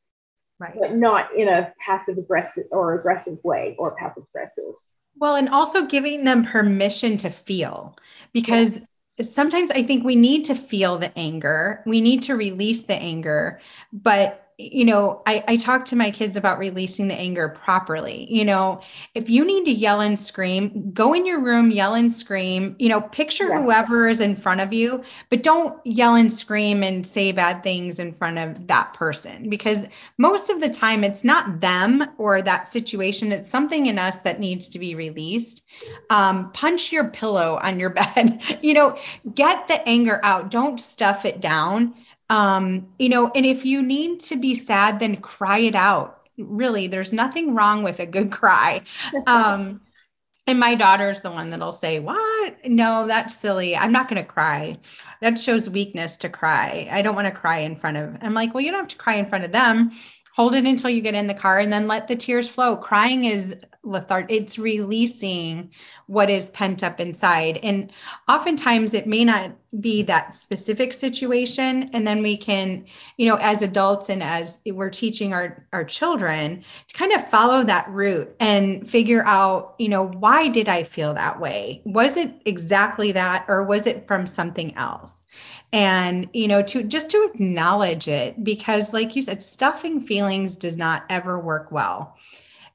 right 0.60 0.76
but 0.80 0.96
not 0.96 1.34
in 1.36 1.48
a 1.48 1.74
passive 1.84 2.18
aggressive 2.18 2.66
or 2.72 2.94
aggressive 2.96 3.38
way 3.44 3.76
or 3.78 3.96
passive 3.96 4.24
aggressive 4.30 4.74
well 5.16 5.36
and 5.36 5.50
also 5.50 5.86
giving 5.86 6.24
them 6.24 6.46
permission 6.46 7.18
to 7.18 7.30
feel 7.30 7.96
because 8.34 8.80
yeah. 9.18 9.26
sometimes 9.26 9.72
i 9.72 9.84
think 9.84 10.04
we 10.04 10.16
need 10.16 10.44
to 10.46 10.56
feel 10.56 10.98
the 10.98 11.16
anger 11.18 11.84
we 11.86 12.02
need 12.02 12.22
to 12.22 12.36
release 12.36 12.84
the 12.86 12.96
anger 12.96 13.60
but 13.92 14.47
you 14.60 14.86
know, 14.86 15.22
I, 15.28 15.44
I 15.48 15.56
talk 15.58 15.86
to 15.86 15.96
my 15.96 16.10
kids 16.10 16.36
about 16.36 16.58
releasing 16.58 17.08
the 17.08 17.14
anger 17.14 17.48
properly. 17.48 18.28
You 18.28 18.44
know, 18.44 18.82
if 19.14 19.30
you 19.30 19.46
need 19.46 19.66
to 19.66 19.72
yell 19.72 20.02
and 20.02 20.20
scream, 20.20 20.92
go 20.94 21.14
in 21.14 21.28
your 21.28 21.40
room, 21.40 21.70
yell 21.70 21.94
and 21.94 22.12
scream, 22.12 22.76
you 22.80 22.90
know, 22.90 23.02
picture 23.02 23.50
yeah. 23.50 23.62
whoever 23.62 24.08
is 24.08 24.20
in 24.20 24.36
front 24.36 24.62
of 24.62 24.74
you, 24.74 25.04
but 25.30 25.44
don't 25.44 25.80
yell 25.86 26.16
and 26.16 26.34
scream 26.34 26.82
and 26.82 27.06
say 27.06 27.32
bad 27.32 27.62
things 27.62 28.00
in 28.00 28.14
front 28.14 28.40
of 28.40 28.66
that 28.66 28.96
person 28.96 29.48
because 29.48 29.86
most 30.18 30.50
of 30.50 30.60
the 30.60 30.70
time 30.70 31.04
it's 31.04 31.24
not 31.24 31.60
them 31.60 32.10
or 32.18 32.42
that 32.42 32.68
situation. 32.68 33.32
It's 33.32 33.48
something 33.48 33.86
in 33.86 34.00
us 34.00 34.22
that 34.22 34.40
needs 34.40 34.70
to 34.70 34.80
be 34.80 34.96
released. 34.96 35.68
Um, 36.10 36.52
punch 36.54 36.92
your 36.92 37.06
pillow 37.06 37.60
on 37.62 37.80
your 37.80 37.90
bed, 38.16 38.42
you 38.64 38.74
know, 38.74 38.98
get 39.36 39.68
the 39.68 39.88
anger 39.88 40.20
out. 40.24 40.50
Don't 40.50 40.80
stuff 40.80 41.26
it 41.26 41.42
down 41.42 41.94
um, 42.30 42.88
you 43.00 43.10
know, 43.10 43.32
and 43.34 43.46
if 43.46 43.66
you 43.66 43.82
need 43.82 44.20
to 44.22 44.38
be 44.38 44.56
sad, 44.56 45.00
then 45.00 45.18
cry 45.18 45.60
it 45.60 45.76
out. 45.76 46.28
Really, 46.38 46.88
there's 46.88 47.14
nothing 47.14 47.56
wrong 47.56 47.84
with 47.84 48.00
a 48.00 48.06
good 48.06 48.32
cry. 48.40 48.82
Um, 49.26 49.82
and 50.48 50.60
my 50.60 50.76
daughter's 50.76 51.22
the 51.22 51.32
one 51.32 51.50
that'll 51.50 51.74
say, 51.74 52.00
What? 52.00 52.56
No, 52.66 53.06
that's 53.06 53.36
silly. 53.36 53.76
I'm 53.76 53.92
not 53.92 54.08
going 54.08 54.24
to 54.24 54.28
cry. 54.28 54.78
That 55.22 55.38
shows 55.38 55.70
weakness 55.70 56.16
to 56.18 56.30
cry. 56.30 56.88
I 56.90 57.02
don't 57.02 57.16
want 57.16 57.28
to 57.28 57.34
cry 57.38 57.60
in 57.60 57.76
front 57.76 57.98
of. 57.98 58.16
I'm 58.22 58.34
like, 58.34 58.54
Well, 58.54 58.64
you 58.64 58.72
don't 58.72 58.80
have 58.82 58.88
to 58.90 58.96
cry 58.96 59.16
in 59.16 59.26
front 59.26 59.44
of 59.44 59.52
them. 59.52 59.92
Hold 60.38 60.54
it 60.54 60.66
until 60.66 60.92
you 60.92 61.02
get 61.02 61.16
in 61.16 61.26
the 61.26 61.34
car 61.34 61.58
and 61.58 61.74
then 61.74 61.88
let 61.88 62.08
the 62.08 62.16
tears 62.16 62.48
flow. 62.48 62.78
Crying 62.78 63.24
is 63.24 63.56
lethargic. 63.82 64.30
It's 64.30 64.60
releasing 64.60 65.72
what 66.06 66.30
is 66.30 66.52
pent 66.52 66.84
up 66.84 67.00
inside. 67.00 67.60
And 67.64 67.92
oftentimes 68.30 68.94
it 68.94 69.08
may 69.08 69.26
not 69.26 69.52
be 69.80 70.04
that 70.04 70.36
specific 70.36 70.94
situation. 70.94 71.90
And 71.92 72.06
then 72.06 72.22
we 72.22 72.38
can, 72.38 72.86
you 73.18 73.26
know, 73.28 73.38
as 73.38 73.64
adults 73.64 74.10
and 74.10 74.22
as 74.22 74.62
we're 74.64 74.92
teaching 74.92 75.34
our, 75.34 75.66
our 75.74 75.84
children 75.84 76.64
to 76.88 76.96
kind 76.96 77.14
of 77.14 77.28
follow 77.28 77.64
that 77.64 77.90
route 77.90 78.36
and 78.40 78.88
figure 78.88 79.26
out, 79.26 79.74
you 79.80 79.90
know, 79.90 80.06
why 80.06 80.50
did 80.50 80.70
I 80.70 80.84
feel 80.84 81.16
that 81.16 81.40
way? 81.40 81.82
Was 81.84 82.16
it 82.16 82.32
exactly 82.46 83.12
that 83.14 83.46
or 83.48 83.64
was 83.64 83.88
it 83.88 84.08
from 84.08 84.28
something 84.28 84.76
else? 84.76 85.26
And 85.74 86.30
you 86.34 86.48
know 86.48 86.62
to 86.62 86.84
just 86.84 87.12
to 87.12 87.30
acknowledge 87.34 88.08
it 88.08 88.42
because 88.44 88.94
like 88.94 89.16
you 89.16 89.22
said 89.22 89.44
stuffing 89.44 90.00
feelings 90.02 90.56
does 90.56 90.78
not 90.78 91.04
ever 91.10 91.40
work 91.40 91.72
well. 91.72 92.18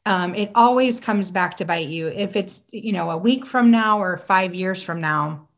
Um, 0.05 0.35
it 0.35 0.51
always 0.55 0.99
comes 0.99 1.31
back 1.31 1.57
to 1.59 1.65
bite 1.65 1.89
you. 1.89 2.09
If 2.09 2.37
it's 2.37 2.69
you 2.73 2.93
know 2.93 3.11
a 3.11 3.17
week 3.17 3.47
from 3.47 3.71
now 3.71 4.01
or 4.01 4.19
five 4.19 4.55
years 4.55 4.83
from 4.83 5.01
now. 5.01 5.49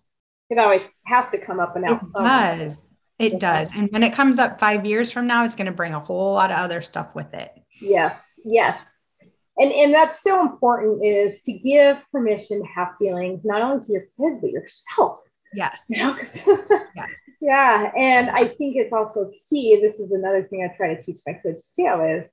It 0.51 0.59
always 0.59 0.89
has 1.07 1.31
to 1.31 1.39
come 1.39 1.59
up 1.59 1.75
and 1.75 1.85
out 1.85 2.03
it 2.03 2.13
does. 2.13 2.91
It 3.19 3.41
does. 3.41 3.71
And 3.75 3.89
when 3.91 4.03
it 4.03 4.13
comes 4.13 4.39
up 4.39 4.61
five 4.61 4.85
years 4.85 5.11
from 5.11 5.27
now 5.27 5.45
it's 5.45 5.55
going 5.55 5.67
to 5.67 5.73
bring 5.73 5.95
a 5.95 6.01
whole 6.01 6.35
lot 6.35 6.51
of 6.51 6.59
other 6.59 6.83
stuff 6.83 7.15
with 7.15 7.33
it. 7.33 7.53
Yes, 7.81 8.39
yes. 8.45 9.01
And 9.57 9.73
and 9.73 9.95
that's 9.95 10.23
so 10.23 10.41
important 10.41 11.05
is 11.05 11.41
to 11.43 11.53
give 11.53 11.97
permission 12.13 12.61
to 12.61 12.69
have 12.69 12.89
feelings, 12.99 13.45
not 13.45 13.63
only 13.63 13.85
to 13.87 13.93
your 13.93 14.03
kids, 14.03 14.41
but 14.41 14.51
yourself. 14.51 15.21
Yes. 15.55 15.85
You 15.89 15.99
know? 15.99 16.17
yes. 16.17 16.47
Yeah. 17.41 17.93
And 17.95 18.31
I 18.31 18.49
think 18.49 18.77
it's 18.77 18.93
also 18.93 19.31
key. 19.51 19.79
This 19.79 20.01
is 20.01 20.13
another 20.13 20.45
thing 20.45 20.63
I 20.63 20.75
try 20.75 20.95
to 20.95 21.03
teach 21.03 21.19
my 21.27 21.35
kids 21.35 21.71
too 21.77 21.83
is 21.85 22.31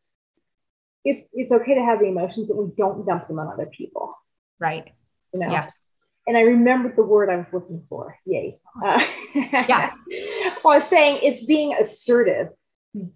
it, 1.03 1.27
it's 1.33 1.51
okay 1.51 1.75
to 1.75 1.83
have 1.83 1.99
the 1.99 2.05
emotions, 2.05 2.47
but 2.47 2.55
we 2.55 2.71
don't 2.77 3.05
dump 3.05 3.27
them 3.27 3.37
on 3.37 3.47
other 3.47 3.65
people. 3.65 4.15
Right. 4.57 4.89
You 5.33 5.41
know? 5.41 5.51
Yes. 5.51 5.85
And 6.27 6.37
I 6.37 6.41
remembered 6.41 6.95
the 6.95 7.03
word 7.03 7.29
I 7.29 7.35
was 7.35 7.47
looking 7.51 7.83
for. 7.89 8.17
Yay. 8.25 8.59
Uh, 8.81 9.03
yeah. 9.35 9.91
well, 10.63 10.75
I 10.75 10.77
was 10.77 10.85
saying 10.85 11.19
it's 11.23 11.43
being 11.43 11.75
assertive. 11.77 12.47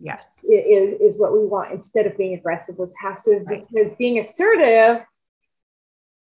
Yes. 0.02 0.28
Is, 0.44 1.00
is 1.00 1.20
what 1.20 1.32
we 1.32 1.46
want 1.46 1.72
instead 1.72 2.08
of 2.08 2.18
being 2.18 2.34
aggressive 2.34 2.76
or 2.78 2.90
passive 3.02 3.44
right. 3.46 3.66
because 3.72 3.94
being 3.94 4.20
assertive 4.20 5.06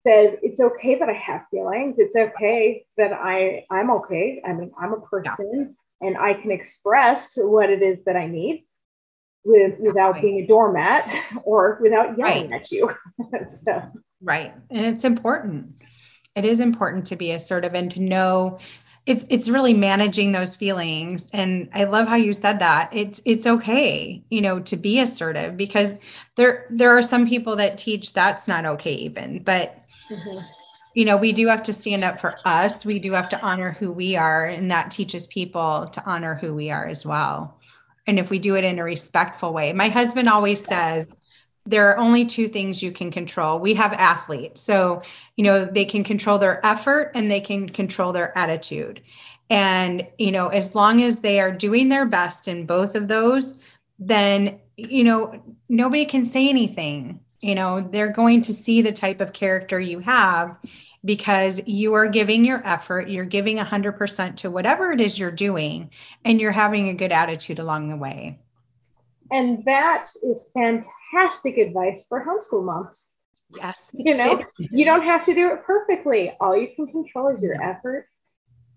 says 0.07 0.37
it's 0.41 0.59
okay 0.59 0.97
that 0.97 1.09
I 1.09 1.13
have 1.13 1.41
feelings. 1.51 1.95
It's 1.97 2.15
okay 2.15 2.85
that 2.97 3.13
I 3.13 3.65
I'm 3.69 3.91
okay. 3.91 4.41
I 4.45 4.53
mean, 4.53 4.71
I'm 4.79 4.93
a 4.93 5.01
person 5.01 5.75
yeah. 6.01 6.07
and 6.07 6.17
I 6.17 6.33
can 6.33 6.51
express 6.51 7.37
what 7.37 7.69
it 7.69 7.81
is 7.81 7.99
that 8.05 8.15
I 8.15 8.27
need 8.27 8.65
with 9.43 9.79
without 9.79 10.21
being 10.21 10.39
a 10.39 10.47
doormat 10.47 11.13
or 11.43 11.79
without 11.81 12.17
yelling 12.17 12.49
right. 12.49 12.59
at 12.59 12.71
you. 12.71 12.89
so. 13.47 13.81
Right. 14.21 14.53
And 14.69 14.85
it's 14.85 15.03
important. 15.03 15.81
It 16.35 16.45
is 16.45 16.59
important 16.59 17.07
to 17.07 17.15
be 17.15 17.31
assertive 17.31 17.73
and 17.73 17.91
to 17.91 17.99
know 17.99 18.59
it's 19.05 19.25
it's 19.29 19.49
really 19.49 19.73
managing 19.73 20.33
those 20.33 20.55
feelings 20.55 21.29
and 21.33 21.69
i 21.73 21.85
love 21.85 22.07
how 22.07 22.15
you 22.15 22.33
said 22.33 22.59
that 22.59 22.89
it's 22.93 23.21
it's 23.25 23.47
okay 23.47 24.23
you 24.29 24.41
know 24.41 24.59
to 24.59 24.75
be 24.75 24.99
assertive 24.99 25.57
because 25.57 25.97
there 26.35 26.67
there 26.69 26.95
are 26.95 27.01
some 27.01 27.27
people 27.27 27.55
that 27.55 27.77
teach 27.77 28.13
that's 28.13 28.47
not 28.47 28.65
okay 28.65 28.93
even 28.93 29.41
but 29.41 29.81
mm-hmm. 30.09 30.39
you 30.93 31.05
know 31.05 31.17
we 31.17 31.31
do 31.31 31.47
have 31.47 31.63
to 31.63 31.73
stand 31.73 32.03
up 32.03 32.19
for 32.19 32.35
us 32.45 32.85
we 32.85 32.99
do 32.99 33.11
have 33.13 33.29
to 33.29 33.41
honor 33.41 33.71
who 33.71 33.91
we 33.91 34.15
are 34.15 34.45
and 34.45 34.71
that 34.71 34.91
teaches 34.91 35.27
people 35.27 35.87
to 35.87 36.03
honor 36.05 36.35
who 36.35 36.53
we 36.53 36.71
are 36.71 36.87
as 36.87 37.05
well 37.05 37.59
and 38.07 38.19
if 38.19 38.29
we 38.29 38.39
do 38.39 38.55
it 38.55 38.63
in 38.63 38.79
a 38.79 38.83
respectful 38.83 39.53
way 39.53 39.73
my 39.73 39.89
husband 39.89 40.27
always 40.27 40.63
says 40.63 41.07
there 41.69 41.89
are 41.89 41.99
only 41.99 42.25
two 42.25 42.47
things 42.47 42.81
you 42.81 42.91
can 42.91 43.11
control. 43.11 43.59
We 43.59 43.75
have 43.75 43.93
athletes. 43.93 44.61
So, 44.61 45.03
you 45.35 45.43
know, 45.43 45.65
they 45.65 45.85
can 45.85 46.03
control 46.03 46.39
their 46.39 46.65
effort 46.65 47.11
and 47.13 47.29
they 47.29 47.41
can 47.41 47.69
control 47.69 48.11
their 48.11 48.35
attitude. 48.35 49.01
And, 49.51 50.07
you 50.17 50.31
know, 50.31 50.47
as 50.47 50.73
long 50.73 51.03
as 51.03 51.19
they 51.19 51.39
are 51.39 51.51
doing 51.51 51.89
their 51.89 52.05
best 52.05 52.47
in 52.47 52.65
both 52.65 52.95
of 52.95 53.07
those, 53.07 53.59
then, 53.99 54.59
you 54.77 55.03
know, 55.03 55.41
nobody 55.67 56.05
can 56.05 56.25
say 56.25 56.49
anything. 56.49 57.19
You 57.41 57.55
know, 57.55 57.81
they're 57.81 58.11
going 58.11 58.41
to 58.43 58.53
see 58.53 58.81
the 58.81 58.91
type 58.91 59.21
of 59.21 59.33
character 59.33 59.79
you 59.79 59.99
have 59.99 60.57
because 61.05 61.61
you 61.65 61.93
are 61.93 62.07
giving 62.07 62.43
your 62.43 62.65
effort, 62.67 63.07
you're 63.09 63.25
giving 63.25 63.57
100% 63.57 64.35
to 64.37 64.51
whatever 64.51 64.91
it 64.91 64.99
is 64.99 65.17
you're 65.17 65.31
doing, 65.31 65.89
and 66.25 66.41
you're 66.41 66.51
having 66.51 66.89
a 66.89 66.93
good 66.93 67.11
attitude 67.11 67.59
along 67.59 67.89
the 67.89 67.95
way. 67.95 68.37
And 69.31 69.63
that 69.65 70.07
is 70.23 70.51
fantastic 70.53 71.57
advice 71.57 72.05
for 72.09 72.25
homeschool 72.25 72.65
moms. 72.65 73.07
Yes. 73.55 73.89
You 73.93 74.15
know, 74.17 74.43
you 74.57 74.85
don't 74.85 75.03
have 75.03 75.25
to 75.25 75.33
do 75.33 75.53
it 75.53 75.63
perfectly. 75.63 76.33
All 76.39 76.57
you 76.57 76.69
can 76.75 76.87
control 76.87 77.29
is 77.29 77.41
your 77.41 77.61
effort 77.61 78.07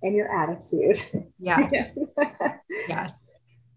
and 0.02 0.14
your 0.14 0.32
attitude. 0.34 0.98
Yes. 1.38 1.94
yes. 2.88 3.12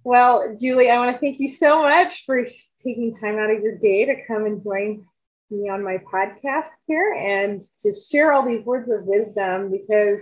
Well, 0.06 0.56
Julie, 0.62 0.91
I 0.91 0.99
want 0.99 1.16
to 1.16 1.20
thank 1.20 1.39
you 1.39 1.47
so 1.47 1.82
much 1.82 2.26
for 2.28 2.45
taking 2.84 3.18
time 3.18 3.39
out 3.39 3.49
of 3.49 3.64
your 3.64 3.76
day 3.80 4.06
to 4.06 4.14
come 4.28 4.45
and 4.45 4.64
join 4.64 5.03
me 5.49 5.68
on 5.68 5.84
my 5.84 5.97
podcast 5.97 6.70
here 6.86 7.14
and 7.14 7.64
to 7.82 7.91
share 7.91 8.32
all 8.32 8.45
these 8.45 8.64
words 8.64 8.88
of 8.91 9.03
wisdom 9.06 9.72
because 9.72 10.20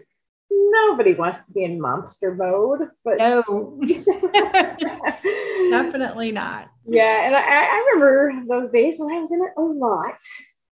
nobody 0.50 1.16
wants 1.16 1.40
to 1.40 1.52
be 1.54 1.66
in 1.66 1.82
monster 1.82 2.34
mode, 2.34 2.88
but 3.04 3.18
no, 3.18 3.78
definitely 5.70 6.32
not. 6.32 6.70
Yeah, 6.86 7.26
and 7.26 7.36
I, 7.36 7.42
I 7.42 7.90
remember 7.94 8.46
those 8.48 8.72
days 8.72 8.98
when 9.00 9.14
I 9.14 9.20
was 9.20 9.34
in 9.34 9.42
it 9.42 9.52
a 9.58 9.62
lot, 9.62 10.16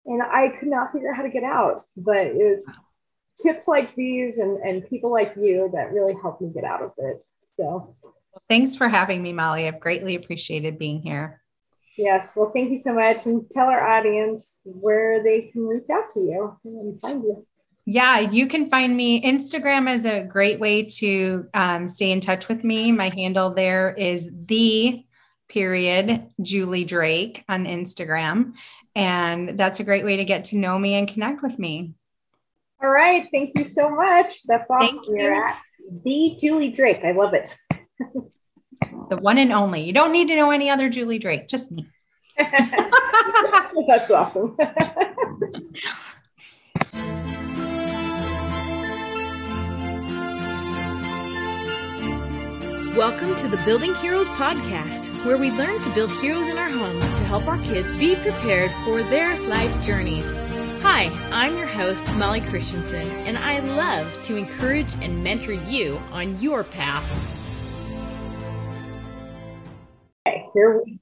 and 0.07 0.23
I 0.23 0.49
could 0.57 0.69
not 0.69 0.91
figure 0.91 1.11
out 1.11 1.17
how 1.17 1.21
to 1.21 1.29
get 1.29 1.43
out. 1.43 1.79
But 1.95 2.25
it's 2.25 2.67
tips 3.39 3.67
like 3.67 3.93
these 3.95 4.39
and 4.39 4.57
and 4.63 4.89
people 4.89 5.11
like 5.11 5.35
you 5.39 5.69
that 5.73 5.93
really 5.93 6.15
helped 6.19 6.41
me 6.41 6.49
get 6.51 6.63
out 6.63 6.81
of 6.81 6.91
it. 6.97 7.23
So, 7.55 7.95
thanks 8.49 8.75
for 8.75 8.89
having 8.89 9.21
me, 9.21 9.33
Molly. 9.33 9.67
I've 9.67 9.79
greatly 9.79 10.15
appreciated 10.15 10.77
being 10.77 11.01
here. 11.01 11.41
Yes, 11.97 12.31
well, 12.35 12.51
thank 12.53 12.71
you 12.71 12.79
so 12.79 12.93
much, 12.93 13.25
and 13.25 13.49
tell 13.49 13.67
our 13.67 13.87
audience 13.87 14.59
where 14.63 15.23
they 15.23 15.49
can 15.53 15.65
reach 15.65 15.89
out 15.89 16.09
to 16.11 16.19
you 16.19 16.57
and 16.65 16.99
find 16.99 17.23
you. 17.23 17.45
Yeah, 17.85 18.19
you 18.19 18.47
can 18.47 18.69
find 18.69 18.97
me. 18.97 19.21
Instagram 19.21 19.93
is 19.93 20.05
a 20.05 20.23
great 20.23 20.59
way 20.59 20.85
to 20.85 21.47
um, 21.53 21.87
stay 21.87 22.11
in 22.11 22.19
touch 22.19 22.47
with 22.47 22.63
me. 22.63 22.91
My 22.91 23.09
handle 23.09 23.51
there 23.51 23.93
is 23.93 24.29
the 24.47 25.05
period 25.47 26.27
Julie 26.41 26.83
Drake 26.83 27.43
on 27.47 27.65
Instagram. 27.65 28.53
And 28.95 29.59
that's 29.59 29.79
a 29.79 29.83
great 29.83 30.03
way 30.03 30.17
to 30.17 30.25
get 30.25 30.45
to 30.45 30.57
know 30.57 30.79
me 30.79 30.95
and 30.95 31.07
connect 31.07 31.43
with 31.43 31.59
me. 31.59 31.93
All 32.81 32.89
right. 32.89 33.27
Thank 33.31 33.51
you 33.55 33.65
so 33.65 33.89
much. 33.89 34.43
That's 34.43 34.69
awesome. 34.69 35.01
You're 35.07 35.35
at 35.35 35.57
the 36.03 36.37
Julie 36.39 36.71
Drake. 36.71 37.03
I 37.03 37.11
love 37.11 37.33
it. 37.33 37.55
the 39.09 39.17
one 39.17 39.37
and 39.37 39.53
only. 39.53 39.83
You 39.83 39.93
don't 39.93 40.11
need 40.11 40.27
to 40.27 40.35
know 40.35 40.51
any 40.51 40.69
other 40.69 40.89
Julie 40.89 41.19
Drake, 41.19 41.47
just 41.47 41.71
me. 41.71 41.87
that's 42.37 44.11
awesome. 44.11 44.57
Welcome 52.97 53.35
to 53.37 53.47
the 53.49 53.61
Building 53.65 53.93
Heroes 53.95 54.29
podcast, 54.29 55.05
where 55.25 55.37
we 55.37 55.51
learn 55.51 55.81
to 55.81 55.89
build 55.89 56.11
heroes 56.13 56.47
in 56.47 56.57
our 56.57 56.69
homes 56.69 57.07
to 57.15 57.23
help 57.25 57.45
our 57.47 57.57
kids 57.59 57.91
be 57.93 58.15
prepared 58.15 58.71
for 58.85 59.03
their 59.03 59.37
life 59.47 59.81
journeys. 59.83 60.31
Hi, 60.81 61.05
I'm 61.31 61.57
your 61.57 61.67
host, 61.67 62.09
Molly 62.13 62.41
Christensen, 62.41 63.09
and 63.25 63.37
I 63.37 63.59
love 63.59 64.21
to 64.23 64.37
encourage 64.37 64.93
and 65.01 65.23
mentor 65.23 65.53
you 65.53 65.99
on 66.11 66.39
your 66.39 66.63
path. 66.63 67.34
Here 70.55 70.81
we 70.81 70.99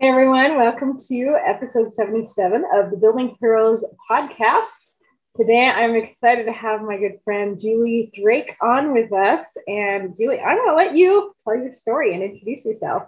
Hey 0.00 0.08
everyone, 0.08 0.56
welcome 0.56 0.98
to 1.06 1.38
episode 1.46 1.94
77 1.94 2.64
of 2.74 2.90
the 2.90 2.96
Building 2.96 3.36
Heroes 3.40 3.84
podcast. 4.10 4.96
Today, 5.36 5.68
I'm 5.68 5.94
excited 5.94 6.46
to 6.46 6.52
have 6.52 6.82
my 6.82 6.96
good 6.96 7.20
friend 7.22 7.60
Julie 7.60 8.10
Drake 8.20 8.56
on 8.60 8.92
with 8.92 9.12
us. 9.12 9.46
And 9.68 10.16
Julie, 10.16 10.40
I'm 10.40 10.56
going 10.56 10.68
to 10.68 10.74
let 10.74 10.96
you 10.96 11.32
tell 11.44 11.56
your 11.56 11.72
story 11.72 12.12
and 12.12 12.24
introduce 12.24 12.64
yourself. 12.64 13.04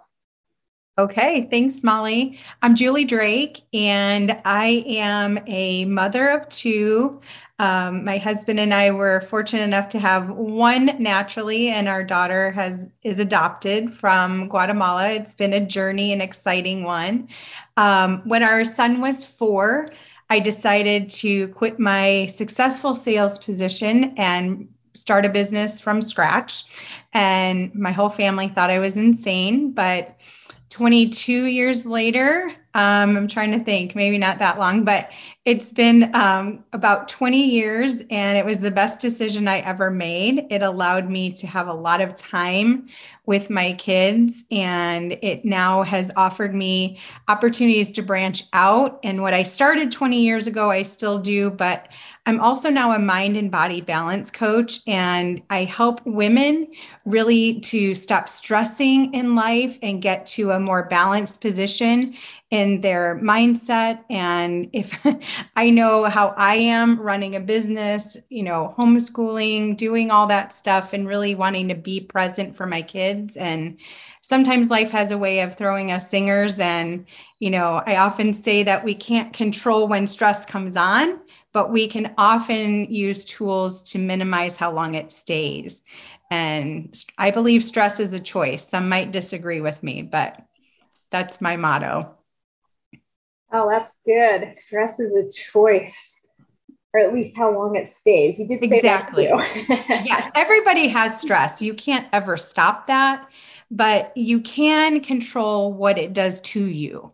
Okay, 0.97 1.43
thanks, 1.51 1.83
Molly. 1.83 2.39
I'm 2.63 2.75
Julie 2.77 3.05
Drake, 3.05 3.61
and 3.75 4.41
I 4.45 4.85
am 4.87 5.41
a 5.47 5.85
mother 5.87 6.29
of 6.29 6.49
two. 6.49 7.21
Um, 7.59 8.05
my 8.05 8.19
husband 8.19 8.61
and 8.61 8.75
I 8.75 8.91
were 8.91 9.23
fortunate 9.23 9.63
enough 9.63 9.89
to 9.91 9.99
have 9.99 10.29
one 10.29 10.91
naturally, 10.99 11.69
and 11.69 11.89
our 11.89 12.05
daughter 12.05 12.51
has 12.51 12.89
is 13.03 13.19
adopted 13.19 13.95
from 13.95 14.49
Guatemala. 14.49 15.11
It's 15.11 15.33
been 15.33 15.55
a 15.55 15.65
journey, 15.65 16.13
an 16.13 16.21
exciting 16.21 16.85
one. 16.85 17.29
Um, 17.79 18.21
when 18.25 18.43
our 18.43 18.65
son 18.65 19.01
was 19.01 19.25
four, 19.25 19.89
I 20.29 20.41
decided 20.41 21.09
to 21.11 21.49
quit 21.49 21.79
my 21.79 22.27
successful 22.27 22.93
sales 22.93 23.39
position 23.39 24.15
and 24.19 24.69
start 24.95 25.25
a 25.25 25.29
business 25.29 25.81
from 25.81 26.03
scratch. 26.03 26.65
And 27.13 27.75
my 27.75 27.93
whole 27.93 28.09
family 28.09 28.49
thought 28.49 28.71
I 28.71 28.81
was 28.81 28.97
insane. 28.97 29.73
But 29.73 30.17
22 30.71 31.47
years 31.47 31.87
later, 31.87 32.51
um, 32.75 33.17
I'm 33.17 33.29
trying 33.29 33.53
to 33.53 33.65
think, 33.65 33.95
maybe 33.95 34.19
not 34.19 34.39
that 34.41 34.59
long, 34.59 34.85
but 34.85 35.09
it's 35.47 35.71
been 35.71 36.13
um, 36.13 36.65
about 36.73 37.07
20 37.09 37.41
years 37.41 38.03
and 38.11 38.37
it 38.37 38.45
was 38.45 38.59
the 38.59 38.71
best 38.71 38.99
decision 38.99 39.47
I 39.47 39.61
ever 39.61 39.93
made. 39.93 40.45
It 40.51 40.61
allowed 40.61 41.09
me 41.09 41.31
to 41.35 41.47
have 41.47 41.69
a 41.69 41.73
lot 41.73 42.01
of 42.01 42.17
time 42.17 42.89
with 43.27 43.51
my 43.51 43.73
kids 43.75 44.45
and 44.51 45.13
it 45.21 45.45
now 45.45 45.83
has 45.83 46.13
offered 46.17 46.55
me 46.55 46.99
opportunities 47.29 47.91
to 47.93 48.03
branch 48.03 48.45
out 48.53 49.01
and 49.03 49.21
what 49.21 49.35
i 49.35 49.43
started 49.43 49.91
20 49.91 50.23
years 50.23 50.47
ago 50.47 50.71
i 50.71 50.83
still 50.83 51.19
do 51.19 51.51
but 51.51 51.93
i'm 52.25 52.41
also 52.41 52.71
now 52.71 52.93
a 52.93 52.99
mind 52.99 53.37
and 53.37 53.51
body 53.51 53.81
balance 53.81 54.31
coach 54.31 54.79
and 54.87 55.43
i 55.51 55.65
help 55.65 56.01
women 56.07 56.69
really 57.05 57.59
to 57.61 57.95
stop 57.97 58.29
stressing 58.29 59.13
in 59.13 59.35
life 59.35 59.77
and 59.83 60.03
get 60.03 60.27
to 60.27 60.53
a 60.53 60.61
more 60.61 60.85
balanced 60.85 61.41
position 61.41 62.15
in 62.51 62.81
their 62.81 63.19
mindset. 63.23 64.05
And 64.09 64.69
if 64.73 64.97
I 65.55 65.71
know 65.71 66.05
how 66.05 66.35
I 66.37 66.57
am 66.57 67.01
running 67.01 67.37
a 67.37 67.41
business, 67.41 68.17
you 68.29 68.43
know, 68.43 68.75
homeschooling, 68.79 69.77
doing 69.77 70.11
all 70.11 70.27
that 70.27 70.53
stuff, 70.53 70.93
and 70.93 71.07
really 71.09 71.35
wanting 71.35 71.69
to 71.69 71.75
be 71.75 72.01
present 72.01 72.57
for 72.57 72.67
my 72.67 72.83
kids. 72.83 73.37
And 73.37 73.79
sometimes 74.23 74.71
life 74.71 74.91
has 74.91 75.11
a 75.11 75.19
way 75.19 75.41
of 75.41 75.55
throwing 75.55 75.93
us 75.93 76.11
singers. 76.11 76.61
And, 76.61 77.07
you 77.39 77.51
know, 77.51 77.83
I 77.87 77.97
often 77.97 78.33
say 78.33 78.63
that 78.63 78.85
we 78.85 78.95
can't 78.95 79.33
control 79.33 79.89
when 79.89 80.07
stress 80.07 80.47
comes 80.47 80.77
on, 80.77 81.21
but 81.53 81.71
we 81.71 81.89
can 81.89 82.15
often 82.19 82.93
use 82.93 83.25
tools 83.25 83.83
to 83.91 83.99
minimize 83.99 84.57
how 84.57 84.73
long 84.73 84.95
it 84.95 85.13
stays. 85.13 85.83
And 86.31 86.95
I 87.19 87.31
believe 87.31 87.65
stress 87.65 88.01
is 88.01 88.13
a 88.13 88.21
choice. 88.21 88.67
Some 88.69 88.89
might 88.89 89.13
disagree 89.13 89.61
with 89.61 89.83
me, 89.83 90.03
but 90.03 90.43
that's 91.11 91.41
my 91.41 91.57
motto. 91.57 92.17
Oh, 93.53 93.69
that's 93.71 93.97
good. 94.05 94.57
Stress 94.57 94.99
is 95.01 95.15
a 95.15 95.31
choice, 95.31 96.27
or 96.93 97.01
at 97.01 97.15
least 97.15 97.37
how 97.37 97.53
long 97.53 97.77
it 97.77 97.89
stays. 97.89 98.39
You 98.39 98.49
did 98.49 98.69
say 98.69 98.79
exactly. 98.79 99.25
yeah, 99.69 100.31
everybody 100.35 100.89
has 100.89 101.21
stress. 101.21 101.63
You 101.63 101.75
can't 101.75 102.07
ever 102.13 102.37
stop 102.37 102.87
that, 102.89 103.29
but 103.71 104.17
you 104.17 104.41
can 104.41 105.01
control 105.01 105.73
what 105.73 105.99
it 105.99 106.13
does 106.13 106.41
to 106.43 106.65
you. 106.65 107.11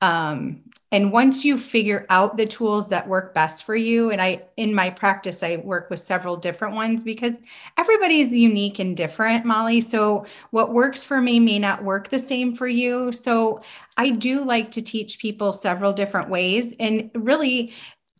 Um, 0.00 0.62
and 0.92 1.12
once 1.12 1.44
you 1.44 1.58
figure 1.58 2.06
out 2.10 2.36
the 2.36 2.46
tools 2.46 2.88
that 2.88 3.08
work 3.08 3.34
best 3.34 3.64
for 3.64 3.74
you, 3.74 4.10
and 4.10 4.22
I, 4.22 4.42
in 4.56 4.72
my 4.72 4.90
practice, 4.90 5.42
I 5.42 5.56
work 5.56 5.90
with 5.90 5.98
several 5.98 6.36
different 6.36 6.76
ones 6.76 7.02
because 7.02 7.38
everybody 7.76 8.20
is 8.20 8.34
unique 8.34 8.78
and 8.78 8.96
different, 8.96 9.44
Molly. 9.44 9.80
So 9.80 10.26
what 10.50 10.72
works 10.72 11.02
for 11.02 11.20
me 11.20 11.40
may 11.40 11.58
not 11.58 11.82
work 11.82 12.08
the 12.08 12.20
same 12.20 12.54
for 12.54 12.68
you. 12.68 13.10
So 13.10 13.58
I 13.96 14.10
do 14.10 14.44
like 14.44 14.70
to 14.72 14.82
teach 14.82 15.18
people 15.18 15.52
several 15.52 15.92
different 15.92 16.28
ways. 16.28 16.74
And 16.78 17.10
really, 17.14 17.72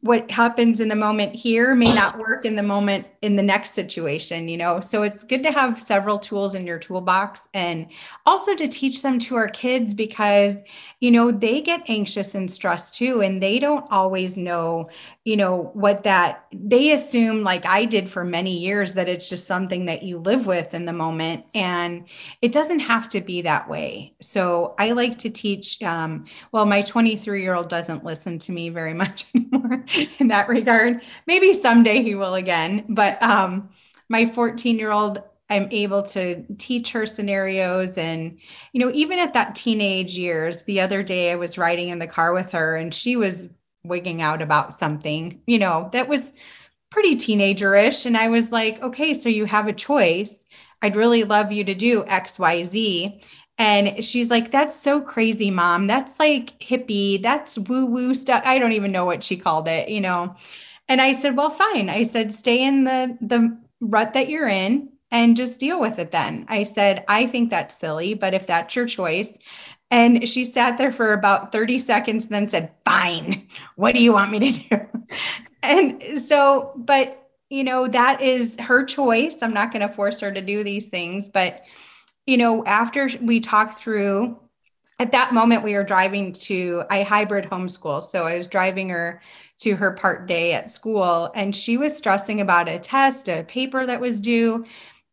what 0.07 0.31
happens 0.31 0.81
in 0.81 0.89
the 0.89 0.97
moment 0.97 1.35
here 1.35 1.75
may 1.75 1.93
not 1.95 2.19
work 2.19 2.45
in 2.45 2.57
the 2.57 2.63
moment 2.63 3.07
in 3.23 3.37
the 3.37 3.43
next 3.43 3.75
situation 3.75 4.49
you 4.49 4.57
know? 4.57 4.81
So 4.81 5.03
it's 5.03 5.25
good 5.25 5.43
to 5.43 5.53
have 5.53 5.83
several 5.83 6.19
tools 6.19 6.55
in 6.55 6.67
your 6.67 6.79
toolbox 6.79 7.49
and 7.53 7.89
also 8.25 8.55
to 8.55 8.69
teach 8.69 9.03
them 9.03 9.19
to 9.21 9.37
our 9.37 9.49
kids 9.49 9.95
because 9.95 10.57
you 11.01 11.11
know 11.11 11.31
they 11.31 11.61
get 11.61 11.89
anxious 11.89 12.35
and 12.35 12.51
stressed 12.51 12.95
too 12.95 13.21
and 13.21 13.43
they 13.43 13.59
don't 13.59 13.87
always 13.91 14.37
know 14.37 14.89
you 15.27 15.37
know 15.37 15.73
what 15.75 16.05
that 16.05 16.47
they 16.53 16.93
assume 16.93 17.43
like 17.43 17.67
i 17.67 17.85
did 17.85 18.09
for 18.09 18.23
many 18.23 18.57
years 18.59 18.95
that 18.95 19.09
it's 19.09 19.29
just 19.29 19.45
something 19.45 19.87
that 19.87 20.05
you 20.05 20.19
live 20.19 20.47
with 20.47 20.73
in 20.73 20.87
the 20.87 20.93
moment 20.93 21.45
and 21.53 22.05
it 22.41 22.53
doesn't 22.53 22.79
have 22.79 23.09
to 23.09 23.21
be 23.21 23.43
that 23.43 23.69
way. 23.69 24.15
So 24.23 24.77
i 24.79 24.93
like 24.93 25.19
to 25.19 25.31
teach 25.31 25.83
um, 25.83 26.27
well 26.53 26.65
my 26.65 26.81
23 26.81 27.43
year 27.43 27.55
old 27.55 27.69
doesn't 27.69 28.05
listen 28.05 28.39
to 28.39 28.53
me 28.53 28.69
very 28.69 28.95
much 29.03 29.27
anymore 29.35 29.85
in 30.21 30.29
that 30.29 30.49
regard. 30.49 31.03
Maybe 31.27 31.53
someday 31.53 32.03
he 32.03 32.15
will 32.15 32.35
again 32.35 32.85
but 32.89 33.21
um, 33.21 33.71
my 34.09 34.27
14 34.27 34.79
year 34.79 34.93
old 34.93 35.23
i'm 35.51 35.69
able 35.73 36.03
to 36.03 36.45
teach 36.59 36.93
her 36.93 37.05
scenarios 37.05 37.99
and 37.99 38.39
you 38.73 38.81
know 38.81 38.93
even 38.95 39.19
at 39.19 39.35
that 39.35 39.57
teenage 39.57 40.17
years 40.17 40.63
the 40.65 40.81
other 40.81 41.03
day 41.03 41.33
i 41.33 41.37
was 41.37 41.59
riding 41.59 41.89
in 41.89 41.99
the 41.99 42.07
car 42.07 42.33
with 42.33 42.53
her 42.53 42.77
and 42.77 42.95
she 42.95 43.17
was 43.17 43.49
wigging 43.89 44.23
out 44.23 44.43
about 44.43 44.75
something, 44.75 45.41
you 45.47 45.59
know, 45.59 45.89
that 45.93 46.09
was 46.09 46.35
pretty 46.91 47.17
teenagerish. 47.17 48.07
And 48.07 48.17
I 48.17 48.29
was 48.29 48.53
like, 48.53 48.81
okay, 48.83 49.15
so 49.15 49.29
you 49.29 49.45
have 49.45 49.69
a 49.69 49.73
choice. 49.73 50.47
I'd 50.83 50.97
really 50.97 51.25
love 51.25 51.53
you 51.53 51.65
to 51.65 51.75
do 51.75 52.05
XYZ. 52.05 53.25
And 53.59 54.05
she's 54.05 54.31
like, 54.31 54.53
that's 54.53 54.77
so 54.77 55.01
crazy, 55.01 55.51
mom. 55.51 55.87
That's 55.87 56.19
like 56.19 56.59
hippie. 56.61 57.23
That's 57.23 57.59
woo 57.59 57.87
woo 57.87 58.15
stuff. 58.15 58.43
I 58.45 58.59
don't 58.59 58.73
even 58.73 58.93
know 58.93 59.07
what 59.07 59.25
she 59.25 59.37
called 59.37 59.67
it, 59.69 59.89
you 59.89 60.01
know. 60.01 60.35
And 60.89 61.01
I 61.01 61.13
said, 61.13 61.37
well, 61.37 61.51
fine. 61.51 61.89
I 61.89 62.03
said, 62.03 62.33
stay 62.33 62.63
in 62.63 62.85
the 62.85 63.17
the 63.21 63.59
rut 63.81 64.13
that 64.15 64.29
you're 64.29 64.49
in 64.49 64.91
and 65.11 65.37
just 65.37 65.61
deal 65.61 65.81
with 65.81 65.99
it 65.99 66.11
then. 66.11 66.45
I 66.49 66.65
said, 66.65 67.05
I 67.09 67.27
think 67.27 67.51
that's 67.51 67.77
silly, 67.77 68.15
but 68.15 68.35
if 68.35 68.47
that's 68.47 68.75
your 68.75 68.87
choice, 68.87 69.39
and 69.91 70.29
she 70.29 70.45
sat 70.45 70.79
there 70.79 70.93
for 70.93 71.13
about 71.13 71.53
30 71.53 71.79
seconds, 71.79 72.29
then 72.29 72.49
said, 72.49 72.73
Fine, 72.85 73.47
what 73.77 73.95
do 73.95 74.03
you 74.03 74.13
want 74.13 74.31
me 74.31 74.53
to 74.53 74.61
do? 74.69 74.87
and 75.63 76.21
so, 76.21 76.73
but 76.77 77.23
you 77.49 77.63
know, 77.63 77.87
that 77.89 78.23
is 78.23 78.57
her 78.59 78.85
choice. 78.85 79.43
I'm 79.43 79.55
not 79.55 79.73
going 79.73 79.87
to 79.87 79.95
force 79.95 80.21
her 80.21 80.33
to 80.33 80.41
do 80.41 80.65
these 80.65 80.89
things. 80.89 81.29
But, 81.29 81.63
you 82.27 82.37
know, 82.37 82.65
after 82.65 83.09
we 83.21 83.41
talked 83.41 83.81
through, 83.81 84.39
at 84.99 85.13
that 85.13 85.35
moment, 85.35 85.63
we 85.63 85.75
were 85.75 85.85
driving 85.85 86.33
to, 86.33 86.83
I 86.91 87.03
hybrid 87.03 87.45
homeschool. 87.45 88.03
So 88.03 88.27
I 88.27 88.37
was 88.37 88.47
driving 88.47 88.89
her 88.89 89.21
to 89.59 89.77
her 89.77 89.93
part 89.93 90.27
day 90.27 90.55
at 90.55 90.71
school, 90.71 91.31
and 91.35 91.55
she 91.55 91.77
was 91.77 91.97
stressing 91.97 92.41
about 92.41 92.69
a 92.69 92.79
test, 92.79 93.29
a 93.29 93.45
paper 93.45 93.87
that 93.87 94.01
was 94.01 94.21
due. 94.21 94.65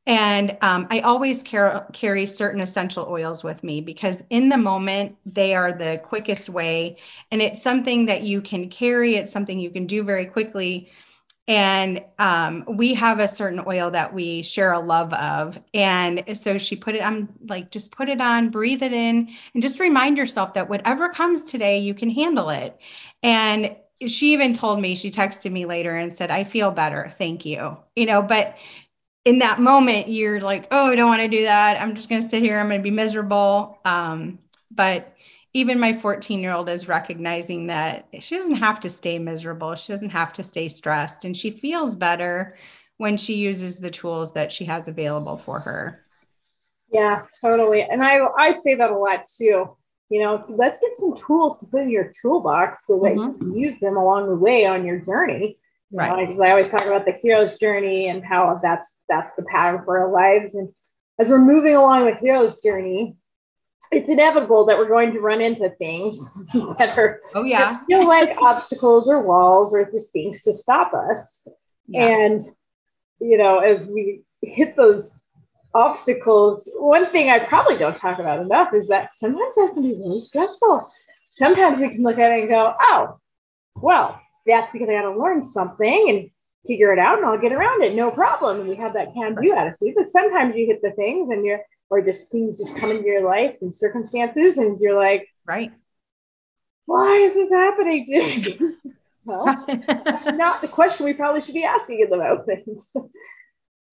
And 0.06 0.58
um, 0.62 0.88
I 0.90 1.00
always 1.00 1.44
car- 1.44 1.88
carry 1.94 2.26
certain 2.26 2.60
essential 2.60 3.08
oils 3.10 3.44
with 3.44 3.64
me 3.64 3.80
because 3.80 4.22
in 4.30 4.50
the 4.50 4.58
moment, 4.58 5.16
they 5.26 5.56
are 5.56 5.72
the 5.72 6.02
quickest 6.04 6.50
way. 6.50 6.98
And 7.32 7.42
it's 7.42 7.62
something 7.62 8.08
that 8.08 8.24
you 8.24 8.42
can 8.42 8.70
carry, 8.70 9.16
it's 9.16 9.32
something 9.32 9.60
you 9.60 9.70
can 9.70 9.88
do 9.88 10.04
very 10.04 10.26
quickly. 10.26 10.90
And 11.48 12.04
um, 12.20 12.64
we 12.68 12.94
have 12.94 13.20
a 13.20 13.28
certain 13.28 13.64
oil 13.68 13.92
that 13.92 14.14
we 14.14 14.44
share 14.44 14.72
a 14.72 14.80
love 14.80 15.12
of. 15.14 15.60
And 15.74 16.24
so 16.34 16.58
she 16.58 16.76
put 16.78 16.96
it 16.96 17.02
on, 17.02 17.30
like, 17.48 17.70
just 17.70 17.92
put 17.92 18.08
it 18.08 18.22
on, 18.22 18.50
breathe 18.50 18.82
it 18.82 18.94
in, 18.94 19.30
and 19.54 19.62
just 19.62 19.80
remind 19.80 20.18
yourself 20.18 20.54
that 20.54 20.70
whatever 20.70 21.10
comes 21.10 21.44
today, 21.44 21.80
you 21.80 21.94
can 21.94 22.10
handle 22.10 22.50
it. 22.50 22.78
And 23.24 23.76
she 24.08 24.34
even 24.34 24.54
told 24.54 24.82
me, 24.82 24.96
she 24.96 25.12
texted 25.12 25.52
me 25.52 25.66
later 25.66 25.96
and 25.96 26.14
said, 26.14 26.32
I 26.32 26.44
feel 26.44 26.72
better. 26.72 27.12
Thank 27.18 27.46
you. 27.46 27.78
You 27.96 28.06
know, 28.06 28.22
but 28.22 28.56
in 29.26 29.40
that 29.40 29.60
moment 29.60 30.10
you're 30.10 30.42
like 30.42 30.68
oh 30.72 30.92
i 30.92 30.96
don't 30.96 31.10
want 31.10 31.22
to 31.22 31.28
do 31.28 31.44
that. 31.44 31.82
I'm 31.82 31.96
just 31.96 32.10
going 32.10 32.22
to 32.22 32.28
sit 32.28 32.44
here. 32.44 32.60
I'm 32.60 32.68
going 32.68 32.80
to 32.80 32.84
be 32.84 32.92
miserable. 32.92 33.80
Um, 33.86 34.40
but 34.72 35.14
even 35.54 35.80
my 35.80 35.94
14 35.94 36.42
year 36.42 36.52
old 36.52 36.68
is 36.68 36.88
recognizing 36.88 37.68
that 37.68 38.08
she 38.20 38.36
doesn't 38.36 38.56
have 38.56 38.80
to 38.82 38.90
stay 38.90 39.20
miserable. 39.20 39.76
She 39.76 39.94
doesn't 39.94 40.10
have 40.10 40.34
to 40.34 40.44
stay 40.44 40.68
stressed 40.68 41.26
and 41.26 41.38
she 41.38 41.52
feels 41.52 41.96
better 41.96 42.58
when 42.98 43.18
she 43.18 43.36
uses 43.36 43.80
the 43.80 43.92
tools 43.92 44.34
that 44.34 44.52
she 44.52 44.66
has 44.66 44.88
available 44.88 45.38
for 45.38 45.60
her. 45.60 46.04
Yeah 46.92 47.24
totally. 47.40 47.84
And 47.84 48.04
i 48.04 48.20
i 48.38 48.54
say 48.54 48.76
that 48.76 48.92
a 48.92 48.98
lot 48.98 49.26
too. 49.28 49.78
You 50.10 50.22
know 50.22 50.44
let's 50.50 50.80
get 50.80 50.96
some 50.96 51.16
tools 51.16 51.60
to 51.60 51.68
put 51.68 51.82
in 51.84 51.90
your 51.90 52.12
toolbox 52.22 52.88
so 52.88 53.00
that 53.00 53.14
mm-hmm. 53.14 53.32
you 53.32 53.38
can 53.38 53.58
use 53.58 53.80
them 53.80 53.98
along 53.98 54.30
the 54.30 54.36
way 54.36 54.66
on 54.66 54.86
your 54.86 55.00
journey 55.00 55.58
Right. 55.94 56.28
Because 56.28 56.42
I 56.42 56.50
always 56.50 56.70
talk 56.70 56.86
about 56.86 57.06
the 57.06 57.14
hero's 57.22 57.58
journey 57.60 58.10
and 58.10 58.26
how 58.26 58.60
that's 58.64 59.00
that's 59.08 59.36
the 59.36 59.44
pattern 59.44 59.84
for 59.86 60.00
our 60.00 60.12
lives. 60.12 60.56
And 60.56 60.70
as 61.20 61.30
we're 61.30 61.38
moving 61.38 61.76
along 61.76 62.06
the 62.06 62.16
hero's 62.16 62.62
journey, 62.62 63.16
it's 63.92 64.10
inevitable 64.10 64.66
that 64.66 64.78
we're 64.78 64.88
going 64.88 65.14
to 65.14 65.20
run 65.20 65.40
into 65.40 65.70
things 65.70 66.32
that 66.78 66.98
are 66.98 67.22
oh 67.36 67.44
yeah 67.44 67.82
feel 67.86 68.08
like 68.08 68.36
obstacles 68.42 69.08
or 69.08 69.22
walls 69.22 69.74
or 69.74 69.90
just 69.92 70.12
things 70.12 70.42
to 70.42 70.54
stop 70.54 70.94
us. 70.94 71.48
Yeah. 71.88 72.08
And 72.08 72.42
you 73.20 73.38
know, 73.38 73.60
as 73.60 73.88
we 73.88 74.24
hit 74.42 74.76
those 74.76 75.14
obstacles, 75.76 76.70
one 76.78 77.12
thing 77.12 77.30
I 77.30 77.46
probably 77.46 77.78
don't 77.78 77.96
talk 77.96 78.18
about 78.18 78.40
enough 78.40 78.74
is 78.74 78.88
that 78.88 79.16
sometimes 79.16 79.56
that 79.56 79.72
can 79.74 79.84
be 79.84 79.96
really 79.96 80.20
stressful. 80.20 80.90
Sometimes 81.32 81.80
we 81.80 81.90
can 81.90 82.04
look 82.04 82.20
at 82.20 82.32
it 82.32 82.42
and 82.42 82.50
go, 82.50 82.74
oh, 82.80 83.20
well, 83.76 84.20
that's 84.46 84.72
because 84.72 84.90
I 84.90 84.94
got 84.94 85.14
to 85.14 85.18
learn 85.18 85.44
something 85.44 86.10
and 86.10 86.30
figure 86.68 86.94
it 86.94 87.00
out 87.00 87.18
and 87.18 87.26
I'll 87.26 87.40
get 87.40 87.52
around 87.52 87.84
it. 87.84 87.94
No 87.94 88.12
problem. 88.12 88.62
And 88.62 88.70
we 88.70 88.76
have 88.76 88.94
that 88.94 89.14
can 89.14 89.36
do 89.36 89.54
attitude. 89.54 89.96
But 89.96 90.10
sometimes 90.10 90.56
you 90.56 90.66
hit 90.66 90.82
the 90.82 90.92
things 90.92 91.30
and 91.30 91.46
you're, 91.46 91.60
or 91.90 92.02
just 92.02 92.32
things 92.32 92.58
just 92.58 92.76
come 92.78 92.92
into 92.92 93.06
your 93.06 93.24
life 93.24 93.56
and 93.62 93.76
circumstances 93.76 94.58
and 94.58 94.80
you're 94.80 94.98
like, 94.98 95.28
right. 95.46 95.72
Why 96.86 97.16
is 97.18 97.34
this 97.36 97.50
happening 97.50 98.06
to 98.06 98.18
me? 98.20 98.60
well, 99.26 99.66
that's 99.88 100.26
not 100.26 100.62
the 100.62 100.68
question 100.68 101.06
we 101.06 101.14
probably 101.14 101.42
should 101.42 101.54
be 101.54 101.64
asking 101.64 102.02
in 102.02 102.10
the 102.10 102.18
moment. 102.18 102.84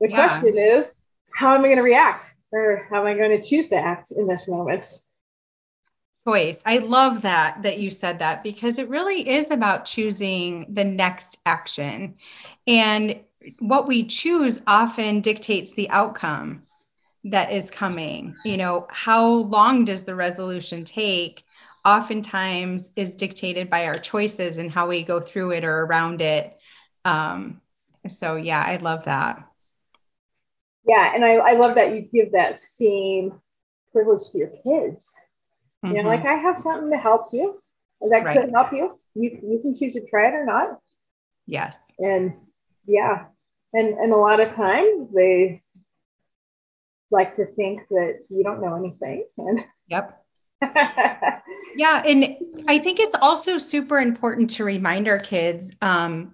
the 0.00 0.08
yeah. 0.08 0.14
question 0.14 0.58
is, 0.58 0.96
how 1.32 1.54
am 1.54 1.60
I 1.60 1.68
going 1.68 1.76
to 1.76 1.82
react? 1.82 2.34
Or 2.52 2.86
how 2.90 3.00
am 3.00 3.06
I 3.06 3.14
going 3.14 3.40
to 3.40 3.48
choose 3.48 3.68
to 3.68 3.76
act 3.76 4.10
in 4.10 4.26
this 4.26 4.48
moment? 4.48 4.86
Choice. 6.26 6.62
I 6.66 6.78
love 6.78 7.22
that 7.22 7.62
that 7.62 7.78
you 7.78 7.90
said 7.90 8.18
that 8.18 8.42
because 8.42 8.78
it 8.78 8.88
really 8.88 9.28
is 9.28 9.50
about 9.50 9.84
choosing 9.84 10.66
the 10.68 10.84
next 10.84 11.38
action. 11.46 12.16
And 12.66 13.20
what 13.58 13.86
we 13.86 14.04
choose 14.04 14.58
often 14.66 15.20
dictates 15.20 15.72
the 15.72 15.88
outcome 15.90 16.62
that 17.24 17.52
is 17.52 17.70
coming. 17.70 18.34
You 18.44 18.56
know, 18.56 18.86
how 18.90 19.26
long 19.26 19.84
does 19.84 20.04
the 20.04 20.14
resolution 20.14 20.84
take? 20.84 21.44
Oftentimes 21.84 22.90
is 22.96 23.10
dictated 23.10 23.70
by 23.70 23.86
our 23.86 23.94
choices 23.94 24.58
and 24.58 24.70
how 24.70 24.88
we 24.88 25.02
go 25.02 25.20
through 25.20 25.52
it 25.52 25.64
or 25.64 25.84
around 25.84 26.20
it. 26.20 26.54
Um, 27.04 27.62
so 28.08 28.36
yeah, 28.36 28.62
I 28.62 28.76
love 28.76 29.04
that. 29.06 29.42
Yeah, 30.86 31.14
and 31.14 31.24
I, 31.24 31.34
I 31.34 31.52
love 31.52 31.74
that 31.76 31.94
you 31.94 32.02
give 32.02 32.32
that 32.32 32.58
same 32.58 33.40
privilege 33.92 34.28
to 34.32 34.38
your 34.38 34.52
kids 34.62 35.14
Mm-hmm. 35.84 35.96
You 35.96 36.02
know, 36.02 36.08
like. 36.08 36.24
I 36.24 36.34
have 36.34 36.58
something 36.58 36.90
to 36.90 36.96
help 36.98 37.28
you. 37.32 37.60
that 38.00 38.24
Right. 38.24 38.36
could 38.36 38.50
help 38.50 38.72
you. 38.72 38.98
You 39.14 39.38
you 39.42 39.58
can 39.62 39.74
choose 39.74 39.94
to 39.94 40.06
try 40.08 40.28
it 40.28 40.34
or 40.34 40.44
not. 40.44 40.78
Yes. 41.46 41.78
And 41.98 42.34
yeah, 42.86 43.26
and 43.72 43.88
and 43.98 44.12
a 44.12 44.16
lot 44.16 44.40
of 44.40 44.52
times 44.54 45.08
they 45.14 45.62
like 47.10 47.34
to 47.36 47.46
think 47.46 47.80
that 47.90 48.24
you 48.30 48.44
don't 48.44 48.60
know 48.62 48.74
anything. 48.76 49.24
And 49.38 49.64
Yep. 49.88 50.16
Yeah. 51.76 52.02
And 52.06 52.36
I 52.68 52.78
think 52.78 53.00
it's 53.00 53.14
also 53.20 53.58
super 53.58 53.98
important 53.98 54.50
to 54.50 54.64
remind 54.64 55.08
our 55.08 55.18
kids. 55.18 55.74
Um, 55.82 56.32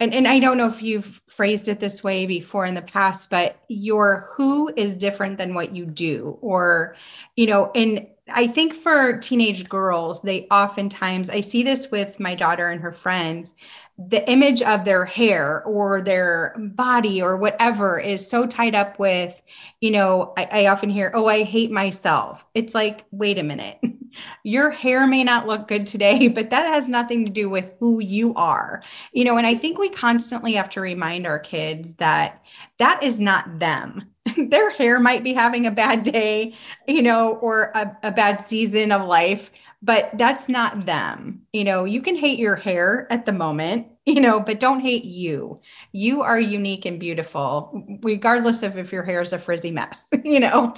and, 0.00 0.12
and 0.12 0.28
I 0.28 0.38
don't 0.40 0.58
know 0.58 0.66
if 0.66 0.82
you've 0.82 1.20
phrased 1.28 1.68
it 1.68 1.80
this 1.80 2.02
way 2.04 2.26
before 2.26 2.66
in 2.66 2.74
the 2.74 2.82
past, 2.82 3.30
but 3.30 3.56
your 3.68 4.28
who 4.34 4.72
is 4.76 4.94
different 4.94 5.38
than 5.38 5.54
what 5.54 5.74
you 5.74 5.86
do. 5.86 6.38
Or, 6.42 6.96
you 7.36 7.46
know, 7.46 7.70
and 7.74 8.06
I 8.28 8.46
think 8.48 8.74
for 8.74 9.18
teenage 9.18 9.68
girls, 9.68 10.22
they 10.22 10.46
oftentimes, 10.50 11.30
I 11.30 11.40
see 11.40 11.62
this 11.62 11.90
with 11.90 12.18
my 12.18 12.34
daughter 12.34 12.68
and 12.68 12.80
her 12.80 12.92
friends, 12.92 13.54
the 13.98 14.28
image 14.28 14.62
of 14.62 14.84
their 14.84 15.04
hair 15.04 15.62
or 15.64 16.02
their 16.02 16.54
body 16.58 17.22
or 17.22 17.36
whatever 17.36 17.98
is 17.98 18.28
so 18.28 18.46
tied 18.46 18.74
up 18.74 18.98
with, 18.98 19.40
you 19.80 19.90
know, 19.90 20.34
I, 20.36 20.44
I 20.44 20.66
often 20.66 20.90
hear, 20.90 21.12
oh, 21.14 21.26
I 21.26 21.44
hate 21.44 21.70
myself. 21.70 22.44
It's 22.52 22.74
like, 22.74 23.04
wait 23.10 23.38
a 23.38 23.42
minute. 23.42 23.78
Your 24.42 24.70
hair 24.70 25.06
may 25.06 25.24
not 25.24 25.46
look 25.46 25.68
good 25.68 25.86
today, 25.86 26.28
but 26.36 26.50
that 26.50 26.72
has 26.72 26.88
nothing 26.88 27.24
to 27.24 27.30
do 27.30 27.48
with 27.48 27.72
who 27.80 28.00
you 28.00 28.34
are. 28.34 28.82
You 29.12 29.24
know, 29.24 29.36
and 29.36 29.46
I 29.46 29.54
think 29.54 29.78
we 29.78 29.88
constantly 29.88 30.54
have 30.54 30.70
to 30.70 30.80
remind 30.80 31.26
our 31.26 31.38
kids 31.38 31.94
that 31.94 32.42
that 32.78 33.02
is 33.02 33.20
not 33.20 33.58
them. 33.58 34.10
Their 34.36 34.70
hair 34.70 34.98
might 34.98 35.24
be 35.24 35.32
having 35.32 35.66
a 35.66 35.70
bad 35.70 36.02
day, 36.02 36.54
you 36.86 37.02
know, 37.02 37.34
or 37.34 37.72
a, 37.74 37.96
a 38.02 38.10
bad 38.10 38.42
season 38.42 38.92
of 38.92 39.06
life, 39.06 39.50
but 39.82 40.10
that's 40.14 40.48
not 40.48 40.86
them. 40.86 41.42
You 41.52 41.64
know, 41.64 41.84
you 41.84 42.02
can 42.02 42.16
hate 42.16 42.38
your 42.38 42.56
hair 42.56 43.06
at 43.10 43.26
the 43.26 43.32
moment, 43.32 43.86
you 44.06 44.20
know, 44.20 44.40
but 44.40 44.60
don't 44.60 44.80
hate 44.80 45.04
you. 45.04 45.58
You 45.92 46.22
are 46.22 46.40
unique 46.40 46.84
and 46.84 46.98
beautiful, 46.98 47.98
regardless 48.02 48.62
of 48.62 48.78
if 48.78 48.92
your 48.92 49.04
hair 49.04 49.20
is 49.20 49.32
a 49.32 49.38
frizzy 49.38 49.70
mess, 49.70 50.08
you 50.24 50.40
know. 50.40 50.74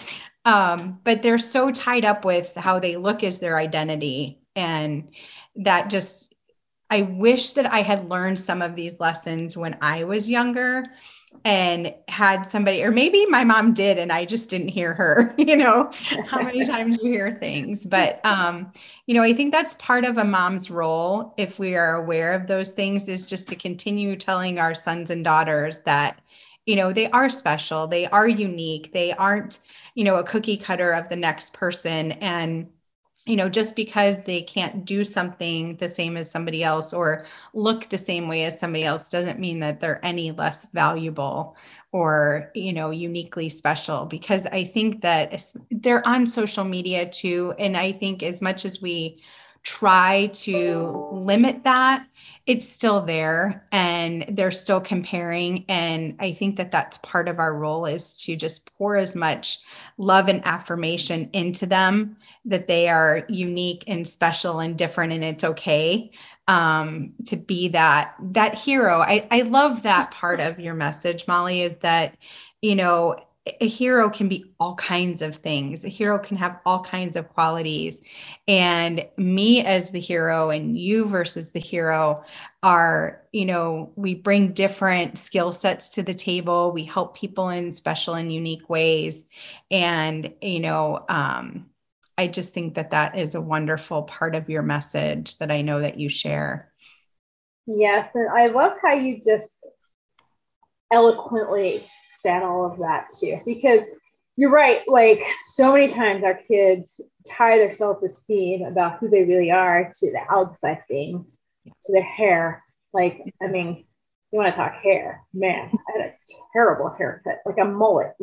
Um, 0.48 0.98
but 1.04 1.20
they're 1.20 1.36
so 1.36 1.70
tied 1.70 2.06
up 2.06 2.24
with 2.24 2.54
how 2.54 2.78
they 2.78 2.96
look 2.96 3.22
as 3.22 3.38
their 3.38 3.58
identity. 3.58 4.40
And 4.56 5.10
that 5.56 5.90
just, 5.90 6.34
I 6.88 7.02
wish 7.02 7.52
that 7.52 7.70
I 7.70 7.82
had 7.82 8.08
learned 8.08 8.40
some 8.40 8.62
of 8.62 8.74
these 8.74 8.98
lessons 8.98 9.58
when 9.58 9.76
I 9.82 10.04
was 10.04 10.30
younger 10.30 10.86
and 11.44 11.92
had 12.08 12.44
somebody, 12.44 12.82
or 12.82 12.90
maybe 12.90 13.26
my 13.26 13.44
mom 13.44 13.74
did, 13.74 13.98
and 13.98 14.10
I 14.10 14.24
just 14.24 14.48
didn't 14.48 14.68
hear 14.68 14.94
her, 14.94 15.34
you 15.38 15.54
know, 15.54 15.90
how 16.26 16.40
many 16.40 16.64
times 16.66 16.96
you 17.02 17.12
hear 17.12 17.36
things. 17.38 17.84
But, 17.84 18.24
um, 18.24 18.72
you 19.04 19.14
know, 19.14 19.22
I 19.22 19.34
think 19.34 19.52
that's 19.52 19.74
part 19.74 20.06
of 20.06 20.16
a 20.16 20.24
mom's 20.24 20.70
role, 20.70 21.34
if 21.36 21.58
we 21.58 21.74
are 21.74 21.96
aware 21.96 22.32
of 22.32 22.46
those 22.46 22.70
things, 22.70 23.06
is 23.06 23.26
just 23.26 23.48
to 23.48 23.54
continue 23.54 24.16
telling 24.16 24.58
our 24.58 24.74
sons 24.74 25.10
and 25.10 25.22
daughters 25.22 25.80
that, 25.80 26.22
you 26.64 26.74
know, 26.74 26.90
they 26.90 27.10
are 27.10 27.28
special, 27.28 27.86
they 27.86 28.06
are 28.06 28.26
unique, 28.26 28.92
they 28.94 29.12
aren't, 29.12 29.58
you 29.98 30.04
know, 30.04 30.14
a 30.14 30.22
cookie 30.22 30.56
cutter 30.56 30.92
of 30.92 31.08
the 31.08 31.16
next 31.16 31.52
person. 31.52 32.12
And, 32.12 32.68
you 33.26 33.34
know, 33.34 33.48
just 33.48 33.74
because 33.74 34.22
they 34.22 34.42
can't 34.42 34.84
do 34.84 35.04
something 35.04 35.74
the 35.78 35.88
same 35.88 36.16
as 36.16 36.30
somebody 36.30 36.62
else 36.62 36.92
or 36.92 37.26
look 37.52 37.88
the 37.88 37.98
same 37.98 38.28
way 38.28 38.44
as 38.44 38.60
somebody 38.60 38.84
else 38.84 39.08
doesn't 39.08 39.40
mean 39.40 39.58
that 39.58 39.80
they're 39.80 39.98
any 40.06 40.30
less 40.30 40.68
valuable 40.72 41.56
or, 41.90 42.52
you 42.54 42.72
know, 42.72 42.90
uniquely 42.90 43.48
special. 43.48 44.06
Because 44.06 44.46
I 44.46 44.62
think 44.62 45.00
that 45.00 45.44
they're 45.68 46.06
on 46.06 46.28
social 46.28 46.62
media 46.62 47.10
too. 47.10 47.54
And 47.58 47.76
I 47.76 47.90
think 47.90 48.22
as 48.22 48.40
much 48.40 48.64
as 48.64 48.80
we 48.80 49.16
try 49.64 50.28
to 50.32 51.08
limit 51.10 51.64
that, 51.64 52.06
it's 52.48 52.66
still 52.66 53.02
there 53.02 53.68
and 53.70 54.24
they're 54.30 54.50
still 54.50 54.80
comparing. 54.80 55.66
And 55.68 56.16
I 56.18 56.32
think 56.32 56.56
that 56.56 56.72
that's 56.72 56.96
part 56.98 57.28
of 57.28 57.38
our 57.38 57.54
role 57.54 57.84
is 57.84 58.16
to 58.22 58.36
just 58.36 58.74
pour 58.78 58.96
as 58.96 59.14
much 59.14 59.58
love 59.98 60.28
and 60.28 60.44
affirmation 60.46 61.28
into 61.34 61.66
them 61.66 62.16
that 62.46 62.66
they 62.66 62.88
are 62.88 63.26
unique 63.28 63.84
and 63.86 64.08
special 64.08 64.60
and 64.60 64.78
different 64.78 65.12
and 65.12 65.22
it's 65.22 65.44
okay 65.44 66.10
um, 66.46 67.12
to 67.26 67.36
be 67.36 67.68
that 67.68 68.14
that 68.18 68.54
hero 68.54 69.00
I, 69.00 69.28
I 69.30 69.42
love 69.42 69.82
that 69.82 70.12
part 70.12 70.40
of 70.40 70.58
your 70.58 70.72
message 70.72 71.28
molly 71.28 71.60
is 71.60 71.76
that 71.78 72.16
you 72.62 72.74
know 72.74 73.22
a 73.60 73.68
hero 73.68 74.10
can 74.10 74.28
be 74.28 74.52
all 74.58 74.74
kinds 74.76 75.22
of 75.22 75.36
things. 75.36 75.84
A 75.84 75.88
hero 75.88 76.18
can 76.18 76.36
have 76.36 76.58
all 76.66 76.80
kinds 76.80 77.16
of 77.16 77.28
qualities. 77.28 78.02
And 78.46 79.06
me 79.16 79.64
as 79.64 79.90
the 79.90 80.00
hero 80.00 80.50
and 80.50 80.78
you 80.78 81.06
versus 81.06 81.52
the 81.52 81.60
hero 81.60 82.24
are 82.62 83.22
you 83.32 83.44
know 83.44 83.92
we 83.94 84.14
bring 84.14 84.52
different 84.52 85.16
skill 85.16 85.52
sets 85.52 85.90
to 85.90 86.02
the 86.02 86.14
table. 86.14 86.72
We 86.72 86.84
help 86.84 87.16
people 87.16 87.48
in 87.50 87.72
special 87.72 88.14
and 88.14 88.32
unique 88.32 88.68
ways. 88.68 89.24
And 89.70 90.32
you 90.40 90.60
know 90.60 91.04
um, 91.08 91.66
I 92.18 92.26
just 92.26 92.52
think 92.52 92.74
that 92.74 92.90
that 92.90 93.16
is 93.16 93.34
a 93.34 93.40
wonderful 93.40 94.02
part 94.02 94.34
of 94.34 94.50
your 94.50 94.62
message 94.62 95.38
that 95.38 95.52
I 95.52 95.62
know 95.62 95.80
that 95.80 96.00
you 96.00 96.08
share. 96.08 96.72
Yes, 97.66 98.10
and 98.14 98.28
I 98.28 98.46
love 98.46 98.72
how 98.82 98.94
you 98.94 99.20
just 99.24 99.64
eloquently 100.92 101.86
said 102.28 102.42
all 102.42 102.70
of 102.70 102.78
that 102.78 103.08
too, 103.18 103.38
because 103.46 103.84
you're 104.36 104.50
right. 104.50 104.80
Like 104.86 105.24
so 105.54 105.72
many 105.72 105.92
times, 105.92 106.22
our 106.24 106.34
kids 106.34 107.00
tie 107.28 107.56
their 107.56 107.72
self 107.72 108.02
esteem 108.02 108.62
about 108.64 108.98
who 108.98 109.08
they 109.08 109.24
really 109.24 109.50
are 109.50 109.90
to 109.98 110.12
the 110.12 110.20
outside 110.30 110.82
things, 110.88 111.40
to 111.66 111.92
their 111.92 112.02
hair. 112.02 112.62
Like, 112.92 113.34
I 113.42 113.46
mean, 113.48 113.84
you 114.30 114.38
want 114.38 114.50
to 114.52 114.56
talk 114.56 114.74
hair, 114.82 115.22
man? 115.34 115.70
I 115.72 115.92
had 115.98 116.06
a 116.10 116.14
terrible 116.52 116.90
haircut, 116.96 117.38
like 117.46 117.58
a 117.58 117.64
mullet, 117.64 118.12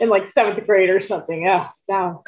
in 0.00 0.08
like 0.08 0.26
seventh 0.26 0.66
grade 0.66 0.90
or 0.90 1.00
something. 1.00 1.46
Oh, 1.48 1.68
now 1.88 2.22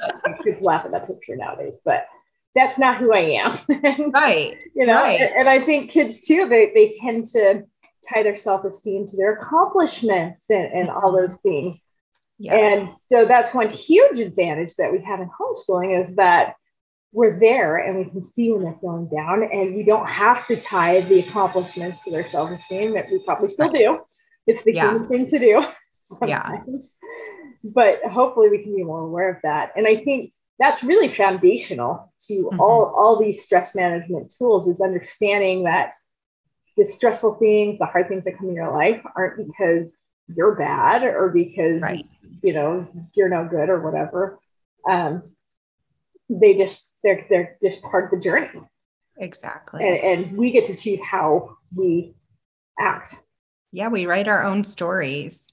kids 0.44 0.60
laugh 0.60 0.84
at 0.84 0.92
that 0.92 1.06
picture 1.06 1.36
nowadays, 1.36 1.74
but 1.84 2.06
that's 2.54 2.78
not 2.78 2.98
who 2.98 3.12
I 3.12 3.20
am. 3.42 3.58
Right. 4.12 4.56
you 4.74 4.86
know 4.86 4.94
Right. 5.02 5.20
and, 5.20 5.30
and 5.34 5.48
i 5.48 5.64
think 5.64 5.90
kids 5.90 6.20
too 6.26 6.48
they, 6.48 6.72
they 6.74 6.92
tend 7.00 7.24
to 7.26 7.62
tie 8.06 8.22
their 8.22 8.36
self-esteem 8.36 9.06
to 9.06 9.16
their 9.16 9.34
accomplishments 9.34 10.50
and, 10.50 10.66
and 10.72 10.88
all 10.90 11.12
those 11.12 11.36
things 11.40 11.80
Yeah. 12.38 12.54
and 12.54 12.88
so 13.10 13.26
that's 13.26 13.52
one 13.54 13.70
huge 13.70 14.18
advantage 14.20 14.76
that 14.76 14.92
we 14.92 15.02
have 15.04 15.20
in 15.20 15.28
homeschooling 15.28 16.04
is 16.08 16.14
that 16.16 16.54
we're 17.12 17.38
there 17.40 17.78
and 17.78 17.98
we 17.98 18.04
can 18.10 18.22
see 18.24 18.52
when 18.52 18.62
they're 18.64 18.76
feeling 18.80 19.08
down 19.08 19.42
and 19.42 19.74
we 19.74 19.82
don't 19.82 20.08
have 20.08 20.46
to 20.46 20.56
tie 20.56 21.00
the 21.02 21.20
accomplishments 21.20 22.04
to 22.04 22.10
their 22.10 22.26
self-esteem 22.28 22.92
that 22.94 23.06
we 23.10 23.18
probably 23.24 23.48
still 23.48 23.70
do 23.70 23.98
it's 24.46 24.62
the 24.62 24.74
Yeah. 24.74 24.90
human 24.92 25.08
thing 25.08 25.26
to 25.28 25.38
do 25.38 25.64
Yeah. 26.26 26.62
but 27.64 28.02
hopefully 28.04 28.48
we 28.50 28.62
can 28.62 28.74
be 28.74 28.84
more 28.84 29.00
aware 29.00 29.30
of 29.30 29.36
that 29.42 29.72
and 29.76 29.86
i 29.86 29.96
think 30.04 30.32
that's 30.60 30.82
really 30.82 31.08
foundational 31.08 32.12
to 32.26 32.50
Mhm. 32.52 32.58
all 32.60 32.94
all 32.96 33.18
these 33.18 33.42
stress 33.42 33.74
management 33.74 34.32
tools 34.36 34.68
is 34.68 34.80
understanding 34.80 35.64
that 35.64 35.94
the 36.78 36.84
stressful 36.84 37.34
things 37.34 37.78
the 37.78 37.84
hard 37.84 38.08
things 38.08 38.24
that 38.24 38.38
come 38.38 38.48
in 38.48 38.54
your 38.54 38.72
life 38.72 39.02
aren't 39.14 39.46
because 39.46 39.94
you're 40.34 40.54
bad 40.54 41.02
or 41.04 41.28
because 41.28 41.82
Right. 41.82 42.06
you 42.42 42.54
know 42.54 42.88
you're 43.14 43.28
no 43.28 43.46
good 43.46 43.68
or 43.68 43.80
whatever 43.80 44.38
um 44.88 45.22
they 46.30 46.56
just 46.56 46.90
they're 47.04 47.26
they're 47.28 47.56
just 47.62 47.82
part 47.82 48.04
of 48.06 48.10
the 48.10 48.24
journey 48.24 48.48
Exactly. 49.20 49.84
and, 49.86 50.26
and 50.28 50.38
we 50.38 50.52
get 50.52 50.64
to 50.66 50.76
choose 50.76 51.00
how 51.02 51.56
we 51.74 52.14
act 52.80 53.16
yeah. 53.70 53.88
We 53.88 54.06
write 54.06 54.28
our 54.28 54.44
own 54.44 54.64
stories. 54.64 55.52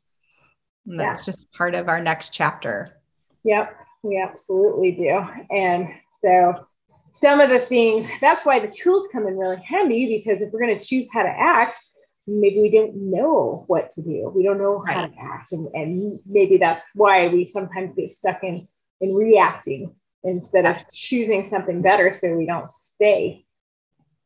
And 0.88 1.00
that's 1.00 1.26
just 1.26 1.52
part 1.52 1.76
of 1.76 1.90
our 1.90 2.00
next 2.00 2.30
chapter. 2.30 3.02
Yep, 3.44 3.76
we 4.04 4.22
absolutely 4.22 4.92
do. 4.92 5.20
And 5.50 5.90
so 6.22 6.68
some 7.16 7.39
of 7.39 7.49
the 7.49 7.59
things, 7.59 8.09
that's 8.20 8.45
why 8.45 8.59
the 8.59 8.68
tools 8.68 9.07
come 9.11 9.26
in 9.26 9.38
really 9.38 9.61
handy 9.66 10.18
because 10.18 10.41
if 10.41 10.51
we're 10.51 10.59
going 10.59 10.78
to 10.78 10.86
choose 10.86 11.07
how 11.13 11.24
to 11.24 11.30
act, 11.30 11.80
maybe 12.28 12.59
we 12.59 12.70
don't 12.70 12.93
know 12.95 13.63
what 13.68 13.89
to 13.91 14.01
do. 14.01 14.32
We 14.36 14.43
don't 14.43 14.57
know 14.57 14.84
how 14.86 15.03
Right. 15.03 15.13
to 15.13 15.22
act. 15.22 15.53
And, 15.53 15.68
and 15.74 16.20
maybe 16.26 16.57
that's 16.57 16.86
why 16.93 17.30
we 17.30 17.45
sometimes 17.45 17.95
get 17.95 18.11
stuck 18.11 18.43
in, 18.43 18.68
in 18.99 19.13
reacting 19.16 19.95
instead 20.26 20.66
of 20.66 20.78
choosing 20.91 21.47
something 21.47 21.82
better 21.82 22.11
so 22.11 22.36
we 22.36 22.45
don't 22.45 22.72
stay 22.72 23.45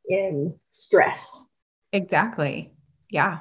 in 0.07 0.55
stress. 0.71 1.47
Exactly. 1.93 2.73
Yeah. 3.09 3.39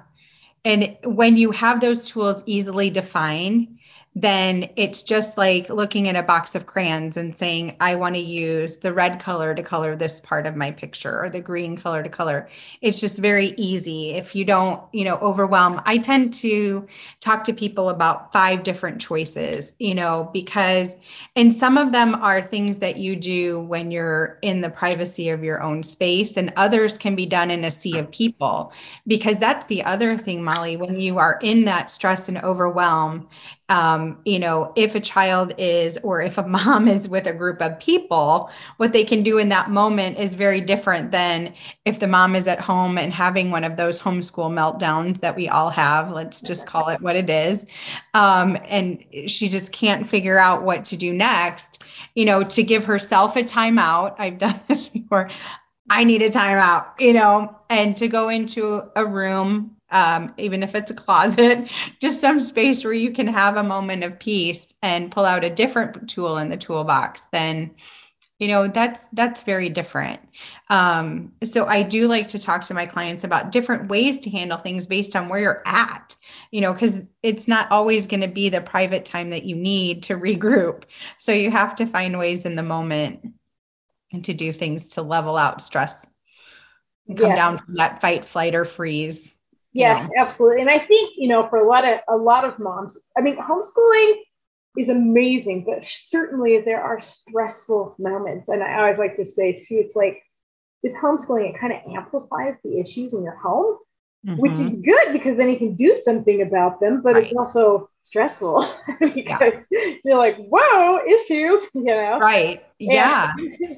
And 0.64 0.98
when 1.04 1.38
you 1.38 1.52
have 1.52 1.80
those 1.80 2.08
tools 2.10 2.42
easily 2.44 2.90
defined, 2.90 3.77
then 4.20 4.68
it's 4.74 5.02
just 5.02 5.38
like 5.38 5.68
looking 5.68 6.08
at 6.08 6.16
a 6.16 6.22
box 6.22 6.54
of 6.54 6.66
crayons 6.66 7.16
and 7.16 7.36
saying, 7.36 7.76
I 7.78 7.94
want 7.94 8.16
to 8.16 8.20
use 8.20 8.78
the 8.78 8.92
red 8.92 9.20
color 9.20 9.54
to 9.54 9.62
color 9.62 9.94
this 9.94 10.20
part 10.20 10.44
of 10.46 10.56
my 10.56 10.72
picture 10.72 11.22
or 11.22 11.30
the 11.30 11.40
green 11.40 11.76
color 11.76 12.02
to 12.02 12.08
color. 12.08 12.48
It's 12.80 13.00
just 13.00 13.18
very 13.18 13.54
easy. 13.56 14.10
If 14.10 14.34
you 14.34 14.44
don't, 14.44 14.82
you 14.92 15.04
know, 15.04 15.16
overwhelm, 15.18 15.80
I 15.84 15.98
tend 15.98 16.34
to 16.34 16.88
talk 17.20 17.44
to 17.44 17.52
people 17.52 17.90
about 17.90 18.32
five 18.32 18.64
different 18.64 19.00
choices, 19.00 19.74
you 19.78 19.94
know, 19.94 20.30
because, 20.32 20.96
and 21.36 21.54
some 21.54 21.78
of 21.78 21.92
them 21.92 22.16
are 22.16 22.42
things 22.42 22.80
that 22.80 22.96
you 22.96 23.14
do 23.14 23.60
when 23.60 23.90
you're 23.90 24.38
in 24.42 24.62
the 24.62 24.70
privacy 24.70 25.28
of 25.28 25.44
your 25.44 25.62
own 25.62 25.82
space, 25.82 26.36
and 26.36 26.52
others 26.56 26.98
can 26.98 27.14
be 27.14 27.26
done 27.26 27.50
in 27.50 27.64
a 27.64 27.70
sea 27.70 27.98
of 27.98 28.10
people. 28.10 28.72
Because 29.06 29.38
that's 29.38 29.66
the 29.66 29.84
other 29.84 30.18
thing, 30.18 30.42
Molly, 30.42 30.76
when 30.76 30.98
you 30.98 31.18
are 31.18 31.38
in 31.42 31.66
that 31.66 31.90
stress 31.90 32.28
and 32.28 32.38
overwhelm 32.38 33.28
um, 33.68 34.18
you 34.24 34.38
know, 34.38 34.72
if 34.76 34.94
a 34.94 35.00
child 35.00 35.52
is 35.58 35.98
or 35.98 36.22
if 36.22 36.38
a 36.38 36.46
mom 36.46 36.88
is 36.88 37.08
with 37.08 37.26
a 37.26 37.32
group 37.32 37.60
of 37.60 37.78
people, 37.78 38.50
what 38.78 38.92
they 38.92 39.04
can 39.04 39.22
do 39.22 39.38
in 39.38 39.50
that 39.50 39.70
moment 39.70 40.18
is 40.18 40.34
very 40.34 40.60
different 40.60 41.10
than 41.10 41.54
if 41.84 42.00
the 42.00 42.06
mom 42.06 42.34
is 42.34 42.46
at 42.46 42.60
home 42.60 42.96
and 42.96 43.12
having 43.12 43.50
one 43.50 43.64
of 43.64 43.76
those 43.76 44.00
homeschool 44.00 44.50
meltdowns 44.50 45.20
that 45.20 45.36
we 45.36 45.48
all 45.48 45.68
have. 45.68 46.10
Let's 46.10 46.40
just 46.40 46.66
call 46.66 46.88
it 46.88 47.00
what 47.00 47.16
it 47.16 47.28
is. 47.28 47.66
Um, 48.14 48.56
and 48.66 49.04
she 49.26 49.48
just 49.48 49.72
can't 49.72 50.08
figure 50.08 50.38
out 50.38 50.62
what 50.62 50.84
to 50.86 50.96
do 50.96 51.12
next, 51.12 51.84
you 52.14 52.24
know, 52.24 52.42
to 52.44 52.62
give 52.62 52.86
herself 52.86 53.36
a 53.36 53.42
timeout. 53.42 54.14
I've 54.18 54.38
done 54.38 54.60
this 54.68 54.88
before. 54.88 55.30
I 55.90 56.04
need 56.04 56.22
a 56.22 56.28
timeout, 56.28 57.00
you 57.00 57.14
know, 57.14 57.56
and 57.70 57.96
to 57.96 58.08
go 58.08 58.28
into 58.28 58.82
a 58.94 59.06
room 59.06 59.77
um, 59.90 60.34
even 60.36 60.62
if 60.62 60.74
it's 60.74 60.90
a 60.90 60.94
closet, 60.94 61.70
just 62.00 62.20
some 62.20 62.40
space 62.40 62.84
where 62.84 62.92
you 62.92 63.12
can 63.12 63.26
have 63.26 63.56
a 63.56 63.62
moment 63.62 64.04
of 64.04 64.18
peace 64.18 64.74
and 64.82 65.10
pull 65.10 65.24
out 65.24 65.44
a 65.44 65.50
different 65.50 66.08
tool 66.08 66.38
in 66.38 66.48
the 66.48 66.56
toolbox, 66.56 67.26
then 67.32 67.74
you 68.38 68.46
know 68.46 68.68
that's 68.68 69.08
that's 69.08 69.42
very 69.42 69.68
different. 69.68 70.20
Um, 70.70 71.32
so 71.42 71.66
i 71.66 71.82
do 71.82 72.06
like 72.06 72.28
to 72.28 72.38
talk 72.38 72.64
to 72.64 72.74
my 72.74 72.86
clients 72.86 73.24
about 73.24 73.50
different 73.50 73.88
ways 73.88 74.20
to 74.20 74.30
handle 74.30 74.58
things 74.58 74.86
based 74.86 75.16
on 75.16 75.28
where 75.28 75.40
you're 75.40 75.62
at 75.66 76.14
you 76.50 76.60
know 76.60 76.72
because 76.72 77.02
it's 77.22 77.48
not 77.48 77.70
always 77.70 78.06
going 78.06 78.20
to 78.20 78.28
be 78.28 78.48
the 78.48 78.60
private 78.60 79.04
time 79.04 79.30
that 79.30 79.44
you 79.44 79.56
need 79.56 80.04
to 80.04 80.14
regroup. 80.14 80.84
So 81.18 81.32
you 81.32 81.50
have 81.50 81.74
to 81.76 81.86
find 81.86 82.18
ways 82.18 82.46
in 82.46 82.54
the 82.54 82.62
moment 82.62 83.20
and 84.12 84.24
to 84.24 84.34
do 84.34 84.52
things 84.52 84.90
to 84.90 85.02
level 85.02 85.36
out 85.36 85.60
stress 85.60 86.08
and 87.06 87.18
come 87.18 87.30
yes. 87.30 87.36
down 87.36 87.58
from 87.58 87.74
that 87.74 88.00
fight 88.00 88.24
flight 88.24 88.54
or 88.54 88.64
freeze 88.64 89.34
yeah, 89.78 90.08
absolutely. 90.18 90.60
And 90.60 90.70
I 90.70 90.78
think, 90.78 91.14
you 91.16 91.28
know, 91.28 91.48
for 91.48 91.58
a 91.58 91.66
lot 91.66 91.86
of 91.86 92.00
a 92.08 92.16
lot 92.16 92.44
of 92.44 92.58
moms, 92.58 92.98
I 93.16 93.20
mean, 93.20 93.36
homeschooling 93.36 94.14
is 94.76 94.88
amazing, 94.88 95.64
but 95.64 95.84
certainly 95.84 96.60
there 96.60 96.82
are 96.82 97.00
stressful 97.00 97.94
moments. 97.98 98.48
And 98.48 98.62
I 98.62 98.80
always 98.80 98.98
like 98.98 99.16
to 99.16 99.26
say 99.26 99.52
too, 99.52 99.82
it's 99.84 99.96
like 99.96 100.22
with 100.82 100.94
homeschooling, 100.94 101.54
it 101.54 101.60
kind 101.60 101.72
of 101.72 101.80
amplifies 101.92 102.54
the 102.64 102.80
issues 102.80 103.14
in 103.14 103.22
your 103.22 103.36
home, 103.36 103.78
mm-hmm. 104.26 104.40
which 104.40 104.58
is 104.58 104.76
good 104.76 105.12
because 105.12 105.36
then 105.36 105.48
you 105.48 105.58
can 105.58 105.74
do 105.74 105.94
something 105.94 106.42
about 106.42 106.80
them, 106.80 107.00
but 107.02 107.14
right. 107.14 107.24
it's 107.24 107.36
also 107.36 107.88
stressful 108.02 108.66
because 109.00 109.66
yeah. 109.70 109.94
you're 110.04 110.18
like, 110.18 110.36
whoa, 110.38 110.98
issues, 111.06 111.66
you 111.74 111.84
know? 111.84 112.18
Right. 112.18 112.64
Yeah. 112.78 113.32
And, 113.36 113.76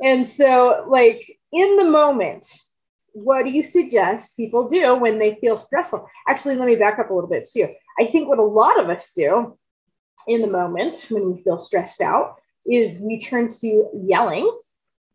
and 0.02 0.30
so 0.30 0.86
like 0.88 1.38
in 1.52 1.76
the 1.76 1.84
moment, 1.84 2.46
what 3.16 3.44
do 3.44 3.50
you 3.50 3.62
suggest 3.62 4.36
people 4.36 4.68
do 4.68 4.94
when 4.94 5.18
they 5.18 5.36
feel 5.36 5.56
stressful? 5.56 6.06
Actually, 6.28 6.56
let 6.56 6.66
me 6.66 6.76
back 6.76 6.98
up 6.98 7.08
a 7.08 7.14
little 7.14 7.30
bit 7.30 7.48
too. 7.50 7.66
I 7.98 8.06
think 8.06 8.28
what 8.28 8.38
a 8.38 8.42
lot 8.42 8.78
of 8.78 8.90
us 8.90 9.12
do 9.14 9.56
in 10.28 10.42
the 10.42 10.46
moment 10.46 11.06
when 11.08 11.32
we 11.32 11.42
feel 11.42 11.58
stressed 11.58 12.02
out 12.02 12.36
is 12.70 12.98
we 13.00 13.18
turn 13.18 13.48
to 13.48 13.88
yelling. 13.94 14.50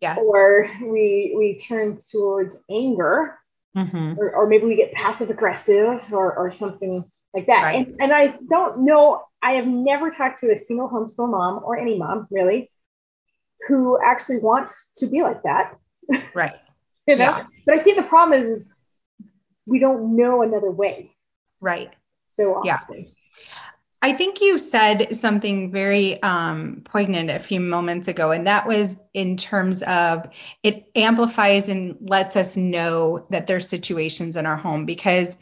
Yes. 0.01 0.17
Or 0.25 0.67
we 0.81 1.35
we 1.37 1.59
turn 1.59 1.99
towards 2.11 2.57
anger. 2.71 3.37
Mm-hmm. 3.77 4.19
Or, 4.19 4.31
or 4.31 4.47
maybe 4.47 4.65
we 4.65 4.75
get 4.75 4.91
passive 4.93 5.29
aggressive 5.29 6.11
or, 6.11 6.35
or 6.35 6.51
something 6.51 7.05
like 7.35 7.45
that. 7.45 7.61
Right. 7.61 7.87
And, 7.87 8.01
and 8.01 8.11
I 8.11 8.35
don't 8.49 8.79
know, 8.79 9.23
I 9.43 9.53
have 9.53 9.67
never 9.67 10.09
talked 10.09 10.39
to 10.39 10.51
a 10.51 10.57
single 10.57 10.89
homeschool 10.89 11.29
mom 11.29 11.61
or 11.63 11.77
any 11.77 11.97
mom 11.97 12.27
really 12.31 12.69
who 13.67 13.97
actually 14.03 14.39
wants 14.39 14.91
to 14.97 15.07
be 15.07 15.21
like 15.21 15.43
that. 15.43 15.77
Right. 16.35 16.55
you 17.07 17.15
know? 17.15 17.23
Yeah. 17.23 17.45
But 17.65 17.75
I 17.75 17.79
think 17.83 17.97
the 17.97 18.03
problem 18.03 18.41
is, 18.41 18.49
is 18.49 18.69
we 19.65 19.79
don't 19.79 20.15
know 20.15 20.41
another 20.41 20.71
way. 20.71 21.15
Right. 21.59 21.91
So 22.29 22.55
often. 22.55 22.65
Yeah. 22.65 23.11
I 24.03 24.13
think 24.13 24.41
you 24.41 24.57
said 24.57 25.15
something 25.15 25.71
very 25.71 26.21
um, 26.23 26.81
poignant 26.85 27.29
a 27.29 27.37
few 27.37 27.59
moments 27.59 28.07
ago, 28.07 28.31
and 28.31 28.47
that 28.47 28.67
was 28.67 28.97
in 29.13 29.37
terms 29.37 29.83
of 29.83 30.27
it 30.63 30.89
amplifies 30.95 31.69
and 31.69 31.95
lets 32.01 32.35
us 32.35 32.57
know 32.57 33.27
that 33.29 33.45
there's 33.45 33.69
situations 33.69 34.37
in 34.37 34.47
our 34.47 34.57
home. 34.57 34.85
Because 34.85 35.37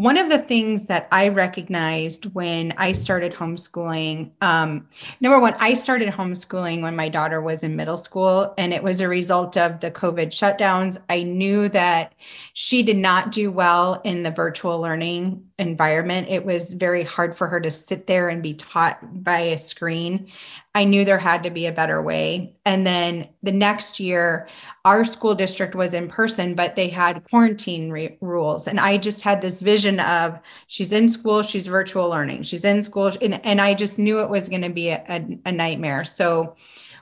one 0.00 0.16
of 0.16 0.30
the 0.30 0.38
things 0.38 0.86
that 0.86 1.06
I 1.12 1.28
recognized 1.28 2.24
when 2.34 2.72
I 2.78 2.92
started 2.92 3.34
homeschooling, 3.34 4.30
um, 4.40 4.88
number 5.20 5.38
one, 5.38 5.54
I 5.58 5.74
started 5.74 6.08
homeschooling 6.08 6.80
when 6.80 6.96
my 6.96 7.10
daughter 7.10 7.42
was 7.42 7.62
in 7.62 7.76
middle 7.76 7.98
school, 7.98 8.54
and 8.56 8.72
it 8.72 8.82
was 8.82 9.02
a 9.02 9.08
result 9.08 9.58
of 9.58 9.80
the 9.80 9.90
COVID 9.90 10.28
shutdowns. 10.28 10.96
I 11.10 11.24
knew 11.24 11.68
that 11.68 12.14
she 12.54 12.82
did 12.82 12.96
not 12.96 13.30
do 13.30 13.50
well 13.50 14.00
in 14.02 14.22
the 14.22 14.30
virtual 14.30 14.80
learning 14.80 15.44
environment. 15.58 16.28
It 16.30 16.46
was 16.46 16.72
very 16.72 17.04
hard 17.04 17.36
for 17.36 17.48
her 17.48 17.60
to 17.60 17.70
sit 17.70 18.06
there 18.06 18.30
and 18.30 18.42
be 18.42 18.54
taught 18.54 19.22
by 19.22 19.40
a 19.40 19.58
screen. 19.58 20.28
I 20.74 20.84
knew 20.84 21.04
there 21.04 21.18
had 21.18 21.42
to 21.42 21.50
be 21.50 21.66
a 21.66 21.72
better 21.72 22.00
way. 22.00 22.54
And 22.64 22.86
then 22.86 23.28
the 23.42 23.50
next 23.50 23.98
year, 23.98 24.48
our 24.84 25.04
school 25.04 25.34
district 25.34 25.74
was 25.74 25.92
in 25.92 26.08
person, 26.08 26.54
but 26.54 26.76
they 26.76 26.88
had 26.88 27.24
quarantine 27.28 27.90
re- 27.90 28.16
rules. 28.20 28.68
And 28.68 28.78
I 28.78 28.96
just 28.96 29.22
had 29.22 29.42
this 29.42 29.60
vision 29.60 29.98
of 29.98 30.38
she's 30.68 30.92
in 30.92 31.08
school, 31.08 31.42
she's 31.42 31.66
virtual 31.66 32.08
learning, 32.08 32.44
she's 32.44 32.64
in 32.64 32.82
school. 32.82 33.10
And, 33.20 33.44
and 33.44 33.60
I 33.60 33.74
just 33.74 33.98
knew 33.98 34.20
it 34.20 34.30
was 34.30 34.48
going 34.48 34.62
to 34.62 34.70
be 34.70 34.90
a, 34.90 35.04
a, 35.08 35.38
a 35.46 35.52
nightmare. 35.52 36.04
So 36.04 36.54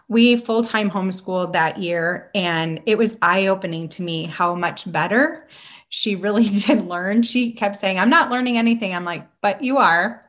we 0.08 0.36
full 0.36 0.62
time 0.62 0.90
homeschooled 0.90 1.52
that 1.52 1.78
year. 1.78 2.30
And 2.34 2.80
it 2.86 2.96
was 2.96 3.18
eye 3.20 3.48
opening 3.48 3.90
to 3.90 4.02
me 4.02 4.24
how 4.24 4.54
much 4.54 4.90
better 4.90 5.46
she 5.90 6.16
really 6.16 6.44
did 6.66 6.88
learn. 6.88 7.22
She 7.22 7.52
kept 7.52 7.76
saying, 7.76 7.98
I'm 7.98 8.10
not 8.10 8.30
learning 8.30 8.56
anything. 8.56 8.94
I'm 8.94 9.04
like, 9.04 9.26
but 9.42 9.62
you 9.62 9.76
are 9.76 10.24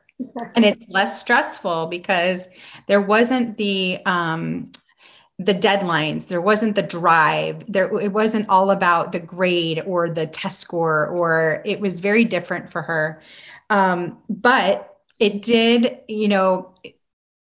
and 0.56 0.66
it's 0.66 0.86
less 0.90 1.20
stressful 1.20 1.88
because 1.88 2.48
there 2.88 3.02
wasn't 3.02 3.58
the 3.58 4.00
um, 4.06 4.72
the 5.38 5.54
deadlines 5.54 6.28
there 6.28 6.42
wasn't 6.42 6.76
the 6.76 6.82
drive 6.84 7.64
there 7.72 7.98
it 8.00 8.12
wasn't 8.12 8.48
all 8.50 8.72
about 8.72 9.14
the 9.14 9.20
grade 9.20 9.82
or 9.86 10.10
the 10.10 10.28
test 10.28 10.60
score 10.60 11.08
or 11.08 11.62
it 11.66 11.80
was 11.80 12.00
very 12.00 12.26
different 12.26 12.70
for 12.70 12.82
her. 12.82 13.22
Um, 13.70 14.18
but 14.30 14.98
it 15.20 15.42
did 15.42 16.00
you 16.08 16.28
know 16.28 16.74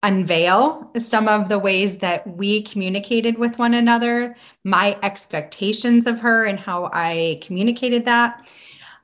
unveil 0.04 0.92
some 0.98 1.30
of 1.30 1.48
the 1.48 1.58
ways 1.58 2.00
that 2.00 2.28
we 2.28 2.62
communicated 2.62 3.38
with 3.38 3.58
one 3.58 3.74
another 3.74 4.36
my 4.66 4.98
expectations 5.02 6.06
of 6.06 6.20
her 6.20 6.46
and 6.46 6.60
how 6.60 6.90
i 6.94 7.40
communicated 7.42 8.04
that 8.04 8.46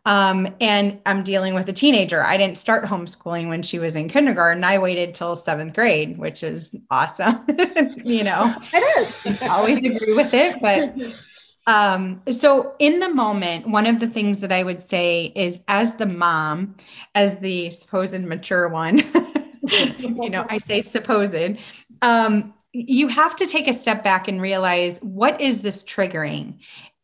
um, 0.05 0.53
and 0.59 0.99
I'm 1.05 1.23
dealing 1.23 1.53
with 1.53 1.69
a 1.69 1.73
teenager. 1.73 2.23
I 2.23 2.37
didn't 2.37 2.57
start 2.57 2.85
homeschooling 2.85 3.49
when 3.49 3.61
she 3.61 3.79
was 3.79 3.95
in 3.95 4.09
kindergarten. 4.09 4.63
I 4.63 4.77
waited 4.77 5.13
till 5.13 5.35
seventh 5.35 5.73
grade, 5.73 6.17
which 6.17 6.43
is 6.43 6.75
awesome. 6.89 7.45
you 8.03 8.23
know, 8.23 8.53
it 8.73 8.99
is. 8.99 9.41
always 9.43 9.77
agree 9.77 10.13
with 10.13 10.33
it, 10.33 10.61
but 10.61 10.95
um, 11.69 12.21
so 12.31 12.73
in 12.79 12.99
the 12.99 13.09
moment, 13.09 13.67
one 13.67 13.85
of 13.85 13.99
the 13.99 14.07
things 14.07 14.39
that 14.39 14.51
I 14.51 14.63
would 14.63 14.81
say 14.81 15.31
is 15.35 15.59
as 15.67 15.97
the 15.97 16.07
mom, 16.07 16.75
as 17.13 17.37
the 17.39 17.69
supposed 17.69 18.19
mature 18.23 18.67
one, 18.69 18.97
you 19.99 20.31
know, 20.31 20.47
I 20.49 20.57
say 20.57 20.81
supposed, 20.81 21.57
um, 22.01 22.53
you 22.71 23.07
have 23.07 23.35
to 23.35 23.45
take 23.45 23.67
a 23.67 23.73
step 23.73 24.03
back 24.03 24.27
and 24.27 24.41
realize 24.41 24.99
what 24.99 25.39
is 25.41 25.61
this 25.61 25.83
triggering? 25.83 26.55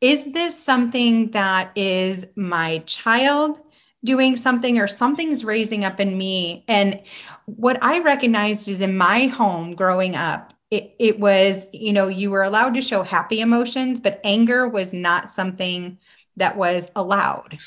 Is 0.06 0.34
this 0.34 0.62
something 0.62 1.32
that 1.32 1.72
is 1.76 2.28
my 2.36 2.78
child 2.86 3.60
doing 4.03 4.36
something 4.36 4.78
or 4.78 4.86
something's 4.86 5.43
raising 5.43 5.84
up 5.84 5.99
in 5.99 6.16
me? 6.16 6.64
And 6.68 7.01
what 7.45 7.78
i 7.84 7.99
recognized 7.99 8.68
is 8.68 8.82
in 8.82 8.97
my 8.97 9.28
home 9.28 9.76
growing 9.76 10.16
up 10.16 10.53
it, 10.72 10.95
it 10.99 11.20
was 11.20 11.68
you 11.74 11.93
know 11.93 12.08
you 12.08 12.32
were 12.32 12.43
allowed 12.43 12.74
to 12.74 12.82
show 12.82 13.03
happy 13.03 13.39
emotions 13.39 13.99
but 13.99 14.20
anger 14.24 14.68
was 14.68 14.93
not 14.93 15.30
something 15.30 15.97
that 16.38 16.58
was 16.58 16.89
allowed 16.95 17.58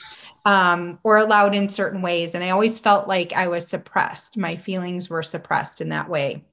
um, 0.45 0.99
or 1.05 1.16
allowed 1.16 1.55
in 1.55 1.68
certain 1.68 2.03
ways. 2.03 2.34
And 2.34 2.43
i 2.43 2.51
always 2.51 2.78
felt 2.78 3.09
like 3.09 3.32
i 3.32 3.49
was 3.49 3.66
suppressed. 3.66 4.36
My 4.36 4.57
feelings 4.57 5.09
were 5.09 5.22
suppressed 5.22 5.80
in 5.80 5.91
that 5.91 6.09
way 6.09 6.45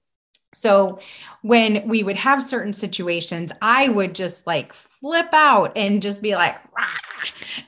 So 0.56 1.00
when 1.42 1.86
we 1.88 2.02
would 2.02 2.16
have 2.16 2.42
certain 2.42 2.72
situations, 2.72 3.52
I 3.62 3.90
would 3.90 4.16
just 4.16 4.48
like 4.48 4.72
flip 4.74 5.34
out 5.34 5.74
and 5.76 6.02
just 6.02 6.22
be 6.22 6.36
like, 6.36 6.56
Rah! 6.76 6.86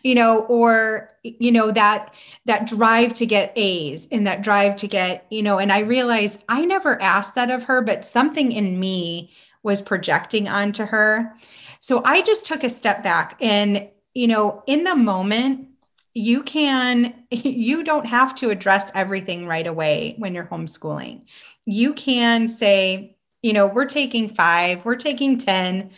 you 0.04 0.16
know, 0.16 0.42
or 0.44 1.10
you 1.24 1.52
know 1.52 1.72
that 1.72 2.14
that 2.46 2.66
drive 2.66 3.14
to 3.16 3.26
get 3.26 3.52
A's 3.58 4.08
and 4.10 4.26
that 4.26 4.42
drive 4.42 4.78
to 4.78 4.88
get, 4.88 5.26
you 5.30 5.44
know, 5.44 5.60
and 5.60 5.72
I 5.72 5.80
realized 5.80 6.44
I 6.48 6.64
never 6.64 7.02
asked 7.02 7.36
that 7.36 7.52
of 7.52 7.66
her, 7.66 7.82
but 7.82 8.06
something 8.06 8.54
in 8.54 8.80
me 8.80 9.32
was 9.64 9.82
projecting 9.82 10.48
onto 10.48 10.86
her. 10.86 11.34
So 11.82 12.02
I 12.06 12.22
just 12.22 12.46
took 12.46 12.64
a 12.64 12.70
step 12.70 13.04
back 13.04 13.38
and, 13.42 13.90
you 14.14 14.28
know, 14.28 14.64
in 14.66 14.86
the 14.86 14.96
moment, 14.96 15.68
you 16.14 16.42
can 16.42 17.14
you 17.32 17.84
don't 17.84 18.06
have 18.06 18.34
to 18.36 18.50
address 18.50 18.92
everything 18.96 19.46
right 19.46 19.68
away 19.68 20.16
when 20.18 20.34
you're 20.34 20.46
homeschooling 20.46 21.24
you 21.68 21.94
can 21.94 22.48
say 22.48 23.16
you 23.44 23.54
know 23.54 23.68
we're 23.68 23.86
taking 23.86 24.30
5 24.30 24.86
we're 24.86 24.96
taking 24.96 25.38
10 25.38 25.92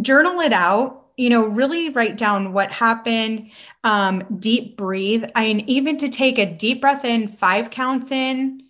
journal 0.00 0.40
it 0.40 0.52
out 0.52 1.08
you 1.16 1.30
know 1.30 1.44
really 1.44 1.88
write 1.88 2.16
down 2.16 2.52
what 2.52 2.70
happened 2.70 3.50
um, 3.84 4.22
deep 4.38 4.76
breathe. 4.76 5.24
I 5.34 5.44
mean 5.44 5.60
even 5.68 5.96
to 5.98 6.08
take 6.08 6.38
a 6.38 6.46
deep 6.46 6.80
breath 6.80 7.04
in 7.04 7.28
five 7.28 7.70
counts 7.70 8.10
in 8.10 8.62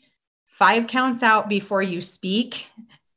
five 0.46 0.86
counts 0.86 1.22
out 1.22 1.48
before 1.48 1.82
you 1.82 2.00
speak. 2.00 2.66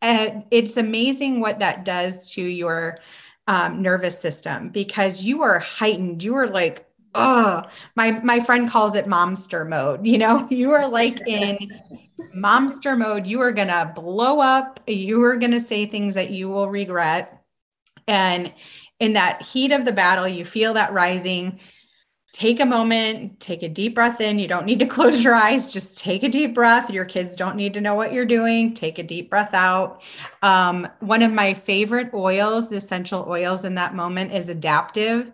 And 0.02 0.44
it's 0.52 0.78
amazing 0.78 1.40
what 1.40 1.60
that 1.60 1.86
does 1.86 2.32
to 2.34 2.42
your 2.42 3.00
um, 3.48 3.82
nervous 3.82 4.20
system 4.20 4.70
because 4.70 5.24
you 5.24 5.42
are 5.44 5.60
heightened. 5.60 6.24
You 6.24 6.36
are 6.36 6.48
like 6.48 6.86
oh 7.14 7.64
my 7.96 8.12
my 8.12 8.42
friend 8.42 8.70
calls 8.70 8.94
it 8.94 9.06
momster 9.06 9.68
mode 9.68 10.06
you 10.06 10.18
know? 10.18 10.48
You 10.52 10.72
are 10.74 10.88
like 10.88 11.26
in 11.26 11.58
momster 12.36 12.98
mode 12.98 13.26
you 13.26 13.42
are 13.42 13.52
gonna 13.52 13.92
blow 13.96 14.40
up. 14.40 14.80
You 14.88 15.24
are 15.24 15.38
gonna 15.38 15.60
say 15.60 15.86
things 15.86 16.14
that 16.16 16.32
you 16.32 16.50
will 16.50 16.70
regret. 16.70 17.44
And 18.08 18.54
in 19.00 19.14
that 19.14 19.42
heat 19.42 19.72
of 19.72 19.86
the 19.86 19.92
battle 19.92 20.28
you 20.28 20.46
feel 20.46 20.74
that 20.74 20.94
rising. 20.94 21.60
Take 22.32 22.60
a 22.60 22.66
moment 22.66 23.40
take 23.40 23.64
a 23.64 23.70
deep 23.70 23.96
breath 23.96 24.20
in. 24.20 24.40
You 24.40 24.48
don't 24.48 24.66
need 24.66 24.80
to 24.80 24.86
close 24.96 25.24
your 25.24 25.36
eyes. 25.36 25.72
Just 25.72 25.98
take 25.98 26.24
a 26.24 26.30
deep 26.30 26.54
breath. 26.54 26.90
Your 26.90 27.06
kids 27.06 27.36
don't 27.36 27.56
need 27.56 27.74
to 27.74 27.82
know 27.82 27.96
what 27.96 28.14
you're 28.14 28.26
doing. 28.26 28.74
Take 28.74 29.00
a 29.00 29.04
deep 29.04 29.30
breath 29.30 29.54
out. 29.54 30.02
Um, 30.42 30.88
one 31.00 31.22
of 31.22 31.32
my 31.32 31.54
favorite 31.54 32.14
oils 32.14 32.70
the 32.70 32.78
essential 32.78 33.26
oils 33.28 33.66
in 33.66 33.76
that 33.76 33.96
moment 33.96 34.34
is 34.34 34.50
Adaptiv. 34.50 35.32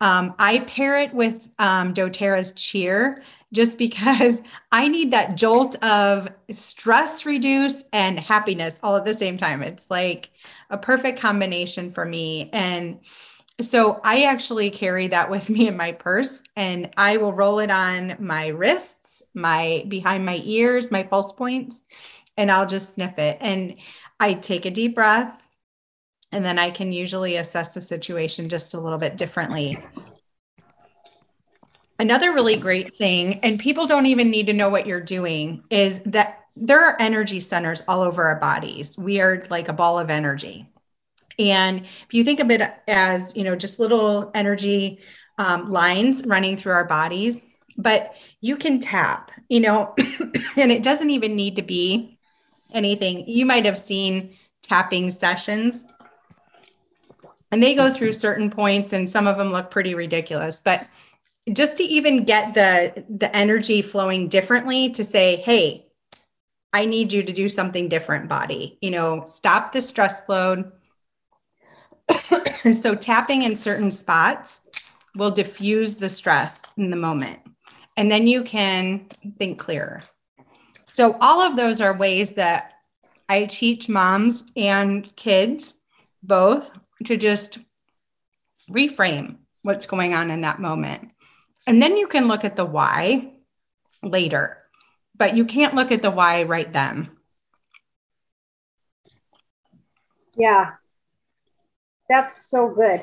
Um, 0.00 0.34
I 0.38 0.60
pair 0.60 0.98
it 0.98 1.14
with 1.14 1.48
um, 1.58 1.94
doTERRA's 1.94 2.52
cheer 2.52 3.22
just 3.54 3.78
because 3.78 4.42
I 4.72 4.88
need 4.88 5.12
that 5.12 5.36
jolt 5.36 5.82
of 5.82 6.28
stress 6.50 7.24
reduce 7.24 7.84
and 7.92 8.18
happiness 8.18 8.78
all 8.82 8.96
at 8.96 9.04
the 9.04 9.14
same 9.14 9.38
time. 9.38 9.62
It's 9.62 9.90
like 9.90 10.30
a 10.68 10.76
perfect 10.76 11.18
combination 11.18 11.92
for 11.92 12.04
me. 12.04 12.50
And 12.52 13.00
so 13.60 14.00
I 14.02 14.24
actually 14.24 14.70
carry 14.70 15.08
that 15.08 15.30
with 15.30 15.48
me 15.48 15.68
in 15.68 15.76
my 15.76 15.92
purse 15.92 16.42
and 16.56 16.90
I 16.96 17.16
will 17.18 17.32
roll 17.32 17.60
it 17.60 17.70
on 17.70 18.16
my 18.18 18.48
wrists, 18.48 19.22
my 19.32 19.84
behind 19.88 20.26
my 20.26 20.40
ears, 20.44 20.90
my 20.90 21.04
pulse 21.04 21.32
points, 21.32 21.84
and 22.36 22.50
I'll 22.50 22.66
just 22.66 22.94
sniff 22.94 23.18
it. 23.18 23.38
And 23.40 23.78
I 24.18 24.34
take 24.34 24.66
a 24.66 24.70
deep 24.70 24.96
breath 24.96 25.40
and 26.32 26.44
then 26.44 26.58
I 26.58 26.72
can 26.72 26.90
usually 26.90 27.36
assess 27.36 27.74
the 27.74 27.80
situation 27.80 28.48
just 28.48 28.74
a 28.74 28.80
little 28.80 28.98
bit 28.98 29.16
differently. 29.16 29.78
Another 31.98 32.32
really 32.32 32.56
great 32.56 32.94
thing, 32.94 33.40
and 33.40 33.58
people 33.58 33.86
don't 33.86 34.06
even 34.06 34.30
need 34.30 34.46
to 34.46 34.52
know 34.52 34.68
what 34.68 34.86
you're 34.86 35.00
doing, 35.00 35.62
is 35.70 36.00
that 36.00 36.40
there 36.56 36.84
are 36.84 37.00
energy 37.00 37.40
centers 37.40 37.82
all 37.86 38.02
over 38.02 38.24
our 38.24 38.38
bodies. 38.40 38.96
We 38.98 39.20
are 39.20 39.44
like 39.50 39.68
a 39.68 39.72
ball 39.72 39.98
of 39.98 40.10
energy. 40.10 40.68
And 41.38 41.84
if 42.06 42.14
you 42.14 42.24
think 42.24 42.40
of 42.40 42.50
it 42.50 42.62
as, 42.86 43.34
you 43.36 43.44
know, 43.44 43.56
just 43.56 43.80
little 43.80 44.30
energy 44.34 45.00
um, 45.38 45.70
lines 45.70 46.24
running 46.24 46.56
through 46.56 46.72
our 46.72 46.84
bodies, 46.84 47.44
but 47.76 48.14
you 48.40 48.56
can 48.56 48.78
tap, 48.78 49.32
you 49.48 49.60
know, 49.60 49.94
and 50.56 50.70
it 50.70 50.82
doesn't 50.82 51.10
even 51.10 51.34
need 51.34 51.56
to 51.56 51.62
be 51.62 52.18
anything. 52.72 53.28
You 53.28 53.46
might 53.46 53.64
have 53.64 53.78
seen 53.78 54.36
tapping 54.62 55.10
sessions 55.10 55.84
and 57.52 57.62
they 57.62 57.74
go 57.74 57.92
through 57.92 58.12
certain 58.12 58.50
points 58.50 58.92
and 58.92 59.08
some 59.08 59.26
of 59.26 59.36
them 59.36 59.52
look 59.52 59.70
pretty 59.70 59.94
ridiculous 59.94 60.58
but 60.58 60.86
just 61.52 61.76
to 61.76 61.84
even 61.84 62.24
get 62.24 62.54
the 62.54 63.04
the 63.08 63.34
energy 63.36 63.82
flowing 63.82 64.28
differently 64.28 64.90
to 64.90 65.04
say 65.04 65.36
hey 65.36 65.86
i 66.72 66.84
need 66.86 67.12
you 67.12 67.22
to 67.22 67.32
do 67.32 67.48
something 67.48 67.88
different 67.88 68.28
body 68.28 68.78
you 68.80 68.90
know 68.90 69.24
stop 69.24 69.72
the 69.72 69.82
stress 69.82 70.28
load. 70.28 70.72
So 72.72 72.94
tapping 72.94 73.42
in 73.42 73.56
certain 73.56 73.90
spots 73.90 74.62
will 75.14 75.30
diffuse 75.30 75.96
the 75.96 76.08
stress 76.08 76.62
in 76.76 76.90
the 76.90 76.96
moment. 76.96 77.40
And 77.96 78.10
then 78.10 78.26
you 78.26 78.42
can 78.42 79.06
think 79.38 79.58
clearer. 79.58 80.02
So 80.92 81.16
all 81.20 81.42
of 81.42 81.56
those 81.56 81.80
are 81.80 81.96
ways 81.96 82.34
that 82.34 82.72
i 83.28 83.44
teach 83.44 83.88
moms 83.88 84.44
and 84.54 85.14
kids 85.16 85.80
both 86.22 86.70
to 87.04 87.16
just 87.16 87.58
reframe 88.70 89.36
what's 89.62 89.86
going 89.86 90.14
on 90.14 90.30
in 90.30 90.42
that 90.42 90.60
moment. 90.60 91.10
And 91.66 91.80
then 91.80 91.96
you 91.96 92.06
can 92.06 92.28
look 92.28 92.44
at 92.44 92.56
the 92.56 92.64
why 92.64 93.32
later, 94.02 94.58
but 95.16 95.36
you 95.36 95.44
can't 95.44 95.74
look 95.74 95.90
at 95.92 96.02
the 96.02 96.10
why 96.10 96.42
right 96.42 96.70
then. 96.72 97.10
Yeah, 100.36 100.72
that's 102.08 102.50
so 102.50 102.70
good. 102.70 103.00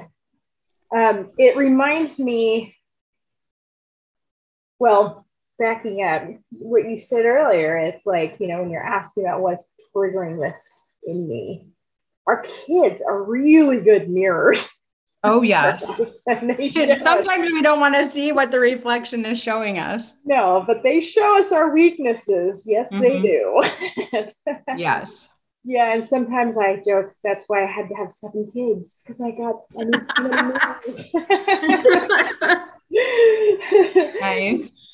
Um, 0.94 1.32
it 1.38 1.56
reminds 1.56 2.20
me, 2.20 2.76
well, 4.80 5.26
backing 5.58 6.04
up 6.04 6.24
what 6.52 6.90
you 6.90 6.98
said 6.98 7.26
earlier, 7.26 7.78
it's 7.78 8.06
like, 8.06 8.40
you 8.40 8.48
know, 8.48 8.62
when 8.62 8.70
you're 8.70 8.84
asking 8.84 9.24
about 9.24 9.42
what's 9.42 9.66
triggering 9.96 10.40
this 10.42 10.92
in 11.06 11.28
me, 11.28 11.68
our 12.28 12.42
kids 12.44 13.02
are 13.02 13.24
really 13.24 13.80
good 13.80 14.10
mirrors. 14.10 14.70
Oh 15.24 15.42
yes. 15.44 15.86
Sometimes 17.04 17.52
we 17.52 17.62
don't 17.62 17.80
want 17.80 17.96
to 17.96 18.06
see 18.06 18.32
what 18.32 18.52
the 18.52 18.60
reflection 18.60 19.26
is 19.26 19.42
showing 19.42 19.80
us. 19.80 20.16
No, 20.26 20.64
but 20.66 20.84
they 20.84 21.02
show 21.02 21.38
us 21.38 21.52
our 21.52 21.74
weaknesses. 21.74 22.64
Yes, 22.66 22.92
mm-hmm. 22.92 23.02
they 23.02 23.22
do. 23.22 23.64
yes. 24.78 25.30
Yeah, 25.64 25.94
and 25.94 26.08
sometimes 26.08 26.58
I 26.58 26.82
joke 26.84 27.14
that's 27.24 27.48
why 27.48 27.64
I 27.64 27.68
had 27.68 27.88
to 27.90 27.96
have 27.96 28.12
seven 28.12 28.50
kids 28.52 29.04
because 29.06 29.22
I 29.22 29.30
got 29.32 29.62
I 29.78 29.84
need 29.84 30.08
many 30.20 30.54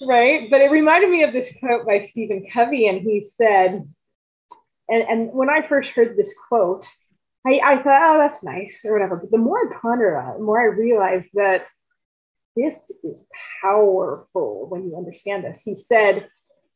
Right. 0.02 0.50
But 0.50 0.62
it 0.62 0.70
reminded 0.72 1.10
me 1.10 1.24
of 1.24 1.32
this 1.34 1.52
quote 1.60 1.86
by 1.86 2.00
Stephen 2.00 2.48
Covey, 2.52 2.88
and 2.88 3.02
he 3.02 3.24
said, 3.24 3.88
and, 4.90 5.04
and 5.04 5.34
when 5.34 5.50
I 5.50 5.62
first 5.62 5.92
heard 5.92 6.16
this 6.16 6.36
quote, 6.48 6.86
I, 7.48 7.60
I 7.64 7.76
thought, 7.82 8.02
oh, 8.04 8.18
that's 8.18 8.43
nice 8.43 8.84
or 8.86 8.93
whatever. 8.93 9.16
But 9.16 9.32
the 9.32 9.38
more 9.38 9.58
I 9.58 9.80
ponder 9.82 10.18
on 10.18 10.36
it, 10.36 10.38
the 10.39 10.43
more 10.43 10.60
I 10.60 10.76
realized 10.76 11.30
that 11.36 11.68
this 12.56 12.91
is 13.04 13.22
powerful 13.62 14.68
when 14.70 14.84
you 14.84 14.98
understand 14.98 15.45
this. 15.45 15.62
He 15.62 15.76
said, 15.76 16.28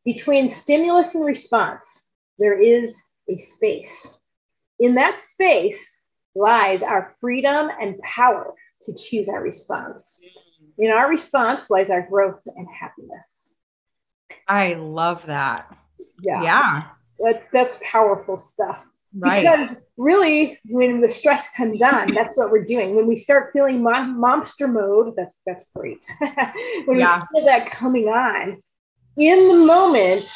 between 0.06 0.50
stimulus 0.50 1.16
and 1.16 1.26
response, 1.26 2.08
there 2.40 2.60
is 2.60 3.02
a 3.30 3.38
space. 3.38 4.20
In 4.80 4.96
that 4.96 5.20
space 5.20 6.06
lies 6.36 6.82
our 6.84 7.14
freedom 7.20 7.70
and 7.82 8.00
power 8.00 8.54
to 8.84 8.96
choose 8.96 9.28
our 9.28 9.42
response. 9.42 10.22
In 10.78 10.90
our 10.90 11.10
response 11.10 11.70
lies 11.70 11.90
our 11.90 12.08
growth 12.08 12.40
and 12.56 12.68
happiness. 12.68 13.56
I 14.48 14.76
love 14.76 15.26
that. 15.26 15.76
Yeah. 16.22 16.44
Yeah. 16.44 16.84
That, 17.20 17.44
that's 17.52 17.80
powerful 17.84 18.38
stuff. 18.38 18.86
Right. 19.14 19.42
Because 19.42 19.76
really, 19.98 20.58
when 20.66 21.02
the 21.02 21.10
stress 21.10 21.50
comes 21.56 21.82
on, 21.82 22.14
that's 22.14 22.38
what 22.38 22.50
we're 22.50 22.64
doing. 22.64 22.96
When 22.96 23.08
we 23.08 23.16
start 23.16 23.52
feeling 23.52 23.84
mon- 23.84 24.20
monster 24.20 24.68
mode, 24.68 25.16
that's 25.18 25.42
that's 25.46 25.66
great. 25.76 26.04
when 26.86 27.00
yeah. 27.00 27.24
we 27.34 27.40
feel 27.40 27.46
that 27.46 27.72
coming 27.72 28.08
on, 28.08 28.62
in 29.18 29.48
the 29.50 29.66
moment, 29.66 30.32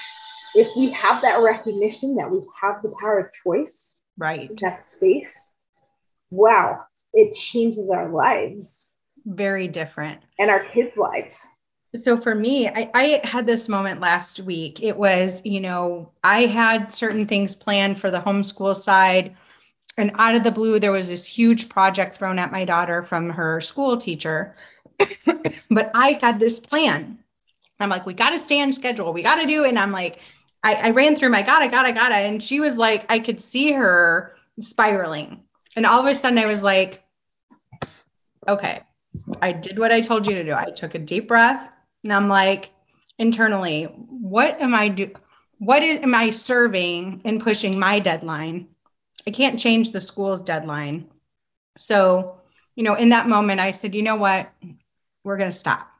if 0.55 0.67
we 0.75 0.89
have 0.91 1.21
that 1.21 1.41
recognition 1.41 2.15
that 2.15 2.29
we 2.29 2.41
have 2.61 2.81
the 2.81 2.93
power 2.99 3.19
of 3.19 3.31
choice, 3.43 4.01
right, 4.17 4.49
that 4.59 4.83
space, 4.83 5.53
wow, 6.29 6.81
it 7.13 7.33
changes 7.33 7.89
our 7.89 8.09
lives. 8.09 8.89
Very 9.25 9.69
different. 9.69 10.21
And 10.37 10.51
our 10.51 10.65
kids' 10.65 10.97
lives. 10.97 11.47
So 12.03 12.19
for 12.19 12.33
me, 12.35 12.67
I, 12.67 12.89
I, 12.93 13.21
had 13.23 13.45
this 13.45 13.69
moment 13.69 14.01
last 14.01 14.39
week. 14.39 14.81
It 14.81 14.97
was, 14.97 15.41
you 15.45 15.59
know, 15.59 16.11
I 16.23 16.45
had 16.45 16.93
certain 16.93 17.27
things 17.27 17.53
planned 17.53 17.99
for 17.99 18.09
the 18.09 18.19
homeschool 18.19 18.75
side. 18.75 19.35
And 19.97 20.11
out 20.17 20.35
of 20.35 20.43
the 20.43 20.51
blue, 20.51 20.79
there 20.79 20.91
was 20.91 21.09
this 21.09 21.25
huge 21.25 21.69
project 21.69 22.17
thrown 22.17 22.39
at 22.39 22.51
my 22.51 22.65
daughter 22.65 23.03
from 23.03 23.29
her 23.29 23.61
school 23.61 23.97
teacher. 23.97 24.55
but 25.69 25.91
I 25.93 26.19
had 26.21 26.39
this 26.39 26.59
plan. 26.59 27.19
I'm 27.79 27.89
like, 27.89 28.05
we 28.05 28.13
got 28.13 28.31
to 28.31 28.39
stay 28.39 28.61
on 28.61 28.73
schedule. 28.73 29.13
We 29.13 29.21
got 29.21 29.41
to 29.41 29.47
do. 29.47 29.65
And 29.65 29.77
I'm 29.77 29.91
like, 29.91 30.19
I, 30.63 30.75
I 30.75 30.89
ran 30.91 31.15
through 31.15 31.29
my 31.29 31.41
God, 31.41 31.61
I 31.61 31.67
got, 31.67 31.85
I 31.85 31.91
got. 31.91 32.11
And 32.11 32.41
she 32.41 32.59
was 32.59 32.77
like, 32.77 33.05
I 33.09 33.19
could 33.19 33.39
see 33.39 33.73
her 33.73 34.35
spiraling. 34.59 35.43
And 35.75 35.85
all 35.85 35.99
of 35.99 36.05
a 36.05 36.15
sudden 36.15 36.39
I 36.39 36.45
was 36.45 36.63
like, 36.63 37.03
okay, 38.47 38.81
I 39.41 39.51
did 39.51 39.77
what 39.77 39.91
I 39.91 40.01
told 40.01 40.25
you 40.25 40.35
to 40.35 40.43
do. 40.43 40.53
I 40.53 40.71
took 40.71 40.95
a 40.95 40.99
deep 40.99 41.27
breath 41.27 41.69
and 42.05 42.13
I'm 42.13 42.29
like, 42.29 42.69
internally, 43.17 43.85
what 43.85 44.61
am 44.61 44.75
I 44.75 44.89
do? 44.89 45.11
What 45.57 45.81
am 45.81 46.13
I 46.13 46.29
serving 46.29 47.21
in 47.25 47.39
pushing 47.39 47.79
my 47.79 47.99
deadline? 47.99 48.67
I 49.25 49.31
can't 49.31 49.57
change 49.57 49.91
the 49.91 49.99
school's 49.99 50.43
deadline. 50.43 51.07
So, 51.79 52.41
you 52.75 52.83
know, 52.83 52.93
in 52.93 53.09
that 53.09 53.27
moment, 53.27 53.59
I 53.59 53.71
said, 53.71 53.95
you 53.95 54.03
know 54.03 54.17
what? 54.17 54.51
We're 55.23 55.37
going 55.37 55.49
to 55.49 55.57
stop. 55.57 55.91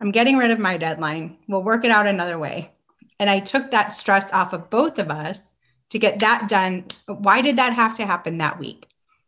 I'm 0.00 0.12
getting 0.12 0.38
rid 0.38 0.50
of 0.50 0.58
my 0.58 0.78
deadline. 0.78 1.36
We'll 1.46 1.62
work 1.62 1.84
it 1.84 1.90
out 1.90 2.06
another 2.06 2.38
way. 2.38 2.72
And 3.20 3.28
I 3.28 3.40
took 3.40 3.70
that 3.70 3.92
stress 3.92 4.32
off 4.32 4.54
of 4.54 4.70
both 4.70 4.98
of 4.98 5.10
us 5.10 5.52
to 5.90 5.98
get 5.98 6.20
that 6.20 6.48
done. 6.48 6.86
Why 7.06 7.42
did 7.42 7.56
that 7.56 7.74
have 7.74 7.98
to 7.98 8.06
happen 8.06 8.38
that 8.38 8.58
week? 8.58 8.86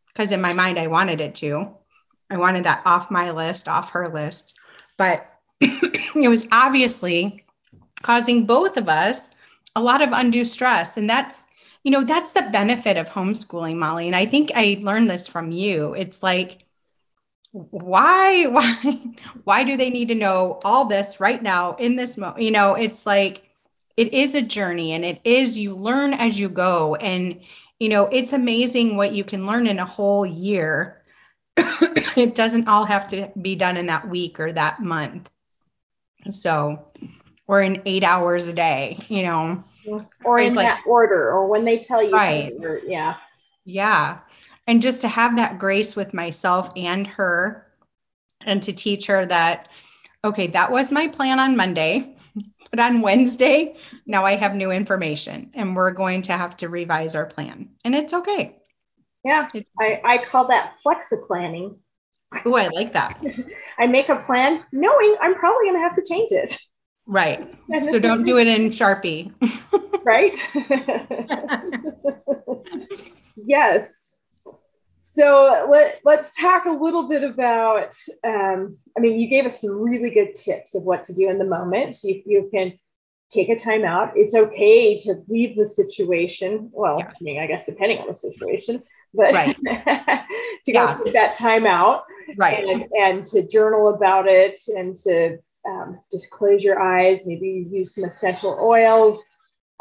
Because 0.09 0.32
in 0.32 0.40
my 0.40 0.55
mind, 0.55 0.78
I 0.78 0.86
wanted 0.86 1.20
it 1.20 1.34
to. 1.36 1.76
I 2.30 2.38
wanted 2.38 2.64
that 2.64 2.80
off 2.86 3.11
my 3.11 3.32
list, 3.32 3.68
off 3.68 3.90
her 3.90 4.09
list. 4.09 4.57
But 4.96 5.30
it 6.15 6.29
was 6.29 6.49
obviously 6.53 7.45
causing 8.03 8.47
both 8.47 8.77
of 8.77 8.89
us 8.89 9.31
a 9.77 9.83
lot 9.83 10.03
of 10.03 10.11
undue 10.13 10.45
stress. 10.45 10.97
And 10.97 11.09
that's, 11.09 11.47
you 11.85 11.91
know, 11.91 12.05
that's 12.05 12.33
the 12.33 12.49
benefit 12.53 12.97
of 12.97 13.09
homeschooling, 13.09 13.77
Molly. 13.77 14.07
And 14.07 14.17
I 14.17 14.27
think 14.27 14.51
I 14.55 14.79
learned 14.81 15.11
this 15.11 15.27
from 15.27 15.51
you. 15.51 15.95
It's 15.95 16.23
like, 16.23 16.65
why, 17.53 18.47
why, 18.47 19.01
why 19.45 19.65
do 19.65 19.77
they 19.77 19.91
need 19.91 20.09
to 20.09 20.15
know 20.15 20.61
all 20.65 20.87
this 20.87 21.21
right 21.21 21.43
now 21.43 21.77
in 21.77 21.97
this 21.97 22.17
moment? 22.17 22.43
You 22.43 22.51
know, 22.51 22.75
it's 22.75 23.07
like, 23.07 23.51
it 24.01 24.15
is 24.15 24.35
a 24.35 24.41
journey 24.41 24.93
and 24.93 25.05
it 25.05 25.21
is 25.25 25.59
you 25.59 25.75
learn 25.75 26.15
as 26.15 26.41
you 26.41 26.49
go 26.49 26.95
and 26.95 27.39
you 27.79 27.89
know 27.89 28.07
it's 28.07 28.33
amazing 28.33 28.97
what 28.97 29.13
you 29.13 29.25
can 29.25 29.47
learn 29.47 29.67
in 29.67 29.79
a 29.79 29.85
whole 29.85 30.25
year 30.25 31.03
it 32.17 32.35
doesn't 32.35 32.67
all 32.67 32.87
have 32.87 33.07
to 33.09 33.31
be 33.43 33.55
done 33.55 33.77
in 33.77 33.87
that 33.87 34.09
week 34.09 34.41
or 34.41 34.53
that 34.53 34.81
month 34.81 35.29
so 36.29 36.85
or 37.47 37.62
in 37.62 37.81
eight 37.87 38.05
hours 38.05 38.47
a 38.47 38.53
day 38.53 38.99
you 39.09 39.23
know 39.23 39.62
or 40.25 40.39
in 40.39 40.55
like, 40.55 40.66
that 40.66 40.83
order 40.87 41.31
or 41.31 41.47
when 41.47 41.64
they 41.64 41.79
tell 41.79 42.03
you 42.03 42.12
right 42.12 42.53
yeah 42.87 43.14
yeah 43.64 44.18
and 44.66 44.83
just 44.83 45.01
to 45.01 45.09
have 45.09 45.37
that 45.37 45.59
grace 45.59 45.97
with 45.97 46.12
myself 46.12 46.71
and 46.77 47.07
her 47.07 47.66
and 48.43 48.62
to 48.62 48.73
teach 48.73 49.07
her 49.07 49.25
that 49.27 49.68
okay 50.25 50.47
that 50.47 50.71
was 50.71 50.93
my 50.93 51.09
plan 51.09 51.41
on 51.41 51.57
monday 51.57 52.14
but 52.71 52.81
on 52.81 53.01
Wednesday, 53.01 53.77
now 54.07 54.25
I 54.25 54.37
have 54.37 54.55
new 54.55 54.71
information 54.71 55.51
and 55.55 55.75
we're 55.75 55.91
going 55.91 56.23
to 56.23 56.33
have 56.33 56.57
to 56.59 56.68
revise 56.68 57.14
our 57.14 57.27
plan. 57.27 57.71
And 57.85 57.95
it's 57.95 58.14
okay. 58.14 58.57
Yeah. 59.25 59.49
I, 59.81 60.01
I 60.05 60.25
call 60.25 60.49
that 60.49 60.75
flexi 60.85 61.27
planning. 61.27 61.77
Oh, 62.45 62.55
I 62.55 62.68
like 62.68 62.93
that. 62.93 63.21
I 63.81 63.87
make 63.87 64.11
a 64.11 64.16
plan 64.16 64.62
knowing 64.72 65.16
I'm 65.20 65.35
probably 65.35 65.66
going 65.66 65.76
to 65.76 65.81
have 65.81 65.95
to 65.97 66.05
change 66.07 66.31
it. 66.33 66.57
Right. 67.07 67.53
So 67.85 67.99
don't 67.99 68.24
do 68.24 68.37
it 68.37 68.47
in 68.47 68.70
Sharpie. 68.70 69.33
right. 70.05 70.39
yes. 73.47 74.16
So 75.01 75.66
let, 75.68 76.01
let's 76.05 76.37
talk 76.39 76.66
a 76.66 76.70
little 76.70 77.09
bit 77.09 77.24
about, 77.24 77.95
um, 78.24 78.76
I 78.97 79.01
mean, 79.01 79.18
you 79.18 79.28
gave 79.28 79.47
us 79.47 79.61
some 79.61 79.81
really 79.81 80.11
good 80.11 80.35
tips 80.37 80.74
of 80.74 80.85
what 80.85 81.03
to 81.05 81.14
do 81.14 81.28
in 81.28 81.39
the 81.39 81.45
moment. 81.45 81.97
So 81.97 82.09
if 82.09 82.24
you 82.26 82.49
can 82.55 82.78
take 83.31 83.49
a 83.49 83.57
time 83.57 83.85
out, 83.85 84.12
it's 84.16 84.35
okay 84.35 84.99
to 84.99 85.22
leave 85.28 85.57
the 85.57 85.66
situation. 85.66 86.68
Well, 86.72 86.99
yeah. 86.99 87.09
I 87.09 87.14
mean, 87.20 87.41
I 87.41 87.47
guess 87.47 87.64
depending 87.64 87.99
on 87.99 88.09
the 88.09 88.14
situation, 88.14 88.83
but 89.14 89.33
right. 89.33 89.57
to 90.66 90.72
go 90.72 91.03
take 91.05 91.14
that 91.14 91.35
time 91.37 91.66
out 91.66 92.05
right. 92.37 92.64
and, 92.64 92.85
and 92.93 93.26
to 93.28 93.47
journal 93.47 93.95
about 93.95 94.26
it 94.26 94.59
and 94.68 94.97
to 94.99 95.39
um, 95.68 96.01
just 96.11 96.31
close 96.31 96.62
your 96.62 96.81
eyes, 96.81 97.20
maybe 97.24 97.66
use 97.70 97.95
some 97.95 98.05
essential 98.05 98.59
oils, 98.61 99.22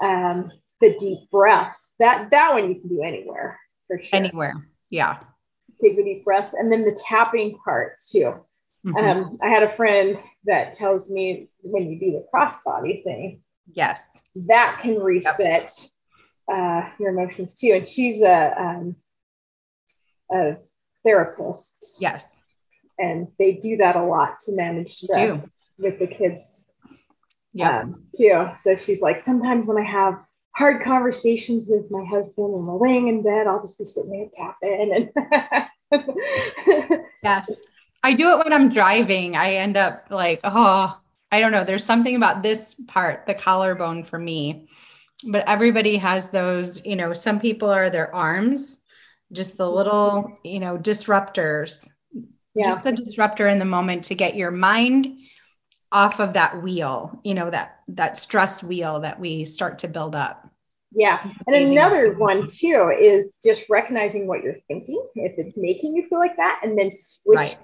um, 0.02 0.52
the 0.80 0.96
deep 0.98 1.30
breaths. 1.32 1.96
That 2.00 2.30
that 2.32 2.54
one 2.54 2.70
you 2.70 2.80
can 2.80 2.90
do 2.90 3.02
anywhere 3.02 3.60
for 3.88 4.02
sure. 4.02 4.18
Anywhere. 4.18 4.68
Yeah. 4.90 5.20
Take 5.82 5.96
the 5.96 6.04
deep 6.04 6.26
breaths. 6.26 6.54
And 6.54 6.72
then 6.72 6.84
the 6.84 6.98
tapping 7.08 7.58
part 7.64 7.98
too. 8.12 8.36
Mm-hmm. 8.86 8.98
Um, 8.98 9.38
I 9.42 9.50
had 9.50 9.64
a 9.64 9.76
friend 9.76 10.18
that 10.46 10.74
tells 10.74 11.12
me 11.12 11.50
when 11.62 11.92
you 11.92 12.00
do 12.00 12.12
the 12.12 12.26
crossbody 12.34 13.04
thing, 13.04 13.42
yes, 13.74 14.08
that 14.48 14.80
can 14.82 15.00
reset 15.00 15.72
yep. 16.50 16.58
uh, 16.58 16.90
your 17.00 17.10
emotions 17.10 17.56
too. 17.56 17.74
And 17.76 17.88
she's 17.88 18.22
a, 18.22 18.54
um, 18.58 18.96
a 20.32 20.58
therapist. 21.06 21.98
Yes. 22.00 22.24
And 22.98 23.28
they 23.38 23.54
do 23.54 23.78
that 23.78 23.96
a 23.96 24.04
lot 24.04 24.40
to 24.42 24.56
manage 24.56 24.94
stress 24.94 25.52
with 25.78 26.00
the 26.00 26.08
kids. 26.08 26.70
Yeah. 27.54 27.80
Um, 27.80 28.04
too. 28.16 28.50
So 28.60 28.76
she's 28.76 29.02
like, 29.02 29.18
sometimes 29.18 29.66
when 29.66 29.78
I 29.78 29.90
have 29.90 30.20
hard 30.56 30.84
conversations 30.84 31.68
with 31.70 31.90
my 31.90 32.06
husband 32.06 32.54
and 32.54 32.68
we're 32.68 32.88
laying 32.88 33.08
in 33.08 33.24
bed, 33.24 33.48
I'll 33.48 33.62
just 33.62 33.78
be 33.78 33.86
sitting 33.86 34.12
there 34.12 34.30
tapping 34.38 35.10
and 35.92 36.10
yeah. 37.24 37.46
I 38.04 38.14
do 38.14 38.32
it 38.32 38.38
when 38.38 38.54
I'm 38.54 38.70
driving. 38.70 39.36
I 39.36 39.56
end 39.56 39.78
up 39.78 40.06
like, 40.10 40.40
oh, 40.44 40.98
I 41.32 41.40
don't 41.40 41.52
know. 41.52 41.64
There's 41.64 41.84
something 41.84 42.16
about 42.16 42.42
this 42.42 42.76
part, 42.88 43.26
the 43.26 43.34
collarbone 43.34 44.04
for 44.04 44.18
me. 44.18 44.68
But 45.24 45.48
everybody 45.48 45.98
has 45.98 46.30
those, 46.30 46.86
you 46.86 46.96
know, 46.96 47.14
some 47.14 47.40
people 47.40 47.70
are 47.70 47.90
their 47.90 48.14
arms, 48.16 48.78
just 49.34 49.58
the 49.58 49.70
little, 49.70 50.38
you 50.44 50.60
know, 50.60 50.78
disruptors. 50.78 51.90
Yeah. 52.56 52.66
Just 52.66 52.84
the 52.84 52.94
disruptor 52.94 53.48
in 53.48 53.60
the 53.60 53.66
moment 53.66 54.06
to 54.06 54.16
get 54.16 54.36
your 54.36 54.50
mind 54.50 55.22
off 55.92 56.20
of 56.20 56.34
that 56.34 56.64
wheel, 56.64 57.20
you 57.24 57.34
know, 57.34 57.50
that 57.50 57.80
that 57.90 58.18
stress 58.18 58.64
wheel 58.64 59.02
that 59.02 59.20
we 59.20 59.46
start 59.46 59.80
to 59.80 59.88
build 59.88 60.16
up. 60.16 60.50
Yeah. 60.92 61.20
And 61.46 61.56
another 61.56 62.14
one 62.14 62.48
too 62.48 62.92
is 63.00 63.36
just 63.44 63.70
recognizing 63.70 64.26
what 64.26 64.44
you're 64.44 64.58
thinking, 64.68 65.06
if 65.16 65.38
it's 65.38 65.56
making 65.56 65.96
you 65.96 66.08
feel 66.10 66.20
like 66.20 66.36
that, 66.38 66.62
and 66.64 66.78
then 66.78 66.90
switch. 66.92 67.38
Right. 67.38 67.58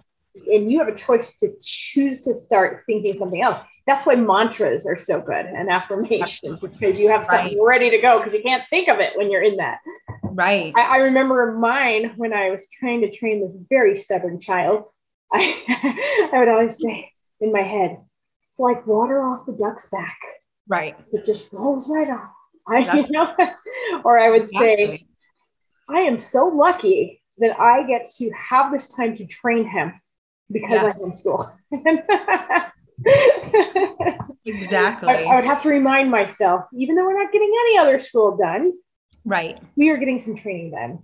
And 0.51 0.71
you 0.71 0.79
have 0.79 0.87
a 0.87 0.95
choice 0.95 1.35
to 1.37 1.53
choose 1.61 2.21
to 2.23 2.39
start 2.45 2.83
thinking 2.85 3.17
something 3.17 3.41
else. 3.41 3.59
That's 3.87 4.05
why 4.05 4.15
mantras 4.15 4.85
are 4.85 4.97
so 4.97 5.21
good 5.21 5.45
and 5.45 5.69
affirmations 5.69 6.59
because 6.59 6.97
you 6.97 7.09
have 7.09 7.23
something 7.25 7.57
right. 7.57 7.65
ready 7.65 7.89
to 7.91 7.99
go 7.99 8.17
because 8.19 8.33
you 8.33 8.41
can't 8.41 8.63
think 8.69 8.89
of 8.89 8.99
it 8.99 9.13
when 9.15 9.31
you're 9.31 9.43
in 9.43 9.57
that. 9.57 9.77
Right. 10.23 10.73
I, 10.75 10.81
I 10.81 10.97
remember 10.97 11.53
mine 11.53 12.13
when 12.17 12.33
I 12.33 12.49
was 12.49 12.67
trying 12.69 13.01
to 13.01 13.11
train 13.11 13.41
this 13.41 13.55
very 13.69 13.95
stubborn 13.95 14.39
child. 14.39 14.85
I, 15.33 16.29
I 16.33 16.39
would 16.39 16.49
always 16.49 16.77
say 16.77 17.11
in 17.39 17.51
my 17.51 17.61
head, 17.61 17.97
it's 18.51 18.59
like 18.59 18.85
water 18.87 19.21
off 19.21 19.45
the 19.45 19.53
duck's 19.53 19.89
back. 19.89 20.17
Right. 20.67 20.95
It 21.13 21.25
just 21.25 21.51
rolls 21.53 21.89
right 21.89 22.09
off. 22.09 22.33
I, 22.67 22.95
you 22.97 23.05
know, 23.09 23.33
or 24.03 24.17
I 24.17 24.31
would 24.31 24.43
exactly. 24.43 24.97
say, 24.97 25.07
I 25.89 25.99
am 25.99 26.17
so 26.17 26.47
lucky 26.47 27.21
that 27.37 27.59
I 27.59 27.83
get 27.83 28.07
to 28.17 28.31
have 28.31 28.71
this 28.71 28.89
time 28.89 29.15
to 29.15 29.27
train 29.27 29.67
him 29.67 29.93
because 30.51 30.71
yes. 30.71 30.99
I'm 31.01 31.11
in 31.11 31.17
school. 31.17 31.51
exactly. 34.45 35.09
I, 35.09 35.23
I, 35.23 35.35
would 35.35 35.45
have 35.45 35.61
to 35.63 35.69
remind 35.69 36.11
myself, 36.11 36.65
even 36.77 36.95
though 36.95 37.05
we're 37.05 37.21
not 37.21 37.31
getting 37.31 37.51
any 37.65 37.77
other 37.77 37.99
school 37.99 38.37
done, 38.37 38.73
right? 39.23 39.59
We 39.75 39.89
are 39.89 39.97
getting 39.97 40.21
some 40.21 40.35
training 40.35 40.71
done. 40.71 40.99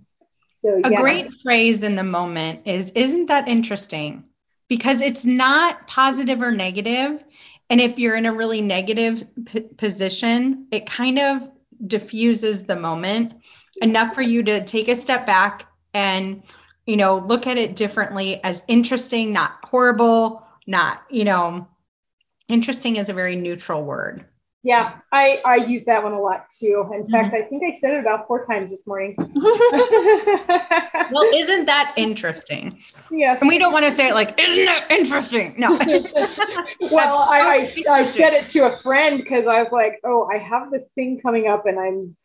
So 0.58 0.80
a 0.84 0.90
yeah. 0.90 1.00
great 1.00 1.32
phrase 1.42 1.82
in 1.82 1.96
the 1.96 2.04
moment 2.04 2.60
is, 2.66 2.90
"Isn't 2.90 3.26
that 3.26 3.48
interesting?" 3.48 4.24
Because 4.68 5.02
it's 5.02 5.26
not 5.26 5.86
positive 5.86 6.40
or 6.40 6.52
negative. 6.52 7.22
And 7.68 7.80
if 7.80 7.98
you're 7.98 8.16
in 8.16 8.26
a 8.26 8.32
really 8.32 8.60
negative 8.60 9.22
p- 9.46 9.60
position, 9.60 10.66
it 10.70 10.86
kind 10.86 11.18
of 11.18 11.48
diffuses 11.86 12.66
the 12.66 12.76
moment 12.76 13.32
enough 13.80 14.14
for 14.14 14.22
you 14.22 14.42
to 14.44 14.64
take 14.64 14.88
a 14.88 14.96
step 14.96 15.26
back 15.26 15.66
and, 15.94 16.42
you 16.86 16.96
know, 16.96 17.18
look 17.18 17.46
at 17.46 17.58
it 17.58 17.76
differently 17.76 18.42
as 18.44 18.62
interesting, 18.68 19.32
not 19.32 19.58
horrible, 19.64 20.46
not, 20.66 21.02
you 21.10 21.24
know, 21.24 21.66
interesting 22.48 22.96
is 22.96 23.08
a 23.08 23.12
very 23.12 23.36
neutral 23.36 23.84
word. 23.84 24.24
Yeah, 24.64 24.98
I, 25.10 25.42
I 25.44 25.56
use 25.56 25.84
that 25.86 26.04
one 26.04 26.12
a 26.12 26.20
lot 26.20 26.48
too. 26.48 26.88
In 26.94 27.02
mm-hmm. 27.02 27.10
fact, 27.10 27.34
I 27.34 27.42
think 27.42 27.64
I 27.64 27.74
said 27.76 27.94
it 27.94 28.00
about 28.00 28.28
four 28.28 28.46
times 28.46 28.70
this 28.70 28.86
morning. 28.86 29.16
well, 29.18 29.30
isn't 31.34 31.64
that 31.64 31.92
interesting? 31.96 32.78
Yes. 33.10 33.40
And 33.40 33.48
we 33.48 33.58
don't 33.58 33.72
want 33.72 33.86
to 33.86 33.90
say 33.90 34.08
it 34.08 34.14
like, 34.14 34.40
isn't 34.40 34.68
it 34.68 34.84
interesting? 34.88 35.56
No. 35.58 35.72
well, 36.92 37.26
I, 37.28 37.68
I, 37.88 37.90
I 37.90 38.04
said 38.04 38.34
it 38.34 38.48
to 38.50 38.66
a 38.66 38.76
friend 38.78 39.18
because 39.18 39.48
I 39.48 39.62
was 39.62 39.72
like, 39.72 39.98
oh, 40.04 40.28
I 40.32 40.38
have 40.38 40.70
this 40.70 40.84
thing 40.94 41.20
coming 41.20 41.48
up 41.48 41.66
and 41.66 41.80
I'm 41.80 42.16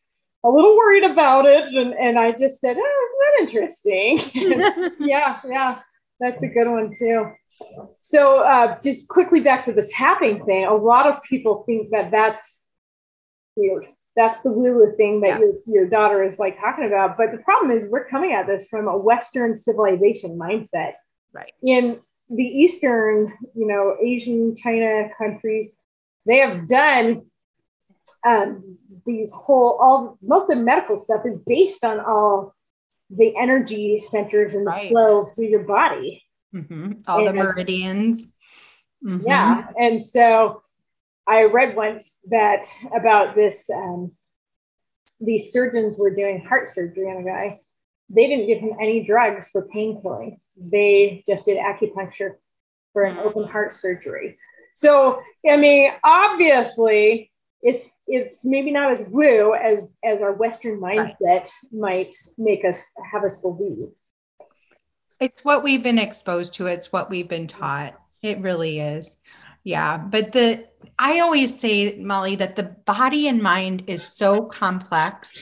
a 0.44 0.50
little 0.50 0.78
worried 0.78 1.04
about 1.04 1.46
it. 1.46 1.66
And, 1.74 1.94
and 1.94 2.20
I 2.20 2.32
just 2.32 2.60
said, 2.60 2.78
oh, 2.80 3.40
isn't 3.40 3.54
that 3.56 3.70
interesting? 3.74 4.92
yeah, 5.00 5.40
yeah, 5.48 5.80
that's 6.20 6.42
a 6.44 6.48
good 6.48 6.70
one 6.70 6.92
too. 6.98 7.32
So, 8.02 8.44
uh, 8.44 8.80
just 8.82 9.08
quickly 9.08 9.42
back 9.42 9.66
to 9.66 9.74
the 9.74 9.82
tapping 9.82 10.46
thing. 10.46 10.66
A 10.66 10.76
lot 10.76 11.08
of 11.08 11.24
people 11.24 11.64
think 11.66 11.90
that 11.92 12.12
that's 12.12 12.66
weird. 13.56 13.88
That's 14.16 14.40
the 14.42 14.52
woo 14.52 14.94
thing 14.98 15.22
that 15.22 15.28
Yeah. 15.28 15.40
your, 15.40 15.54
your 15.66 15.88
daughter 15.88 16.24
is 16.24 16.40
like 16.40 16.60
talking 16.60 16.86
about. 16.86 17.18
But 17.18 17.32
the 17.32 17.40
problem 17.40 17.72
is 17.72 17.90
we're 17.90 18.08
coming 18.08 18.34
at 18.34 18.48
this 18.48 18.68
from 18.68 18.88
a 18.88 18.98
Western 18.98 19.58
civilization 19.58 20.38
mindset. 20.40 20.94
Right. 21.34 21.52
In 21.64 22.00
the 22.30 22.44
Eastern, 22.44 23.34
you 23.56 23.68
know, 23.68 23.96
Asian, 24.04 24.56
China 24.56 25.10
countries, 25.18 25.78
they 26.26 26.40
have 26.40 26.68
done 26.68 27.26
um, 28.26 28.78
these 29.06 29.32
whole 29.32 29.78
all 29.82 30.18
most 30.22 30.44
of 30.44 30.58
the 30.58 30.64
medical 30.64 30.98
stuff 30.98 31.26
is 31.26 31.38
based 31.40 31.84
on 31.84 32.00
all 32.00 32.56
the 33.10 33.36
energy 33.38 34.00
centers 34.00 34.54
and 34.54 34.66
the 34.68 34.72
Right. 34.72 34.90
flow 34.90 35.26
through 35.26 35.46
your 35.48 35.64
body. 35.64 36.24
Mhm. 36.54 37.04
All 37.08 37.20
the 37.24 37.28
And- 37.30 37.38
meridians. 37.38 38.26
Mhm. 39.06 39.24
Yeah. 39.26 39.68
And 39.80 40.04
so 40.04 40.62
I 41.26 41.44
read 41.44 41.76
once 41.76 42.18
that 42.30 42.66
about 42.96 43.36
this 43.36 43.70
um, 43.70 44.12
these 45.20 45.52
surgeons 45.52 45.98
were 45.98 46.12
doing 46.14 46.40
heart 46.42 46.68
surgery 46.68 47.10
on 47.10 47.18
a 47.18 47.24
guy. 47.24 47.60
They 48.10 48.28
didn't 48.28 48.48
give 48.48 48.60
him 48.60 48.74
any 48.80 49.04
drugs 49.04 49.50
for 49.50 49.64
pain 49.64 50.02
killing. 50.02 50.40
They 50.56 51.24
just 51.28 51.46
did 51.46 51.58
acupuncture 51.58 52.36
for 52.94 53.04
an 53.04 53.18
open 53.20 53.44
heart 53.46 53.74
surgery. 53.74 54.38
So 54.74 55.22
I 55.48 55.58
mean, 55.58 55.92
obviously, 56.04 57.32
it's 57.68 57.90
it's 58.08 58.46
maybe 58.46 58.72
not 58.72 58.94
as 58.94 59.04
woo 59.10 59.54
as 59.54 59.90
as 60.04 60.22
our 60.22 60.32
Western 60.32 60.80
mindset 60.80 61.50
might 61.74 62.16
make 62.38 62.64
us 62.64 62.82
have 63.12 63.26
us 63.26 63.42
believe. 63.42 63.90
It's 65.20 65.44
what 65.44 65.64
we've 65.64 65.84
been 65.84 66.00
exposed 66.00 66.54
to. 66.56 66.68
It's 66.68 66.94
what 66.94 67.10
we've 67.10 67.28
been 67.28 67.48
taught. 67.48 68.00
It 68.22 68.40
really 68.40 68.80
is. 68.80 69.18
Yeah. 69.64 69.98
But 69.98 70.32
the, 70.32 70.66
I 70.98 71.20
always 71.20 71.60
say, 71.60 71.98
Molly, 72.00 72.38
that 72.38 72.56
the 72.56 72.64
body 72.64 73.28
and 73.28 73.42
mind 73.42 73.84
is 73.88 74.08
so 74.08 74.44
complex 74.46 75.34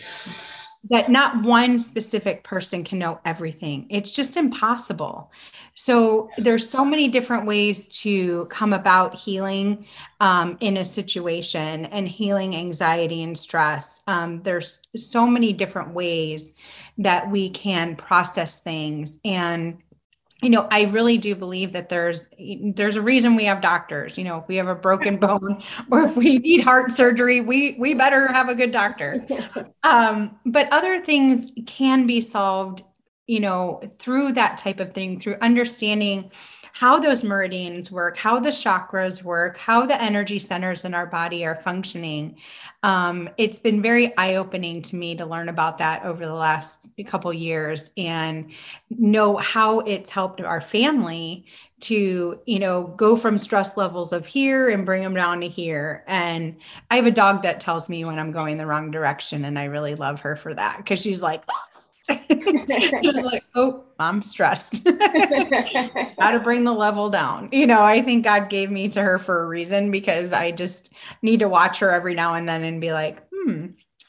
that 0.89 1.09
not 1.09 1.41
one 1.43 1.79
specific 1.79 2.43
person 2.43 2.83
can 2.83 2.99
know 2.99 3.19
everything. 3.25 3.87
It's 3.89 4.13
just 4.13 4.37
impossible. 4.37 5.31
So 5.73 6.29
there's 6.37 6.69
so 6.69 6.85
many 6.85 7.07
different 7.07 7.45
ways 7.45 7.87
to 7.99 8.45
come 8.45 8.71
about 8.71 9.15
healing 9.15 9.85
um, 10.19 10.57
in 10.61 10.77
a 10.77 10.85
situation 10.85 11.85
and 11.85 12.07
healing 12.07 12.55
anxiety 12.55 13.23
and 13.23 13.37
stress. 13.37 14.01
Um, 14.07 14.43
there's 14.43 14.81
so 14.95 15.25
many 15.25 15.53
different 15.53 15.93
ways 15.93 16.53
that 16.97 17.29
we 17.29 17.49
can 17.49 17.95
process 17.95 18.61
things 18.61 19.19
and 19.25 19.77
you 20.45 20.51
know 20.51 20.67
i 20.69 20.83
really 20.83 21.17
do 21.17 21.33
believe 21.33 21.73
that 21.73 21.89
there's 21.89 22.29
there's 22.75 22.95
a 22.95 23.01
reason 23.01 23.35
we 23.35 23.45
have 23.45 23.61
doctors. 23.61 24.15
You 24.15 24.25
know 24.25 24.37
if 24.37 24.47
we 24.47 24.57
have 24.57 24.67
a 24.67 24.75
broken 24.75 25.17
bone 25.17 25.63
or 25.91 26.03
if 26.03 26.15
we 26.15 26.37
need 26.37 26.61
heart 26.61 26.91
surgery 26.91 27.41
we 27.41 27.75
we 27.79 27.95
better 27.95 28.31
have 28.31 28.47
a 28.47 28.55
good 28.55 28.71
doctor. 28.71 29.25
Um 29.83 30.39
but 30.45 30.67
other 30.71 31.03
things 31.03 31.51
can 31.67 32.07
be 32.07 32.19
solved 32.21 32.83
you 33.27 33.39
know 33.39 33.81
through 33.97 34.31
that 34.31 34.57
type 34.57 34.79
of 34.79 34.93
thing 34.93 35.19
through 35.19 35.37
understanding 35.41 36.29
how 36.73 36.99
those 36.99 37.23
meridians 37.23 37.91
work 37.91 38.17
how 38.17 38.39
the 38.39 38.49
chakras 38.49 39.23
work 39.23 39.57
how 39.57 39.85
the 39.85 39.99
energy 40.01 40.37
centers 40.37 40.85
in 40.85 40.93
our 40.93 41.07
body 41.07 41.45
are 41.45 41.55
functioning 41.55 42.35
um, 42.83 43.27
it's 43.37 43.57
been 43.57 43.81
very 43.81 44.15
eye-opening 44.17 44.81
to 44.83 44.95
me 44.95 45.15
to 45.15 45.25
learn 45.25 45.49
about 45.49 45.79
that 45.79 46.05
over 46.05 46.25
the 46.25 46.33
last 46.33 46.87
couple 47.07 47.33
years 47.33 47.91
and 47.97 48.51
know 48.91 49.37
how 49.37 49.79
it's 49.79 50.11
helped 50.11 50.39
our 50.41 50.61
family 50.61 51.45
to 51.79 52.39
you 52.45 52.59
know 52.59 52.83
go 52.95 53.15
from 53.15 53.37
stress 53.37 53.75
levels 53.75 54.13
of 54.13 54.25
here 54.25 54.69
and 54.69 54.85
bring 54.85 55.03
them 55.03 55.13
down 55.13 55.41
to 55.41 55.47
here. 55.47 56.03
And 56.07 56.57
i 56.89 56.95
have 56.95 57.05
a 57.05 57.11
dog 57.11 57.41
that 57.43 57.59
tells 57.59 57.89
me 57.89 58.05
when 58.05 58.19
i'm 58.19 58.31
going 58.31 58.57
the 58.57 58.65
wrong 58.65 58.91
direction 58.91 59.45
and 59.45 59.57
i 59.59 59.65
really 59.65 59.95
love 59.95 60.21
her 60.21 60.35
for 60.35 60.53
that 60.53 60.77
because 60.77 61.01
she's 61.01 61.21
like 61.21 61.43
I 62.09 63.11
was 63.15 63.25
like, 63.25 63.43
oh, 63.55 63.85
I'm 63.99 64.21
stressed. 64.21 64.87
How 66.19 66.31
to 66.31 66.39
bring 66.39 66.63
the 66.63 66.73
level 66.73 67.09
down. 67.09 67.49
You 67.51 67.67
know, 67.67 67.81
I 67.81 68.01
think 68.01 68.23
God 68.23 68.49
gave 68.49 68.69
me 68.71 68.87
to 68.89 69.01
her 69.01 69.19
for 69.19 69.43
a 69.43 69.47
reason 69.47 69.91
because 69.91 70.33
I 70.33 70.51
just 70.51 70.91
need 71.21 71.39
to 71.39 71.49
watch 71.49 71.79
her 71.79 71.91
every 71.91 72.13
now 72.13 72.35
and 72.35 72.47
then 72.47 72.63
and 72.63 72.79
be 72.79 72.91
like, 72.91 73.23
hmm, 73.33 73.67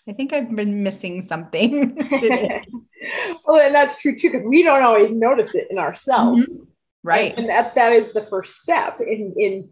I 0.08 0.12
think 0.12 0.32
I've 0.32 0.54
been 0.54 0.82
missing 0.82 1.22
something 1.22 1.96
today. 2.18 2.62
well, 3.46 3.60
and 3.60 3.74
that's 3.74 4.00
true 4.00 4.16
too, 4.16 4.30
because 4.30 4.46
we 4.46 4.62
don't 4.62 4.82
always 4.82 5.10
notice 5.10 5.54
it 5.54 5.68
in 5.70 5.78
ourselves. 5.78 6.70
right. 7.02 7.34
And 7.36 7.48
that, 7.48 7.74
that 7.74 7.92
is 7.92 8.12
the 8.12 8.26
first 8.28 8.56
step 8.56 9.00
in, 9.00 9.34
in 9.36 9.68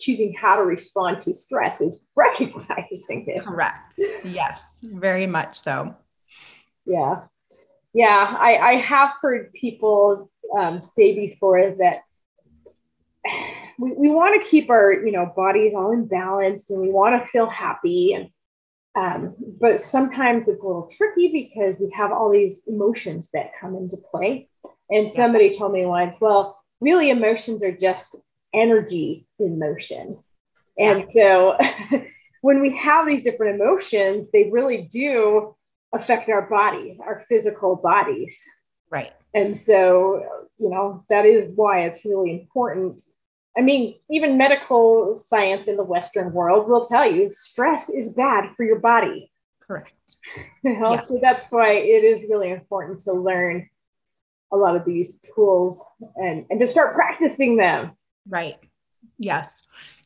choosing 0.00 0.34
how 0.34 0.56
to 0.56 0.62
respond 0.62 1.20
to 1.22 1.32
stress 1.32 1.80
is 1.80 2.06
recognizing 2.16 3.26
it. 3.28 3.44
Correct. 3.44 3.98
Yes, 4.24 4.62
very 4.82 5.26
much 5.26 5.60
so. 5.60 5.94
Yeah. 6.86 7.22
Yeah. 7.94 8.36
I, 8.38 8.56
I 8.56 8.72
have 8.76 9.10
heard 9.20 9.52
people 9.52 10.30
um, 10.56 10.82
say 10.82 11.14
before 11.14 11.76
that 11.78 12.02
we, 13.78 13.92
we 13.92 14.08
want 14.08 14.42
to 14.42 14.48
keep 14.48 14.70
our, 14.70 14.92
you 14.92 15.12
know, 15.12 15.32
bodies 15.34 15.74
all 15.74 15.92
in 15.92 16.06
balance 16.06 16.70
and 16.70 16.80
we 16.80 16.90
want 16.90 17.22
to 17.22 17.28
feel 17.28 17.48
happy. 17.48 18.14
And, 18.14 18.30
um, 18.96 19.34
but 19.60 19.80
sometimes 19.80 20.48
it's 20.48 20.62
a 20.62 20.66
little 20.66 20.90
tricky 20.90 21.28
because 21.32 21.76
we 21.78 21.90
have 21.96 22.12
all 22.12 22.30
these 22.30 22.62
emotions 22.66 23.30
that 23.32 23.52
come 23.60 23.76
into 23.76 23.96
play. 23.96 24.48
And 24.90 25.10
somebody 25.10 25.56
told 25.56 25.72
me 25.72 25.86
once, 25.86 26.16
well, 26.20 26.58
really 26.80 27.10
emotions 27.10 27.62
are 27.62 27.76
just 27.76 28.16
energy 28.54 29.26
in 29.38 29.58
motion. 29.58 30.18
And 30.78 31.06
so 31.12 31.58
when 32.40 32.60
we 32.60 32.76
have 32.76 33.06
these 33.06 33.22
different 33.22 33.60
emotions, 33.60 34.28
they 34.32 34.50
really 34.50 34.88
do 34.90 35.56
affect 35.92 36.28
our 36.28 36.42
bodies, 36.48 37.00
our 37.00 37.24
physical 37.28 37.76
bodies. 37.76 38.42
Right. 38.90 39.12
And 39.34 39.58
so, 39.58 40.22
you 40.58 40.70
know, 40.70 41.04
that 41.10 41.24
is 41.26 41.50
why 41.54 41.82
it's 41.82 42.04
really 42.04 42.30
important. 42.32 43.02
I 43.56 43.60
mean, 43.60 43.96
even 44.10 44.38
medical 44.38 45.16
science 45.18 45.68
in 45.68 45.76
the 45.76 45.84
Western 45.84 46.32
world 46.32 46.68
will 46.68 46.86
tell 46.86 47.10
you 47.10 47.30
stress 47.32 47.88
is 47.90 48.10
bad 48.10 48.50
for 48.56 48.64
your 48.64 48.78
body. 48.78 49.30
Correct. 49.60 49.92
You 50.64 50.78
know, 50.78 50.94
Yes. 50.94 51.08
so 51.08 51.18
that's 51.22 51.50
why 51.50 51.72
it 51.72 52.04
is 52.04 52.28
really 52.28 52.50
important 52.50 53.00
to 53.00 53.12
learn 53.12 53.68
a 54.52 54.56
lot 54.56 54.76
of 54.76 54.84
these 54.84 55.20
tools 55.20 55.80
and, 56.16 56.44
and 56.50 56.58
to 56.60 56.66
start 56.66 56.94
practicing 56.94 57.56
them. 57.56 57.92
Right. 58.28 58.56
Yes. 59.18 59.62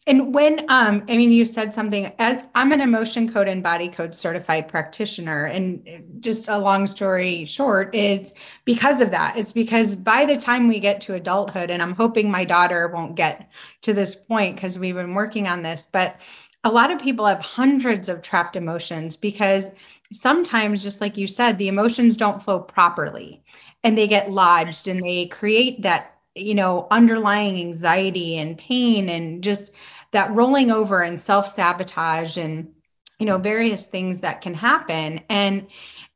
And 0.06 0.34
when 0.34 0.68
um 0.68 1.04
I 1.08 1.16
mean 1.16 1.30
you 1.30 1.44
said 1.44 1.72
something 1.72 2.12
I'm 2.18 2.72
an 2.72 2.80
emotion 2.80 3.32
code 3.32 3.46
and 3.46 3.62
body 3.62 3.88
code 3.88 4.16
certified 4.16 4.66
practitioner 4.66 5.44
and 5.44 5.86
just 6.18 6.48
a 6.48 6.58
long 6.58 6.86
story 6.88 7.44
short 7.44 7.94
it's 7.94 8.34
because 8.64 9.00
of 9.00 9.12
that. 9.12 9.36
It's 9.36 9.52
because 9.52 9.94
by 9.94 10.24
the 10.24 10.36
time 10.36 10.66
we 10.66 10.80
get 10.80 11.00
to 11.02 11.14
adulthood 11.14 11.70
and 11.70 11.80
I'm 11.82 11.94
hoping 11.94 12.30
my 12.30 12.44
daughter 12.44 12.88
won't 12.88 13.14
get 13.14 13.48
to 13.82 13.92
this 13.92 14.14
point 14.14 14.56
because 14.56 14.78
we've 14.78 14.96
been 14.96 15.14
working 15.14 15.46
on 15.46 15.62
this 15.62 15.88
but 15.90 16.16
a 16.64 16.70
lot 16.70 16.92
of 16.92 17.00
people 17.00 17.26
have 17.26 17.40
hundreds 17.40 18.08
of 18.08 18.22
trapped 18.22 18.54
emotions 18.54 19.16
because 19.16 19.70
sometimes 20.12 20.82
just 20.82 21.00
like 21.00 21.16
you 21.16 21.26
said 21.26 21.58
the 21.58 21.68
emotions 21.68 22.16
don't 22.16 22.42
flow 22.42 22.60
properly 22.60 23.42
and 23.84 23.98
they 23.98 24.06
get 24.06 24.30
lodged 24.30 24.86
and 24.88 25.02
they 25.02 25.26
create 25.26 25.82
that 25.82 26.11
you 26.34 26.54
know, 26.54 26.86
underlying 26.90 27.56
anxiety 27.58 28.38
and 28.38 28.56
pain 28.56 29.08
and 29.08 29.42
just 29.42 29.72
that 30.12 30.32
rolling 30.32 30.70
over 30.70 31.02
and 31.02 31.20
self 31.20 31.48
sabotage 31.48 32.36
and, 32.36 32.72
you 33.18 33.26
know, 33.26 33.38
various 33.38 33.86
things 33.86 34.20
that 34.20 34.40
can 34.40 34.54
happen. 34.54 35.20
And, 35.28 35.66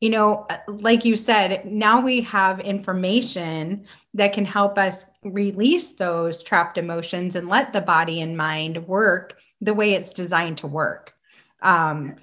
you 0.01 0.11
know, 0.11 0.47
like 0.69 1.05
you 1.05 1.17
said, 1.17 1.67
now 1.67 2.01
we 2.01 2.23
have 2.23 2.61
information 2.61 3.87
that 4.15 4.33
can 4.33 4.45
help 4.45 4.79
us 4.79 5.07
release 5.23 5.93
those 5.93 6.43
trapped 6.43 6.79
emotions 6.79 7.37
and 7.37 7.49
let 7.49 7.73
the 7.73 7.81
body 7.81 8.21
and 8.21 8.37
mind 8.37 8.87
work 8.87 9.39
the 9.61 9.75
way 9.75 9.93
it's 9.93 10.11
designed 10.11 10.59
to 10.59 10.67
work. 10.67 11.15
Um, 11.63 12.17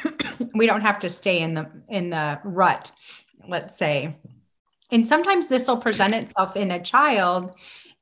we 0.54 0.66
don't 0.66 0.82
have 0.82 1.00
to 1.00 1.10
stay 1.10 1.40
in 1.40 1.54
the 1.54 1.68
in 1.88 2.10
the 2.10 2.40
rut, 2.44 2.92
let's 3.48 3.76
say 3.76 4.16
and 4.92 5.06
sometimes 5.06 5.48
this 5.48 5.66
will 5.68 5.76
present 5.76 6.14
itself 6.14 6.56
in 6.56 6.70
a 6.70 6.82
child 6.82 7.54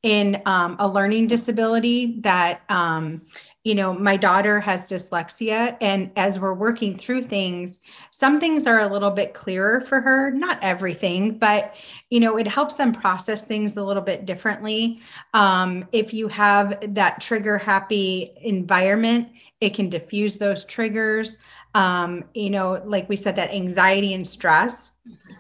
in 0.03 0.41
um, 0.47 0.77
a 0.79 0.87
learning 0.87 1.27
disability 1.27 2.21
that 2.21 2.63
um, 2.69 3.23
you 3.65 3.75
know 3.75 3.93
my 3.93 4.17
daughter 4.17 4.61
has 4.61 4.89
dyslexia 4.89 5.77
and 5.81 6.11
as 6.17 6.39
we're 6.39 6.55
working 6.55 6.97
through 6.97 7.23
things 7.23 7.81
some 8.13 8.39
things 8.39 8.67
are 8.67 8.79
a 8.79 8.93
little 8.93 9.11
bit 9.11 9.35
clearer 9.35 9.81
for 9.81 10.01
her. 10.01 10.31
Not 10.31 10.59
everything 10.63 11.37
but 11.39 11.75
you 12.11 12.21
know 12.21 12.37
it 12.39 12.47
helps 12.47 12.77
them 12.77 12.93
process 12.93 13.45
things 13.45 13.77
a 13.77 13.85
little 13.85 14.03
bit 14.03 14.25
differently. 14.25 15.01
Um, 15.35 15.87
if 15.93 16.15
you 16.15 16.29
have 16.29 16.79
that 16.95 17.21
trigger 17.21 17.59
happy 17.59 18.33
environment 18.41 19.29
it 19.61 19.75
can 19.75 19.89
diffuse 19.89 20.39
those 20.39 20.65
triggers 20.65 21.39
um, 21.79 22.25
you 22.35 22.51
know 22.51 22.83
like 22.85 23.09
we 23.09 23.17
said 23.17 23.37
that 23.37 23.51
anxiety 23.55 24.13
and 24.13 24.27
stress 24.27 24.91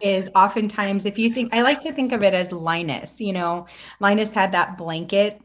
is 0.01 0.31
oftentimes 0.35 1.05
if 1.05 1.19
you 1.19 1.31
think 1.35 1.53
I 1.53 1.63
like 1.63 1.81
to 1.81 1.93
think 1.93 2.13
of 2.13 2.23
it 2.23 2.33
as 2.33 2.53
Linus, 2.53 3.21
you 3.21 3.33
know, 3.33 3.67
Linus 4.01 4.33
had 4.33 4.53
that 4.53 4.79
blanket 4.79 5.41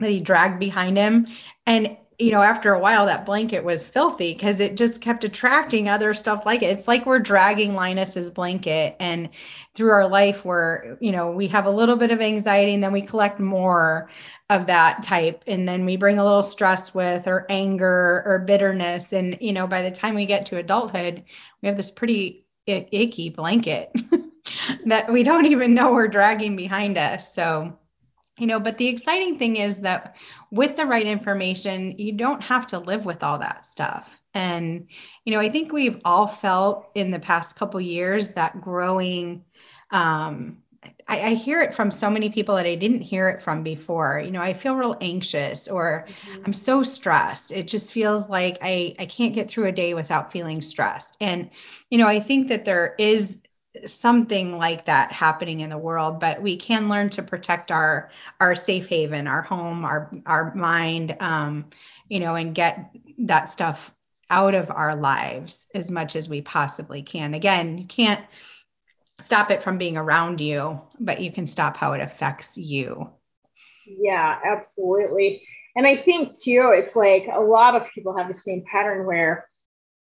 that 0.00 0.10
he 0.10 0.20
dragged 0.20 0.58
behind 0.58 0.96
him 0.96 1.26
and 1.66 1.96
you 2.22 2.30
know, 2.30 2.42
after 2.42 2.72
a 2.72 2.78
while, 2.78 3.06
that 3.06 3.26
blanket 3.26 3.64
was 3.64 3.84
filthy 3.84 4.32
because 4.32 4.60
it 4.60 4.76
just 4.76 5.00
kept 5.00 5.24
attracting 5.24 5.88
other 5.88 6.14
stuff 6.14 6.46
like 6.46 6.62
it. 6.62 6.70
It's 6.70 6.86
like 6.86 7.04
we're 7.04 7.18
dragging 7.18 7.74
Linus's 7.74 8.30
blanket, 8.30 8.96
and 9.00 9.28
through 9.74 9.90
our 9.90 10.08
life, 10.08 10.44
where 10.44 10.96
you 11.00 11.10
know 11.12 11.32
we 11.32 11.48
have 11.48 11.66
a 11.66 11.70
little 11.70 11.96
bit 11.96 12.12
of 12.12 12.20
anxiety, 12.20 12.74
and 12.74 12.82
then 12.82 12.92
we 12.92 13.02
collect 13.02 13.40
more 13.40 14.08
of 14.50 14.66
that 14.66 15.02
type, 15.02 15.42
and 15.46 15.68
then 15.68 15.84
we 15.84 15.96
bring 15.96 16.18
a 16.18 16.24
little 16.24 16.42
stress 16.42 16.94
with, 16.94 17.26
or 17.26 17.44
anger, 17.48 18.22
or 18.24 18.44
bitterness, 18.46 19.12
and 19.12 19.36
you 19.40 19.52
know, 19.52 19.66
by 19.66 19.82
the 19.82 19.90
time 19.90 20.14
we 20.14 20.26
get 20.26 20.46
to 20.46 20.58
adulthood, 20.58 21.24
we 21.60 21.68
have 21.68 21.76
this 21.76 21.90
pretty 21.90 22.46
icky 22.66 23.28
blanket 23.30 23.90
that 24.86 25.12
we 25.12 25.24
don't 25.24 25.46
even 25.46 25.74
know 25.74 25.92
we're 25.92 26.06
dragging 26.06 26.54
behind 26.54 26.96
us. 26.96 27.34
So 27.34 27.76
you 28.38 28.46
know 28.46 28.58
but 28.58 28.78
the 28.78 28.88
exciting 28.88 29.38
thing 29.38 29.56
is 29.56 29.80
that 29.80 30.16
with 30.50 30.76
the 30.76 30.86
right 30.86 31.06
information 31.06 31.98
you 31.98 32.12
don't 32.12 32.42
have 32.42 32.66
to 32.66 32.78
live 32.78 33.04
with 33.04 33.22
all 33.22 33.38
that 33.38 33.64
stuff 33.64 34.20
and 34.34 34.88
you 35.24 35.32
know 35.32 35.40
i 35.40 35.48
think 35.48 35.72
we've 35.72 36.00
all 36.04 36.26
felt 36.26 36.90
in 36.94 37.10
the 37.10 37.18
past 37.18 37.56
couple 37.56 37.80
years 37.80 38.30
that 38.30 38.60
growing 38.60 39.44
um, 39.90 40.62
I, 41.06 41.20
I, 41.20 41.34
hear 41.34 41.60
it 41.60 41.74
from 41.74 41.90
so 41.90 42.10
many 42.10 42.30
people 42.30 42.56
that 42.56 42.66
I 42.66 42.74
didn't 42.74 43.02
hear 43.02 43.28
it 43.28 43.42
from 43.42 43.62
before. 43.62 44.20
You 44.24 44.30
know, 44.30 44.40
I 44.40 44.54
feel 44.54 44.74
real 44.74 44.96
anxious 45.00 45.68
or 45.68 46.06
mm-hmm. 46.08 46.42
I'm 46.46 46.52
so 46.52 46.82
stressed. 46.82 47.52
It 47.52 47.68
just 47.68 47.92
feels 47.92 48.28
like 48.28 48.58
I, 48.62 48.94
I 48.98 49.06
can't 49.06 49.34
get 49.34 49.50
through 49.50 49.66
a 49.66 49.72
day 49.72 49.94
without 49.94 50.32
feeling 50.32 50.60
stressed. 50.60 51.16
And, 51.20 51.50
you 51.90 51.98
know, 51.98 52.06
I 52.06 52.20
think 52.20 52.48
that 52.48 52.64
there 52.64 52.94
is 52.98 53.41
something 53.86 54.58
like 54.58 54.84
that 54.84 55.10
happening 55.12 55.60
in 55.60 55.70
the 55.70 55.78
world 55.78 56.20
but 56.20 56.42
we 56.42 56.56
can 56.56 56.90
learn 56.90 57.08
to 57.08 57.22
protect 57.22 57.70
our 57.70 58.10
our 58.38 58.54
safe 58.54 58.86
haven 58.86 59.26
our 59.26 59.40
home 59.40 59.84
our 59.84 60.10
our 60.26 60.54
mind 60.54 61.16
um 61.20 61.64
you 62.08 62.20
know 62.20 62.34
and 62.34 62.54
get 62.54 62.94
that 63.18 63.48
stuff 63.48 63.94
out 64.32 64.54
of 64.54 64.70
our 64.70 64.96
lives 64.96 65.68
as 65.74 65.90
much 65.90 66.16
as 66.16 66.26
we 66.26 66.40
possibly 66.40 67.02
can. 67.02 67.34
Again 67.34 67.76
you 67.78 67.86
can't 67.86 68.24
stop 69.20 69.50
it 69.50 69.62
from 69.62 69.78
being 69.78 69.96
around 69.96 70.40
you 70.40 70.80
but 70.98 71.20
you 71.20 71.30
can 71.30 71.46
stop 71.46 71.76
how 71.76 71.92
it 71.92 72.00
affects 72.00 72.56
you. 72.56 73.10
Yeah 73.86 74.38
absolutely. 74.44 75.42
And 75.76 75.86
i 75.86 75.96
think 75.96 76.40
too 76.40 76.72
it's 76.74 76.96
like 76.96 77.26
a 77.32 77.40
lot 77.40 77.74
of 77.74 77.90
people 77.92 78.16
have 78.16 78.28
the 78.28 78.38
same 78.38 78.64
pattern 78.70 79.06
where 79.06 79.46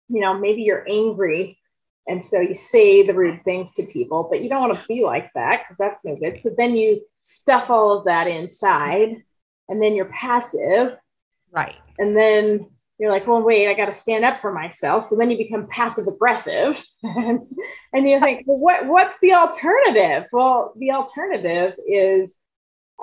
you 0.09 0.21
know 0.21 0.39
maybe 0.39 0.63
you're 0.63 0.87
angry 0.89 1.59
and 2.07 2.25
so 2.25 2.41
you 2.41 2.55
say 2.55 3.03
the 3.03 3.15
rude 3.15 3.45
things 3.45 3.73
to 3.75 3.87
people, 3.87 4.27
but 4.29 4.43
you 4.43 4.49
don't 4.49 4.69
want 4.69 4.79
to 4.79 4.87
be 4.89 5.05
like 5.05 5.31
that 5.35 5.63
because 5.63 5.77
that's 5.79 6.05
no 6.05 6.17
good. 6.17 6.41
So 6.41 6.51
then 6.57 6.75
you 6.75 7.01
stuff 7.21 7.71
all 7.71 7.99
of 7.99 8.05
that 8.07 8.27
inside 8.27 9.23
and 9.69 9.81
then 9.81 9.95
you're 9.95 10.07
passive. 10.07 10.97
Right. 11.53 11.77
And 11.99 12.17
then 12.17 12.69
you're 12.99 13.13
like, 13.13 13.27
well, 13.27 13.43
wait, 13.43 13.69
I 13.69 13.75
got 13.75 13.87
to 13.87 13.95
stand 13.95 14.25
up 14.25 14.41
for 14.41 14.53
myself. 14.53 15.05
So 15.05 15.17
then 15.17 15.31
you 15.31 15.37
become 15.37 15.69
passive 15.69 16.09
aggressive. 16.09 16.83
and 17.03 17.49
you 17.93 18.19
think, 18.21 18.45
well, 18.47 18.59
what, 18.59 18.87
what's 18.87 19.17
the 19.21 19.35
alternative? 19.35 20.29
Well, 20.33 20.73
the 20.77 20.91
alternative 20.91 21.75
is, 21.87 22.41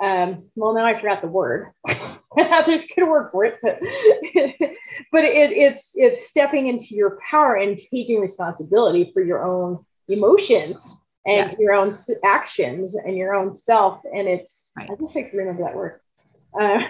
um, 0.02 0.44
well, 0.56 0.74
now 0.74 0.84
I 0.84 1.00
forgot 1.00 1.22
the 1.22 1.28
word. 1.28 1.68
There's 2.36 2.84
a 2.84 2.94
good 2.94 3.08
word 3.08 3.30
for 3.32 3.44
it, 3.44 3.58
but 3.62 3.80
but 5.12 5.24
it, 5.24 5.50
it's 5.52 5.92
it's 5.94 6.28
stepping 6.28 6.68
into 6.68 6.94
your 6.94 7.18
power 7.28 7.56
and 7.56 7.76
taking 7.76 8.20
responsibility 8.20 9.10
for 9.12 9.22
your 9.22 9.44
own 9.44 9.84
emotions 10.08 11.00
and 11.26 11.54
your 11.58 11.74
own 11.74 11.94
actions 12.24 12.94
and 12.94 13.16
your 13.16 13.34
own 13.34 13.56
self. 13.56 14.02
And 14.04 14.28
it's 14.28 14.70
right. 14.76 14.88
I 14.88 14.94
wish 14.94 15.16
I 15.16 15.22
could 15.22 15.38
remember 15.38 15.64
that 15.64 15.74
word. 15.74 16.00
Uh, 16.58 16.80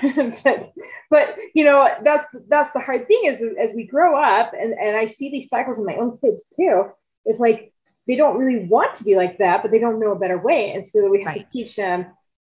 but, 0.44 0.72
but, 1.10 1.36
you 1.54 1.64
know 1.64 1.88
that's 2.02 2.24
that's 2.48 2.72
the 2.72 2.80
hard 2.80 3.06
thing 3.06 3.22
is 3.24 3.42
as 3.58 3.74
we 3.74 3.86
grow 3.86 4.22
up 4.22 4.52
and, 4.52 4.72
and 4.72 4.96
I 4.96 5.06
see 5.06 5.30
these 5.30 5.48
cycles 5.48 5.78
in 5.78 5.86
my 5.86 5.96
own 5.96 6.18
kids 6.18 6.52
too. 6.54 6.84
It's 7.24 7.40
like 7.40 7.72
they 8.06 8.16
don't 8.16 8.38
really 8.38 8.66
want 8.66 8.94
to 8.96 9.04
be 9.04 9.16
like 9.16 9.38
that, 9.38 9.62
but 9.62 9.70
they 9.70 9.78
don't 9.78 10.00
know 10.00 10.12
a 10.12 10.18
better 10.18 10.38
way, 10.38 10.72
and 10.72 10.88
so 10.88 11.08
we 11.08 11.22
have 11.22 11.34
right. 11.34 11.46
to 11.46 11.52
teach 11.52 11.76
them 11.76 12.06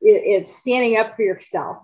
it, 0.01 0.23
it's 0.25 0.57
standing 0.57 0.97
up 0.99 1.17
for 1.17 1.23
yourself 1.23 1.79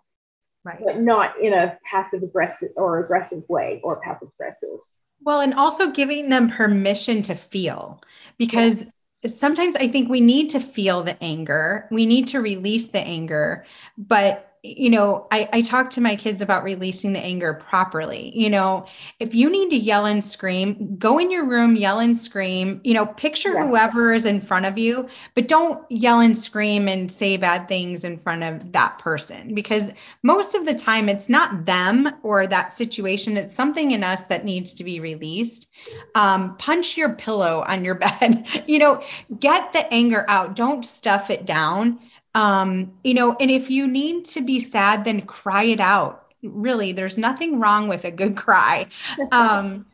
right 0.64 0.80
but 0.84 1.00
not 1.00 1.40
in 1.40 1.52
a 1.52 1.78
passive 1.84 2.22
aggressive 2.22 2.70
or 2.76 3.02
aggressive 3.02 3.42
way 3.48 3.80
or 3.82 4.00
passive 4.00 4.28
aggressive 4.34 4.78
well 5.22 5.40
and 5.40 5.54
also 5.54 5.90
giving 5.90 6.28
them 6.28 6.50
permission 6.50 7.22
to 7.22 7.34
feel 7.34 8.00
because 8.38 8.84
yeah. 9.22 9.30
sometimes 9.30 9.76
i 9.76 9.88
think 9.88 10.08
we 10.08 10.20
need 10.20 10.50
to 10.50 10.60
feel 10.60 11.02
the 11.02 11.22
anger 11.22 11.88
we 11.90 12.06
need 12.06 12.26
to 12.26 12.40
release 12.40 12.88
the 12.88 13.00
anger 13.00 13.64
but 13.96 14.49
you 14.62 14.90
know, 14.90 15.26
I, 15.30 15.48
I 15.54 15.62
talk 15.62 15.88
to 15.90 16.02
my 16.02 16.16
kids 16.16 16.42
about 16.42 16.64
releasing 16.64 17.14
the 17.14 17.18
anger 17.18 17.54
properly. 17.54 18.30
You 18.38 18.50
know, 18.50 18.86
if 19.18 19.34
you 19.34 19.48
need 19.48 19.70
to 19.70 19.76
yell 19.76 20.04
and 20.04 20.22
scream, 20.22 20.96
go 20.98 21.18
in 21.18 21.30
your 21.30 21.46
room, 21.46 21.76
yell 21.76 21.98
and 21.98 22.16
scream, 22.16 22.78
you 22.84 22.92
know, 22.92 23.06
picture 23.06 23.54
yeah. 23.54 23.66
whoever 23.66 24.12
is 24.12 24.26
in 24.26 24.38
front 24.38 24.66
of 24.66 24.76
you, 24.76 25.08
but 25.34 25.48
don't 25.48 25.90
yell 25.90 26.20
and 26.20 26.36
scream 26.36 26.88
and 26.88 27.10
say 27.10 27.38
bad 27.38 27.68
things 27.68 28.04
in 28.04 28.18
front 28.18 28.42
of 28.42 28.72
that 28.72 28.98
person 28.98 29.54
because 29.54 29.90
most 30.22 30.54
of 30.54 30.66
the 30.66 30.74
time 30.74 31.08
it's 31.08 31.30
not 31.30 31.64
them 31.64 32.12
or 32.22 32.46
that 32.46 32.74
situation. 32.74 33.38
It's 33.38 33.54
something 33.54 33.92
in 33.92 34.04
us 34.04 34.26
that 34.26 34.44
needs 34.44 34.74
to 34.74 34.84
be 34.84 35.00
released. 35.00 35.70
Um, 36.14 36.56
punch 36.58 36.98
your 36.98 37.14
pillow 37.14 37.64
on 37.66 37.82
your 37.82 37.94
bed, 38.20 38.46
you 38.66 38.78
know, 38.78 39.02
get 39.38 39.72
the 39.72 39.90
anger 39.92 40.26
out. 40.28 40.54
Don't 40.54 40.84
stuff 40.84 41.30
it 41.30 41.46
down 41.46 41.98
um, 42.34 42.92
you 43.02 43.14
know, 43.14 43.36
and 43.40 43.50
if 43.50 43.70
you 43.70 43.86
need 43.86 44.24
to 44.26 44.42
be 44.42 44.60
sad, 44.60 45.04
then 45.04 45.22
cry 45.22 45.64
it 45.64 45.80
out. 45.80 46.26
Really, 46.42 46.92
there's 46.92 47.18
nothing 47.18 47.60
wrong 47.60 47.88
with 47.88 48.04
a 48.04 48.10
good 48.10 48.36
cry. 48.36 48.86
Um, 49.32 49.86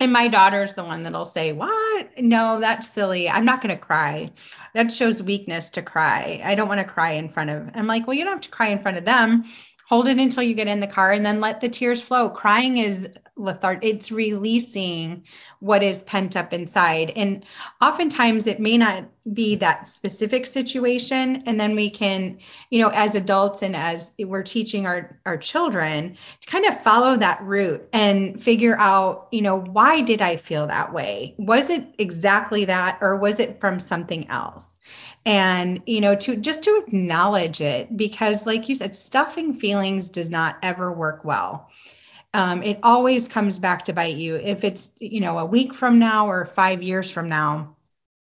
and 0.00 0.12
my 0.12 0.28
daughter's 0.28 0.74
the 0.74 0.84
one 0.84 1.02
that'll 1.02 1.24
say, 1.24 1.52
What? 1.52 2.08
No, 2.18 2.60
that's 2.60 2.88
silly. 2.88 3.28
I'm 3.28 3.44
not 3.44 3.60
going 3.60 3.74
to 3.74 3.80
cry. 3.80 4.30
That 4.74 4.92
shows 4.92 5.22
weakness 5.22 5.70
to 5.70 5.82
cry. 5.82 6.40
I 6.44 6.54
don't 6.54 6.68
want 6.68 6.80
to 6.80 6.86
cry 6.86 7.12
in 7.12 7.28
front 7.28 7.50
of. 7.50 7.70
I'm 7.74 7.86
like, 7.86 8.06
Well, 8.06 8.16
you 8.16 8.24
don't 8.24 8.34
have 8.34 8.42
to 8.42 8.50
cry 8.50 8.68
in 8.68 8.78
front 8.78 8.96
of 8.96 9.04
them. 9.04 9.44
Hold 9.88 10.06
it 10.08 10.18
until 10.18 10.42
you 10.42 10.54
get 10.54 10.68
in 10.68 10.80
the 10.80 10.86
car 10.86 11.12
and 11.12 11.24
then 11.24 11.40
let 11.40 11.60
the 11.60 11.68
tears 11.68 12.00
flow. 12.00 12.28
Crying 12.28 12.76
is 12.76 13.08
lethargic. 13.38 13.84
It's 13.84 14.12
releasing 14.12 15.24
what 15.60 15.82
is 15.82 16.02
pent 16.02 16.36
up 16.36 16.52
inside. 16.52 17.12
And 17.16 17.44
oftentimes 17.80 18.46
it 18.46 18.60
may 18.60 18.78
not 18.78 19.04
be 19.32 19.54
that 19.56 19.88
specific 19.88 20.46
situation. 20.46 21.42
And 21.46 21.58
then 21.60 21.74
we 21.74 21.90
can, 21.90 22.38
you 22.70 22.80
know, 22.80 22.88
as 22.88 23.14
adults 23.14 23.62
and 23.62 23.76
as 23.76 24.14
we're 24.18 24.42
teaching 24.42 24.86
our, 24.86 25.18
our 25.26 25.36
children 25.36 26.16
to 26.40 26.50
kind 26.50 26.64
of 26.64 26.80
follow 26.82 27.16
that 27.16 27.42
route 27.42 27.88
and 27.92 28.42
figure 28.42 28.78
out, 28.78 29.28
you 29.30 29.42
know, 29.42 29.60
why 29.60 30.00
did 30.00 30.22
I 30.22 30.36
feel 30.36 30.66
that 30.66 30.92
way? 30.92 31.34
Was 31.38 31.70
it 31.70 31.86
exactly 31.98 32.64
that 32.66 32.98
or 33.00 33.16
was 33.16 33.40
it 33.40 33.60
from 33.60 33.80
something 33.80 34.28
else? 34.28 34.78
and 35.26 35.82
you 35.84 36.00
know 36.00 36.14
to 36.14 36.36
just 36.36 36.64
to 36.64 36.82
acknowledge 36.86 37.60
it 37.60 37.96
because 37.96 38.46
like 38.46 38.68
you 38.68 38.74
said 38.74 38.94
stuffing 38.94 39.52
feelings 39.52 40.08
does 40.08 40.30
not 40.30 40.56
ever 40.62 40.92
work 40.92 41.24
well 41.24 41.68
um, 42.34 42.62
it 42.62 42.78
always 42.82 43.28
comes 43.28 43.58
back 43.58 43.84
to 43.86 43.92
bite 43.92 44.16
you. 44.16 44.36
If 44.36 44.64
it's 44.64 44.94
you 45.00 45.20
know 45.20 45.38
a 45.38 45.46
week 45.46 45.74
from 45.74 45.98
now 45.98 46.28
or 46.28 46.46
five 46.46 46.82
years 46.82 47.10
from 47.10 47.28
now. 47.28 47.76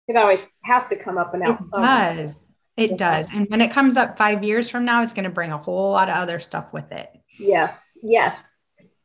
It 0.09 0.17
always 0.17 0.47
has 0.65 0.89
to 0.89 0.97
come 0.97 1.19
up 1.19 1.35
and 1.35 1.43
out 1.43 1.61
it 1.61 1.71
does. 1.71 2.49
It 2.77 2.99
does. 2.99 3.29
And 3.33 3.49
when 3.49 3.61
it 3.61 3.71
comes 3.71 3.97
up 3.97 4.17
five 4.17 4.43
years 4.43 4.69
from 4.69 4.85
now 4.85 5.03
it's 5.03 5.13
going 5.13 5.25
to 5.25 5.31
bring 5.31 5.53
a 5.53 5.59
whole 5.59 5.93
lot 5.93 6.09
of 6.09 6.17
other 6.17 6.41
stuff 6.41 6.73
with 6.73 6.91
it. 6.91 7.11
Yes 7.39 7.97
yes. 8.03 8.57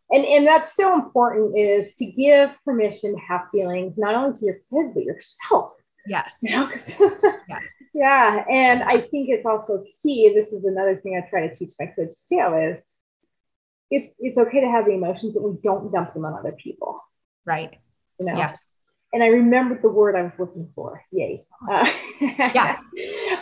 And 0.10 0.26
and 0.26 0.48
that's 0.48 0.76
so 0.76 0.96
important 0.96 1.58
is 1.58 1.94
to 1.96 2.06
give 2.06 2.52
permission 2.64 3.14
to 3.14 3.20
have 3.20 3.42
feelings 3.52 3.98
not 3.98 4.16
only 4.16 4.38
to 4.40 4.46
your 4.46 4.56
kids 4.56 4.94
but 4.96 5.04
yourself. 5.04 5.74
Yes. 6.08 6.38
You 6.42 6.52
know? 6.52 6.70
yes. 7.50 7.64
Yeah 7.94 8.44
and 8.50 8.82
i 8.84 9.02
think 9.02 9.30
it's 9.30 9.46
also 9.46 9.84
key 10.02 10.32
this 10.34 10.52
is 10.52 10.66
another 10.66 10.96
thing 10.98 11.22
i 11.22 11.30
try 11.30 11.48
to 11.48 11.54
teach 11.54 11.74
my 11.80 11.88
kids 11.96 12.24
too 12.28 12.38
is 12.58 12.82
it's 13.92 14.14
it's 14.20 14.38
okay 14.38 14.62
to 14.62 14.68
have 14.68 14.86
the 14.86 14.92
emotions, 14.92 15.34
but 15.34 15.44
we 15.44 15.58
don't 15.64 15.92
dump 15.92 16.14
them 16.14 16.26
on 16.26 16.34
other 16.34 16.54
people. 16.54 17.02
Right. 17.46 17.78
You 18.20 18.26
know? 18.26 18.38
Yes. 18.38 18.72
And 19.14 19.24
I 19.24 19.28
remembered 19.28 19.82
the 19.82 19.90
word 19.90 20.16
I 20.16 20.24
was 20.24 20.34
looking 20.38 20.70
for. 20.76 21.04
Yay. 21.12 21.46
Uh, 21.70 21.90
yeah. 22.20 22.80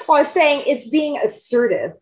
well, 0.07 0.17
I 0.17 0.21
was 0.21 0.29
saying 0.29 0.63
it's 0.67 0.87
being 0.89 1.19
assertive. 1.23 1.93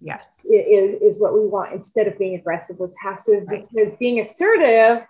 Yes. 0.00 0.26
Is, 0.44 1.00
is 1.00 1.20
what 1.20 1.34
we 1.34 1.46
want 1.46 1.72
instead 1.72 2.06
of 2.08 2.18
being 2.18 2.36
aggressive 2.36 2.76
or 2.78 2.90
passive 3.00 3.44
right. 3.46 3.66
because 3.70 3.94
being 3.96 4.20
assertive 4.20 5.04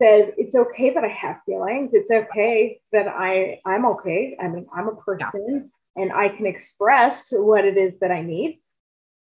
says 0.00 0.32
it's 0.36 0.54
okay 0.54 0.94
that 0.94 1.04
I 1.04 1.08
have 1.08 1.40
feelings. 1.44 1.90
It's 1.92 2.10
okay 2.10 2.80
that 2.92 3.06
I 3.08 3.60
I'm 3.66 3.84
okay. 3.86 4.36
I 4.40 4.48
mean, 4.48 4.66
I'm 4.74 4.88
a 4.88 4.96
person 4.96 5.70
yeah. 5.96 6.02
and 6.02 6.12
I 6.12 6.28
can 6.28 6.46
express 6.46 7.32
what 7.32 7.64
it 7.64 7.76
is 7.76 7.98
that 8.00 8.10
I 8.10 8.22
need 8.22 8.61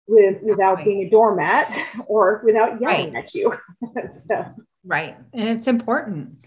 with 0.06 0.42
without 0.42 0.76
right. 0.76 0.84
being 0.84 1.06
a 1.06 1.10
doormat 1.10 1.76
or 2.06 2.42
without 2.44 2.80
yelling 2.80 3.14
right. 3.14 3.22
at 3.22 3.34
you. 3.34 3.52
so. 4.10 4.46
Right. 4.84 5.16
And 5.32 5.48
it's 5.48 5.68
important. 5.68 6.46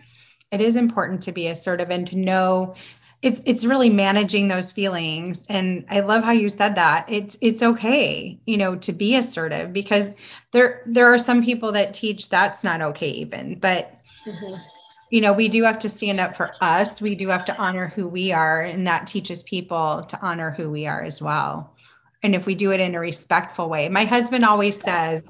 It 0.51 0.61
is 0.61 0.75
important 0.75 1.23
to 1.23 1.31
be 1.31 1.47
assertive 1.47 1.89
and 1.89 2.07
to 2.07 2.15
know 2.15 2.75
it's 3.23 3.41
it's 3.45 3.63
really 3.63 3.89
managing 3.89 4.49
those 4.49 4.71
feelings 4.71 5.45
and 5.49 5.85
i 5.89 6.01
love 6.01 6.23
how 6.23 6.31
you 6.31 6.49
said 6.49 6.75
that 6.75 7.05
it's 7.09 7.37
it's 7.41 7.63
okay 7.63 8.37
you 8.45 8.57
know 8.57 8.75
to 8.75 8.91
be 8.91 9.15
assertive 9.15 9.73
because 9.73 10.13
there 10.51 10.83
there 10.85 11.11
are 11.11 11.17
some 11.17 11.43
people 11.43 11.71
that 11.71 11.93
teach 11.93 12.29
that's 12.29 12.63
not 12.63 12.81
okay 12.81 13.09
even 13.09 13.57
but 13.57 13.97
mm-hmm. 14.27 14.55
you 15.09 15.21
know 15.21 15.31
we 15.33 15.47
do 15.47 15.63
have 15.63 15.79
to 15.79 15.89
stand 15.89 16.19
up 16.19 16.35
for 16.35 16.51
us 16.61 17.01
we 17.01 17.15
do 17.15 17.29
have 17.29 17.45
to 17.45 17.57
honor 17.57 17.87
who 17.87 18.07
we 18.07 18.31
are 18.31 18.61
and 18.61 18.85
that 18.85 19.07
teaches 19.07 19.41
people 19.43 20.03
to 20.03 20.19
honor 20.21 20.51
who 20.51 20.69
we 20.69 20.85
are 20.85 21.01
as 21.01 21.21
well 21.21 21.73
and 22.23 22.33
if 22.33 22.45
we 22.45 22.55
do 22.55 22.71
it 22.71 22.79
in 22.79 22.95
a 22.95 22.99
respectful 22.99 23.69
way 23.69 23.87
my 23.89 24.05
husband 24.05 24.43
always 24.43 24.79
says 24.79 25.23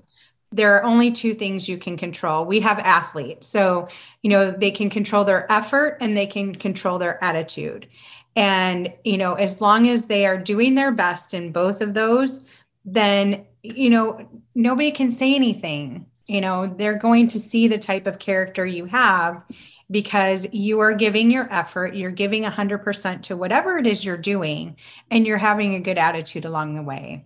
there 0.54 0.76
are 0.76 0.84
only 0.84 1.12
two 1.12 1.34
things 1.34 1.68
you 1.68 1.80
can 1.80 1.98
control. 1.98 2.46
We 2.46 2.60
have 2.60 2.78
athletes. 2.78 3.48
So, 3.48 3.88
you 4.22 4.30
know, 4.30 4.52
they 4.52 4.70
can 4.70 4.92
control 4.92 5.26
their 5.26 5.52
effort 5.52 5.98
and 6.00 6.16
they 6.16 6.28
can 6.28 6.56
control 6.56 7.00
their 7.00 7.22
attitude. 7.24 7.88
And, 8.36 8.94
you 9.04 9.18
know, 9.18 9.34
as 9.34 9.62
long 9.62 9.90
as 9.90 10.06
they 10.06 10.28
are 10.28 10.38
doing 10.38 10.76
their 10.76 10.92
best 10.92 11.34
in 11.34 11.52
both 11.52 11.82
of 11.82 11.96
those, 11.96 12.46
then, 12.86 13.46
you 13.64 13.90
know, 13.90 14.28
nobody 14.54 14.92
can 14.92 15.10
say 15.10 15.34
anything. 15.34 16.06
You 16.28 16.42
know, 16.42 16.68
they're 16.68 17.00
going 17.00 17.30
to 17.30 17.40
see 17.40 17.68
the 17.68 17.80
type 17.80 18.06
of 18.06 18.20
character 18.20 18.66
you 18.66 18.86
have 18.86 19.42
because 19.94 20.48
you 20.52 20.80
are 20.80 20.94
giving 20.94 21.30
your 21.30 21.48
effort, 21.54 21.96
you're 21.96 22.12
giving 22.12 22.44
100% 22.44 23.22
to 23.22 23.38
whatever 23.38 23.78
it 23.78 23.86
is 23.86 24.04
you're 24.04 24.18
doing, 24.18 24.76
and 25.12 25.26
you're 25.26 25.38
having 25.38 25.76
a 25.76 25.80
good 25.80 26.00
attitude 26.00 26.46
along 26.46 26.76
the 26.76 26.82
way. 26.82 27.24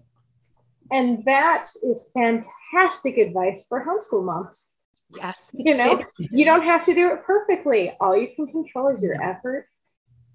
And 0.91 1.23
that 1.26 1.68
is 1.81 2.11
fantastic 2.14 3.18
advice 3.18 3.65
for 3.68 3.85
homeschool 3.85 4.23
moms. 4.23 4.68
Yes. 5.15 5.49
You 5.53 5.77
know, 5.77 6.03
you 6.19 6.44
don't 6.44 6.64
have 6.64 6.85
to 6.85 6.94
do 6.94 7.14
it 7.14 7.23
perfectly. 7.23 7.94
All 8.02 8.15
you 8.15 8.27
can 8.35 8.48
control 8.48 8.89
is 8.89 9.02
your 9.02 9.22
effort 9.22 9.68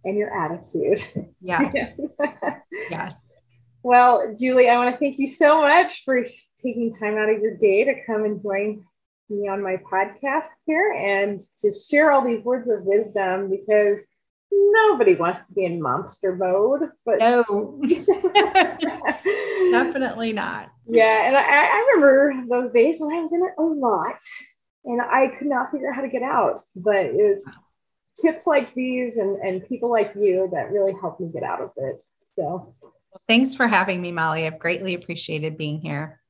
and 0.04 0.16
your 0.16 0.34
attitude. 0.34 1.28
Yes. 1.42 1.96
yes. 2.90 3.12
Well, 3.82 4.34
Julie, 4.40 4.70
I 4.70 4.78
want 4.78 4.94
to 4.94 4.98
thank 4.98 5.18
you 5.18 5.26
so 5.26 5.60
much 5.60 6.04
for 6.04 6.24
taking 6.62 6.96
time 6.96 7.18
out 7.18 7.28
of 7.28 7.42
your 7.42 7.59
day 7.59 7.84
to 7.84 7.94
come 8.06 8.24
and 8.24 8.42
join 8.42 8.84
me 9.32 9.48
on 9.48 9.62
my 9.62 9.76
podcast 9.76 10.48
here 10.66 10.92
and 10.92 11.42
to 11.60 11.72
share 11.72 12.12
all 12.12 12.24
these 12.24 12.44
words 12.44 12.68
of 12.70 12.84
wisdom 12.84 13.50
because 13.50 13.98
nobody 14.52 15.14
wants 15.14 15.40
to 15.40 15.52
be 15.54 15.64
in 15.64 15.80
monster 15.80 16.36
mode, 16.36 16.90
but 17.04 17.18
no, 17.18 17.80
definitely 19.70 20.32
not. 20.32 20.70
Yeah, 20.86 21.26
and 21.26 21.36
I, 21.36 21.42
I 21.42 21.92
remember 21.94 22.44
those 22.48 22.72
days 22.72 23.00
when 23.00 23.14
I 23.14 23.20
was 23.20 23.32
in 23.32 23.40
it 23.40 23.52
a 23.59 23.62
lot, 23.62 24.18
and 24.84 25.00
I 25.00 25.28
could 25.38 25.46
not 25.46 25.70
figure 25.70 25.88
out 25.88 25.96
how 25.96 26.02
to 26.02 26.09
get 26.09 26.22
out. 26.22 26.60
But 26.76 27.06
it 27.06 27.14
was 27.14 27.48
tips 28.20 28.46
like 28.46 28.74
these 28.74 29.16
and 29.16 29.36
and 29.38 29.66
people 29.66 29.90
like 29.90 30.12
you 30.18 30.48
that 30.52 30.70
really 30.70 30.94
helped 31.00 31.20
me 31.20 31.30
get 31.32 31.42
out 31.42 31.60
of 31.60 31.70
it. 31.76 32.02
So, 32.34 32.74
thanks 33.28 33.54
for 33.54 33.68
having 33.68 34.00
me, 34.02 34.12
Molly. 34.12 34.46
I've 34.46 34.59
greatly 34.59 34.94
appreciated 34.94 35.56
being 35.56 35.80
here. 35.80 36.22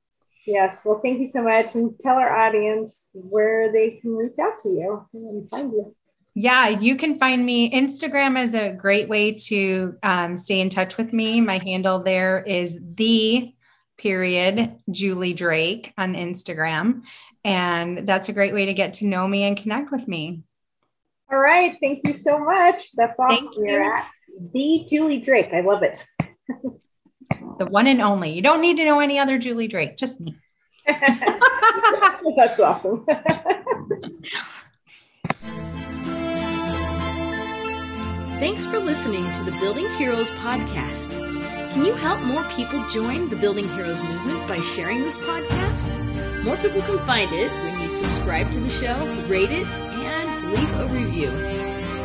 Yes, 0.47 0.81
well, 0.85 1.01
thank 1.02 1.20
you 1.20 1.28
so 1.28 1.43
much, 1.43 1.74
and 1.74 1.98
tell 2.01 2.16
our 2.16 2.35
audience 2.35 3.09
where 3.12 3.73
they 3.73 3.98
can 4.01 4.16
reach 4.16 4.39
out 4.40 4.59
to 4.60 4.69
you 4.69 5.06
and 5.14 5.48
find 5.51 5.73
you. 5.73 5.94
Yeah, 6.35 6.69
you 6.69 6.97
can 6.97 7.19
find 7.19 7.44
me. 7.44 7.70
Instagram 7.73 8.43
is 8.43 8.55
a 8.55 8.73
great 8.73 9.09
way 9.09 9.32
to 9.35 9.97
um, 10.02 10.36
stay 10.36 10.60
in 10.60 10.70
touch 10.70 10.97
with 10.97 11.12
me. 11.12 11.40
My 11.40 11.59
handle 11.59 12.02
there 12.02 12.43
is 12.43 12.81
the 12.94 13.52
period 13.98 14.77
Julie 14.90 15.35
Drake 15.35 15.93
on 15.98 16.14
Instagram. 16.14 17.02
And 17.44 18.06
that's 18.06 18.28
a 18.28 18.32
great 18.32 18.55
way 18.55 18.66
to 18.66 18.74
get 18.74 18.94
to 18.94 19.06
know 19.06 19.28
me 19.28 19.43
and 19.44 19.56
connect 19.56 19.93
with 19.93 20.09
me. 20.09 20.43
All 21.31 21.39
right. 21.39 21.77
Thank 21.81 22.06
you 22.06 22.14
so 22.14 22.39
much. 22.39 22.93
That's 22.93 23.19
awesome. 23.19 23.48
You're 23.56 23.82
at 23.82 24.06
the 24.52 24.86
Julie 24.89 25.20
Drake. 25.20 25.52
I 25.52 25.60
love 25.60 25.82
it. 25.82 26.05
the 27.59 27.66
one 27.66 27.86
and 27.86 28.01
only. 28.01 28.32
You 28.32 28.43
don't 28.43 28.60
need 28.60 28.77
to 28.78 28.85
know 28.85 29.01
any 29.01 29.19
other 29.19 29.39
Julie 29.39 29.69
Drake, 29.69 29.97
just 29.97 30.20
me. 30.20 30.36
that's 30.86 32.60
awesome. 32.60 33.06
Thanks 38.39 38.66
for 38.66 38.81
listening 38.81 39.31
to 39.35 39.44
the 39.44 39.52
Building 39.60 39.89
Heroes 39.90 40.31
podcast. 40.32 41.10
Can 41.73 41.85
you 41.85 41.93
help 41.94 42.20
more 42.23 42.44
people 42.51 42.85
join 42.89 43.28
the 43.28 43.36
Building 43.36 43.69
Heroes 43.69 44.02
movement 44.02 44.48
by 44.48 44.60
sharing 44.60 45.02
this 45.02 45.16
podcast? 45.19 46.44
More 46.44 46.56
people 46.56 46.82
can 46.82 46.98
find 47.06 47.32
it 47.32 47.52
when 47.62 47.78
you 47.78 47.89
subscribe 47.89 48.51
to 48.51 48.59
the 48.59 48.69
show, 48.69 48.97
rate 49.28 49.52
it, 49.52 49.66
and 49.66 50.52
leave 50.52 50.81
a 50.81 50.86
review. 50.89 51.31